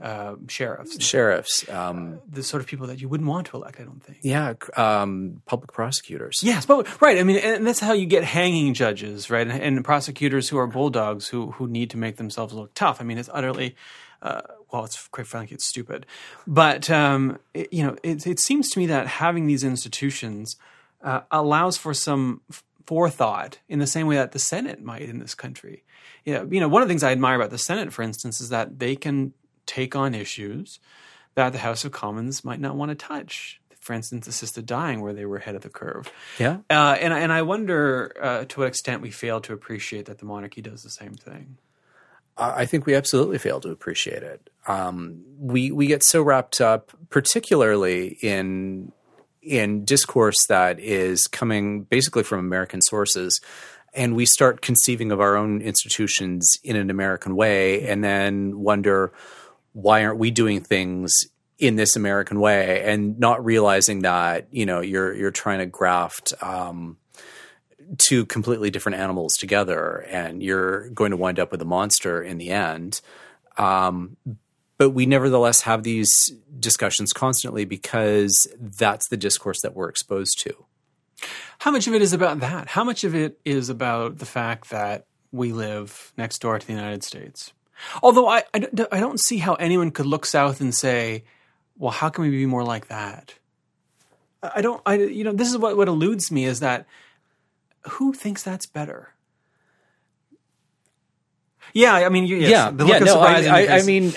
uh, 0.00 0.36
sheriffs, 0.48 1.04
sheriffs, 1.04 1.68
um, 1.68 2.20
the 2.30 2.42
sort 2.42 2.62
of 2.62 2.66
people 2.66 2.86
that 2.86 3.00
you 3.00 3.08
wouldn't 3.08 3.28
want 3.28 3.48
to 3.48 3.56
elect. 3.56 3.78
I 3.78 3.84
don't 3.84 4.02
think. 4.02 4.18
Yeah, 4.22 4.54
um, 4.76 5.42
public 5.46 5.72
prosecutors. 5.72 6.40
Yes, 6.42 6.64
but 6.64 7.00
right. 7.02 7.18
I 7.18 7.24
mean, 7.24 7.36
and 7.36 7.66
that's 7.66 7.80
how 7.80 7.92
you 7.92 8.06
get 8.06 8.24
hanging 8.24 8.72
judges, 8.72 9.28
right? 9.28 9.46
And, 9.46 9.62
and 9.62 9.84
prosecutors 9.84 10.48
who 10.48 10.56
are 10.58 10.66
bulldogs 10.66 11.28
who 11.28 11.50
who 11.52 11.66
need 11.66 11.90
to 11.90 11.98
make 11.98 12.16
themselves 12.16 12.54
look 12.54 12.72
tough. 12.74 13.00
I 13.00 13.04
mean, 13.04 13.18
it's 13.18 13.30
utterly. 13.32 13.76
Uh, 14.22 14.40
well, 14.72 14.84
it's 14.84 15.06
quite 15.08 15.26
frankly, 15.26 15.54
it's 15.54 15.66
stupid. 15.66 16.06
But 16.46 16.88
um, 16.88 17.38
it, 17.52 17.70
you 17.72 17.84
know, 17.84 17.96
it, 18.02 18.26
it, 18.26 18.40
seems 18.40 18.70
to 18.70 18.78
me 18.78 18.86
that 18.86 19.06
having 19.06 19.46
these 19.46 19.62
institutions 19.62 20.56
uh, 21.02 21.20
allows 21.30 21.76
for 21.76 21.92
some 21.92 22.40
forethought 22.86 23.58
in 23.68 23.78
the 23.78 23.86
same 23.86 24.06
way 24.06 24.16
that 24.16 24.32
the 24.32 24.38
Senate 24.38 24.82
might 24.82 25.02
in 25.02 25.18
this 25.18 25.34
country. 25.34 25.84
You 26.24 26.34
know, 26.34 26.48
you 26.50 26.60
know, 26.60 26.68
one 26.68 26.82
of 26.82 26.88
the 26.88 26.92
things 26.92 27.02
I 27.02 27.12
admire 27.12 27.36
about 27.36 27.50
the 27.50 27.58
Senate, 27.58 27.92
for 27.92 28.02
instance, 28.02 28.40
is 28.40 28.48
that 28.50 28.78
they 28.78 28.96
can 28.96 29.32
take 29.66 29.96
on 29.96 30.14
issues 30.14 30.80
that 31.34 31.52
the 31.52 31.58
House 31.58 31.84
of 31.84 31.92
Commons 31.92 32.44
might 32.44 32.60
not 32.60 32.76
want 32.76 32.90
to 32.90 32.94
touch. 32.94 33.60
For 33.80 33.92
instance, 33.92 34.26
assisted 34.26 34.64
dying, 34.64 35.02
where 35.02 35.12
they 35.12 35.26
were 35.26 35.36
ahead 35.36 35.56
of 35.56 35.60
the 35.60 35.68
curve. 35.68 36.10
Yeah, 36.38 36.58
uh, 36.70 36.96
and 36.98 37.12
and 37.12 37.30
I 37.30 37.42
wonder 37.42 38.16
uh, 38.18 38.44
to 38.46 38.60
what 38.60 38.66
extent 38.66 39.02
we 39.02 39.10
fail 39.10 39.42
to 39.42 39.52
appreciate 39.52 40.06
that 40.06 40.18
the 40.18 40.24
monarchy 40.24 40.62
does 40.62 40.82
the 40.82 40.88
same 40.88 41.12
thing. 41.12 41.58
I 42.36 42.66
think 42.66 42.86
we 42.86 42.94
absolutely 42.94 43.38
fail 43.38 43.60
to 43.60 43.70
appreciate 43.70 44.22
it. 44.22 44.50
Um, 44.66 45.22
we 45.38 45.70
we 45.70 45.86
get 45.86 46.02
so 46.02 46.22
wrapped 46.22 46.60
up, 46.60 46.90
particularly 47.10 48.18
in 48.22 48.92
in 49.44 49.84
discourse 49.84 50.36
that 50.48 50.80
is 50.80 51.22
coming 51.26 51.82
basically 51.84 52.22
from 52.22 52.40
American 52.40 52.80
sources. 52.82 53.40
And 53.92 54.16
we 54.16 54.26
start 54.26 54.60
conceiving 54.60 55.12
of 55.12 55.20
our 55.20 55.36
own 55.36 55.60
institutions 55.60 56.50
in 56.64 56.76
an 56.76 56.90
American 56.90 57.36
way 57.36 57.86
and 57.86 58.02
then 58.02 58.58
wonder 58.58 59.12
why 59.72 60.04
aren't 60.04 60.18
we 60.18 60.30
doing 60.30 60.60
things 60.62 61.12
in 61.58 61.76
this 61.76 61.94
American 61.94 62.40
way 62.40 62.82
and 62.84 63.18
not 63.18 63.44
realizing 63.44 64.02
that, 64.02 64.48
you 64.50 64.66
know, 64.66 64.80
you're 64.80 65.14
you're 65.14 65.30
trying 65.30 65.60
to 65.60 65.66
graft 65.66 66.32
um, 66.42 66.96
two 67.98 68.26
completely 68.26 68.70
different 68.70 68.98
animals 68.98 69.34
together 69.34 70.04
and 70.08 70.42
you're 70.42 70.88
going 70.90 71.10
to 71.10 71.16
wind 71.16 71.38
up 71.38 71.52
with 71.52 71.62
a 71.62 71.66
monster 71.66 72.22
in 72.22 72.38
the 72.38 72.50
end. 72.50 73.00
Um, 73.56 74.16
but 74.76 74.90
we 74.90 75.06
nevertheless 75.06 75.62
have 75.62 75.82
these 75.82 76.12
discussions 76.58 77.12
constantly 77.12 77.64
because 77.64 78.48
that's 78.58 79.08
the 79.08 79.16
discourse 79.16 79.60
that 79.62 79.74
we're 79.74 79.88
exposed 79.88 80.38
to. 80.40 80.64
How 81.58 81.70
much 81.70 81.86
of 81.86 81.94
it 81.94 82.02
is 82.02 82.12
about 82.12 82.40
that? 82.40 82.68
How 82.68 82.84
much 82.84 83.04
of 83.04 83.14
it 83.14 83.38
is 83.44 83.68
about 83.68 84.18
the 84.18 84.26
fact 84.26 84.70
that 84.70 85.06
we 85.32 85.52
live 85.52 86.12
next 86.16 86.38
door 86.40 86.58
to 86.58 86.66
the 86.66 86.72
United 86.72 87.02
States? 87.04 87.52
Although 88.02 88.28
I, 88.28 88.44
I, 88.52 88.68
I 88.92 89.00
don't 89.00 89.20
see 89.20 89.38
how 89.38 89.54
anyone 89.54 89.90
could 89.90 90.06
look 90.06 90.26
south 90.26 90.60
and 90.60 90.74
say, 90.74 91.24
well, 91.78 91.92
how 91.92 92.08
can 92.08 92.22
we 92.22 92.30
be 92.30 92.46
more 92.46 92.64
like 92.64 92.88
that? 92.88 93.34
I 94.42 94.60
don't, 94.60 94.82
I, 94.84 94.96
you 94.96 95.24
know, 95.24 95.32
this 95.32 95.48
is 95.48 95.56
what, 95.56 95.76
what 95.76 95.88
eludes 95.88 96.30
me 96.30 96.44
is 96.44 96.60
that 96.60 96.86
who 97.88 98.12
thinks 98.12 98.42
that's 98.42 98.66
better? 98.66 99.10
Yeah, 101.72 101.94
I 101.94 102.08
mean, 102.08 102.26
yes, 102.26 102.50
yeah, 102.50 102.70
the 102.70 102.84
look 102.84 102.88
yeah, 102.88 102.96
of 102.98 103.04
no. 103.06 103.20
I, 103.20 103.42
I, 103.42 103.78
I 103.78 103.82
mean, 103.82 104.12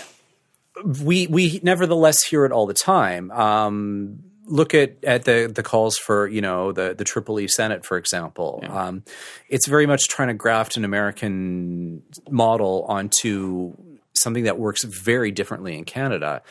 we 0.86 1.28
we 1.28 1.60
nevertheless 1.64 2.24
hear 2.24 2.46
it 2.46 2.52
all 2.52 2.66
the 2.66 2.74
time. 2.74 3.32
Um, 3.32 4.20
look 4.46 4.74
at 4.74 5.04
at 5.04 5.26
the 5.26 5.52
the 5.54 5.64
calls 5.64 5.98
for 5.98 6.28
you 6.28 6.42
know 6.42 6.72
the 6.72 6.96
the 6.98 7.04
Triple 7.04 7.40
E 7.40 7.48
Senate, 7.48 7.86
for 7.86 7.98
example. 7.98 8.60
Yeah. 8.64 8.88
Um, 8.88 9.04
it's 9.50 9.68
very 9.68 9.86
much 9.86 10.08
trying 10.08 10.30
to 10.30 10.34
graft 10.34 10.78
an 10.78 10.86
American 10.86 12.04
model 12.30 12.86
onto 12.88 13.74
something 14.14 14.46
that 14.46 14.58
works 14.58 14.84
very 14.84 15.32
differently 15.32 15.78
in 15.78 15.86
Canada. 15.86 16.42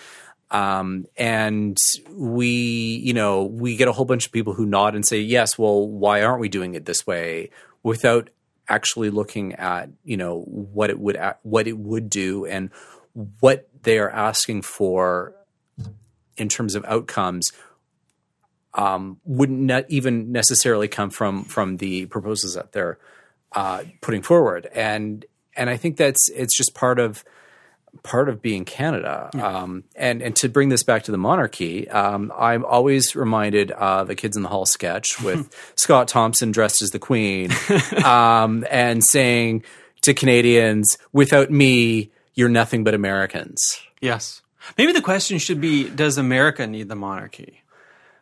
Um, 0.51 1.07
and 1.17 1.77
we, 2.13 2.49
you 2.49 3.13
know, 3.13 3.45
we 3.45 3.77
get 3.77 3.89
a 3.89 3.93
whole 3.93 4.05
bunch 4.05 4.27
of 4.27 4.33
people 4.33 4.55
who 4.55 4.65
nod 4.65 4.95
and 4.95 5.05
say, 5.05 5.21
yes, 5.21 5.59
well, 5.59 5.89
why 5.89 6.23
aren't 6.23 6.41
we 6.41 6.49
doing 6.49 6.75
it 6.75 6.85
this 6.85 7.07
way 7.07 7.51
without 7.83 8.31
actually 8.69 9.11
looking 9.11 9.55
at, 9.55 9.91
you 10.05 10.17
know, 10.17 10.43
what 10.43 10.91
it 10.91 11.01
would, 11.01 11.19
what 11.43 11.67
it 11.67 11.77
would 11.77 12.09
do 12.09 12.47
and 12.47 12.71
what 13.41 13.69
they 13.83 13.99
are 13.99 14.11
asking 14.11 14.63
for 14.63 15.35
in 16.37 16.49
terms 16.49 16.75
of 16.75 16.85
outcomes 16.85 17.51
um, 18.77 19.19
wouldn't 19.25 19.61
ne- 19.61 19.85
even 19.89 20.33
necessarily 20.33 20.87
come 20.87 21.11
from 21.11 21.45
from 21.45 21.79
the 21.79 22.07
proposals 22.07 22.55
that 22.55 22.73
they're 22.73 22.99
uh, 23.53 23.85
putting 24.03 24.23
forward, 24.23 24.69
and 24.75 25.25
and 25.57 25.71
I 25.71 25.77
think 25.77 25.97
that's 25.97 26.29
it's 26.29 26.57
just 26.57 26.75
part 26.75 26.99
of 26.99 27.25
part 28.03 28.29
of 28.29 28.43
being 28.43 28.67
Canada. 28.67 29.31
Yeah. 29.35 29.47
Um, 29.47 29.85
and 29.97 30.21
and 30.21 30.37
to 30.37 30.51
bring 30.51 30.69
this 30.69 30.83
back 30.83 31.05
to 31.05 31.11
the 31.11 31.19
monarchy, 31.19 31.89
um, 31.89 32.31
I'm 32.37 32.67
always 32.67 33.17
reminded 33.17 33.71
of 33.71 34.11
a 34.11 34.15
Kids 34.15 34.37
in 34.37 34.43
the 34.43 34.51
Hall 34.51 34.67
sketch 34.67 35.21
with 35.23 35.49
Scott 35.77 36.09
Thompson 36.09 36.53
dressed 36.53 36.83
as 36.83 36.91
the 36.91 36.99
Queen 36.99 37.51
um, 38.05 38.67
and 38.71 39.03
saying 39.03 39.65
to 40.03 40.13
Canadians, 40.13 40.99
"Without 41.15 41.51
me, 41.51 42.11
you're 42.37 42.49
nothing 42.49 42.85
but 42.85 42.95
Americans. 42.95 43.81
Yes. 44.01 44.43
Maybe 44.79 44.93
the 44.93 45.03
question 45.03 45.39
should 45.39 45.61
be 45.61 45.89
Does 45.89 46.19
America 46.19 46.67
need 46.67 46.89
the 46.89 46.95
monarchy? 46.95 47.63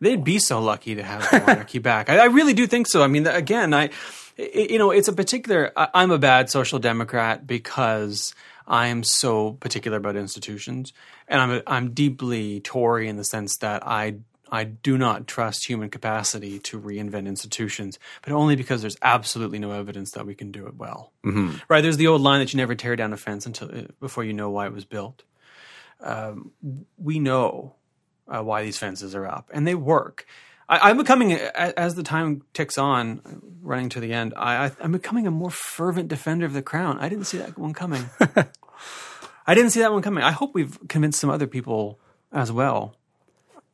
They'd 0.01 0.25
be 0.25 0.39
so 0.39 0.61
lucky 0.61 0.95
to 0.95 1.03
have 1.03 1.31
the 1.31 1.41
monarchy 1.47 1.79
back. 1.79 2.09
I, 2.09 2.19
I, 2.19 2.25
really 2.27 2.55
do 2.55 2.67
think 2.67 2.87
so. 2.87 3.03
I 3.03 3.07
mean, 3.07 3.27
again, 3.27 3.75
I, 3.75 3.91
you 4.37 4.79
know, 4.79 4.91
it's 4.91 5.09
a 5.09 5.13
particular, 5.13 5.73
I'm 5.77 6.11
a 6.11 6.19
bad 6.19 6.51
social 6.51 6.79
democrat 6.79 7.47
because 7.47 8.35
I 8.67 8.89
am 8.89 9.03
so 9.03 9.53
particular 9.53 9.99
about 9.99 10.17
institutions. 10.17 10.93
And 11.29 11.41
I'm, 11.41 11.51
a, 11.53 11.63
I'm 11.67 11.93
deeply 11.93 12.61
Tory 12.61 13.09
in 13.09 13.17
the 13.17 13.25
sense 13.25 13.57
that 13.59 13.87
I 13.87 14.17
I 14.51 14.65
do 14.65 14.99
not 14.99 15.27
trust 15.27 15.67
human 15.67 15.91
capacity 15.91 16.59
to 16.61 16.81
reinvent 16.81 17.27
institutions, 17.27 17.99
but 18.23 18.33
only 18.33 18.57
because 18.57 18.83
there's 18.83 18.97
absolutely 19.03 19.59
no 19.59 19.73
evidence 19.73 20.13
that 20.13 20.27
we 20.27 20.35
can 20.35 20.53
do 20.53 20.67
it 20.67 20.77
well. 20.77 21.13
Mm-hmm. 21.25 21.57
Right? 21.69 21.81
There's 21.81 21.97
the 21.97 22.07
old 22.07 22.21
line 22.21 22.41
that 22.41 22.53
you 22.53 22.59
never 22.59 22.75
tear 22.75 22.97
down 22.97 23.13
a 23.13 23.17
fence 23.17 23.47
until 23.47 23.69
uh, 23.75 23.83
before 24.01 24.25
you 24.25 24.33
know 24.33 24.51
why 24.51 24.67
it 24.67 24.73
was 24.73 24.85
built. 24.85 25.23
Um, 26.01 26.53
we 26.99 27.19
know 27.19 27.75
uh, 28.29 28.43
why 28.43 28.63
these 28.63 28.79
fences 28.79 29.15
are 29.15 29.27
up, 29.27 29.51
and 29.53 29.67
they 29.67 29.75
work. 29.75 30.27
I, 30.69 30.91
am 30.91 30.97
becoming, 30.97 31.33
as 31.33 31.95
the 31.95 32.03
time 32.03 32.43
ticks 32.55 32.79
on, 32.79 33.21
running 33.63 33.91
to 33.91 34.01
the 34.01 34.13
end. 34.13 34.33
I, 34.35 34.73
am 34.81 34.93
becoming 34.93 35.27
a 35.27 35.31
more 35.31 35.51
fervent 35.51 36.09
defender 36.09 36.47
of 36.47 36.55
the 36.55 36.63
crown. 36.63 36.99
I 37.01 37.11
didn't 37.11 37.27
see 37.27 37.37
that 37.39 37.59
one 37.59 37.75
coming. 37.75 38.09
I 39.47 39.55
didn't 39.55 39.71
see 39.71 39.81
that 39.81 39.93
one 39.93 40.01
coming. 40.01 40.25
I 40.25 40.31
hope 40.31 40.55
we've 40.55 40.79
convinced 40.89 41.21
some 41.21 41.29
other 41.29 41.47
people 41.47 41.99
as 42.33 42.51
well. 42.51 42.97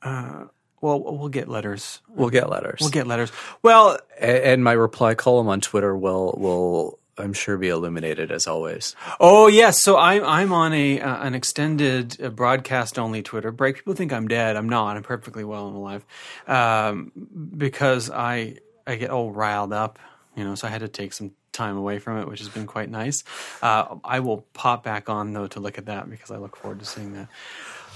Uh, 0.03 0.47
well, 0.81 1.01
we'll 1.01 1.28
get 1.28 1.49
letters. 1.49 2.01
We'll 2.09 2.31
get 2.31 2.49
letters. 2.49 2.78
We'll 2.81 2.91
get 2.91 3.07
letters. 3.07 3.31
Well, 3.62 3.99
and, 4.18 4.64
my 4.64 4.72
reply 4.72 5.14
column 5.14 5.49
on 5.49 5.61
Twitter 5.61 5.97
will 5.97 6.35
will 6.39 6.99
I'm 7.18 7.33
sure 7.33 7.59
be 7.59 7.68
illuminated 7.68 8.33
as 8.33 8.47
always. 8.47 8.97
Oh 9.18 9.47
yes, 9.47 9.83
so 9.83 9.99
I'm 9.99 10.24
I'm 10.24 10.53
on 10.53 10.72
a 10.72 11.01
uh, 11.01 11.26
an 11.26 11.35
extended 11.35 12.20
uh, 12.22 12.31
broadcast 12.31 12.99
only 12.99 13.22
Twitter 13.22 13.53
break. 13.53 13.76
People 13.76 13.95
think 13.95 14.12
I'm 14.12 14.28
dead. 14.28 14.57
I'm 14.57 14.68
not. 14.68 14.97
I'm 14.97 15.03
perfectly 15.03 15.45
well 15.45 15.68
and 15.68 15.76
alive, 15.76 16.05
um, 16.47 17.12
because 17.57 18.11
I 18.11 18.57
I 18.87 18.97
get 18.97 19.11
all 19.11 19.31
riled 19.33 19.72
up, 19.72 19.99
you 20.35 20.45
know. 20.45 20.55
So 20.55 20.66
I 20.66 20.70
had 20.70 20.81
to 20.81 20.89
take 20.89 21.12
some 21.12 21.33
time 21.53 21.76
away 21.76 21.99
from 21.99 22.18
it, 22.18 22.28
which 22.28 22.39
has 22.39 22.49
been 22.49 22.66
quite 22.66 22.91
nice. 22.91 23.22
Uh, 23.61 23.97
I 24.05 24.20
will 24.20 24.47
pop 24.55 24.83
back 24.83 25.09
on 25.09 25.33
though 25.33 25.49
to 25.49 25.61
look 25.61 25.78
at 25.78 25.87
that 25.87 26.09
because 26.09 26.31
I 26.31 26.37
look 26.37 26.57
forward 26.57 26.78
to 26.81 26.85
seeing 26.85 27.12
that. 27.14 27.28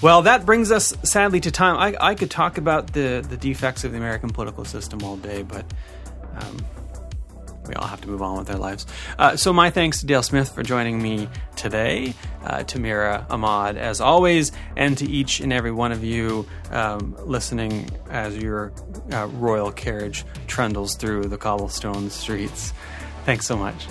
Well, 0.04 0.20
that 0.20 0.44
brings 0.44 0.70
us 0.70 0.94
sadly 1.02 1.40
to 1.40 1.50
time. 1.50 1.78
I, 1.78 1.96
I 1.98 2.14
could 2.14 2.30
talk 2.30 2.58
about 2.58 2.92
the, 2.92 3.24
the 3.26 3.38
defects 3.38 3.84
of 3.84 3.92
the 3.92 3.96
American 3.96 4.28
political 4.28 4.66
system 4.66 5.02
all 5.02 5.16
day, 5.16 5.42
but 5.42 5.64
um, 6.36 6.58
we 7.66 7.72
all 7.72 7.86
have 7.86 8.02
to 8.02 8.08
move 8.08 8.20
on 8.20 8.36
with 8.36 8.50
our 8.50 8.58
lives. 8.58 8.84
Uh, 9.18 9.36
so, 9.36 9.54
my 9.54 9.70
thanks 9.70 10.00
to 10.00 10.06
Dale 10.06 10.22
Smith 10.22 10.54
for 10.54 10.62
joining 10.62 11.00
me 11.00 11.26
today, 11.56 12.12
uh, 12.44 12.64
to 12.64 12.78
Mira 12.78 13.26
Ahmad, 13.30 13.78
as 13.78 14.02
always, 14.02 14.52
and 14.76 14.98
to 14.98 15.06
each 15.06 15.40
and 15.40 15.54
every 15.54 15.72
one 15.72 15.90
of 15.90 16.04
you 16.04 16.46
um, 16.70 17.16
listening 17.20 17.88
as 18.10 18.36
your 18.36 18.74
uh, 19.10 19.26
royal 19.28 19.72
carriage 19.72 20.26
trundles 20.46 20.96
through 20.96 21.28
the 21.28 21.38
cobblestone 21.38 22.10
streets. 22.10 22.74
Thanks 23.24 23.46
so 23.46 23.56
much. 23.56 23.86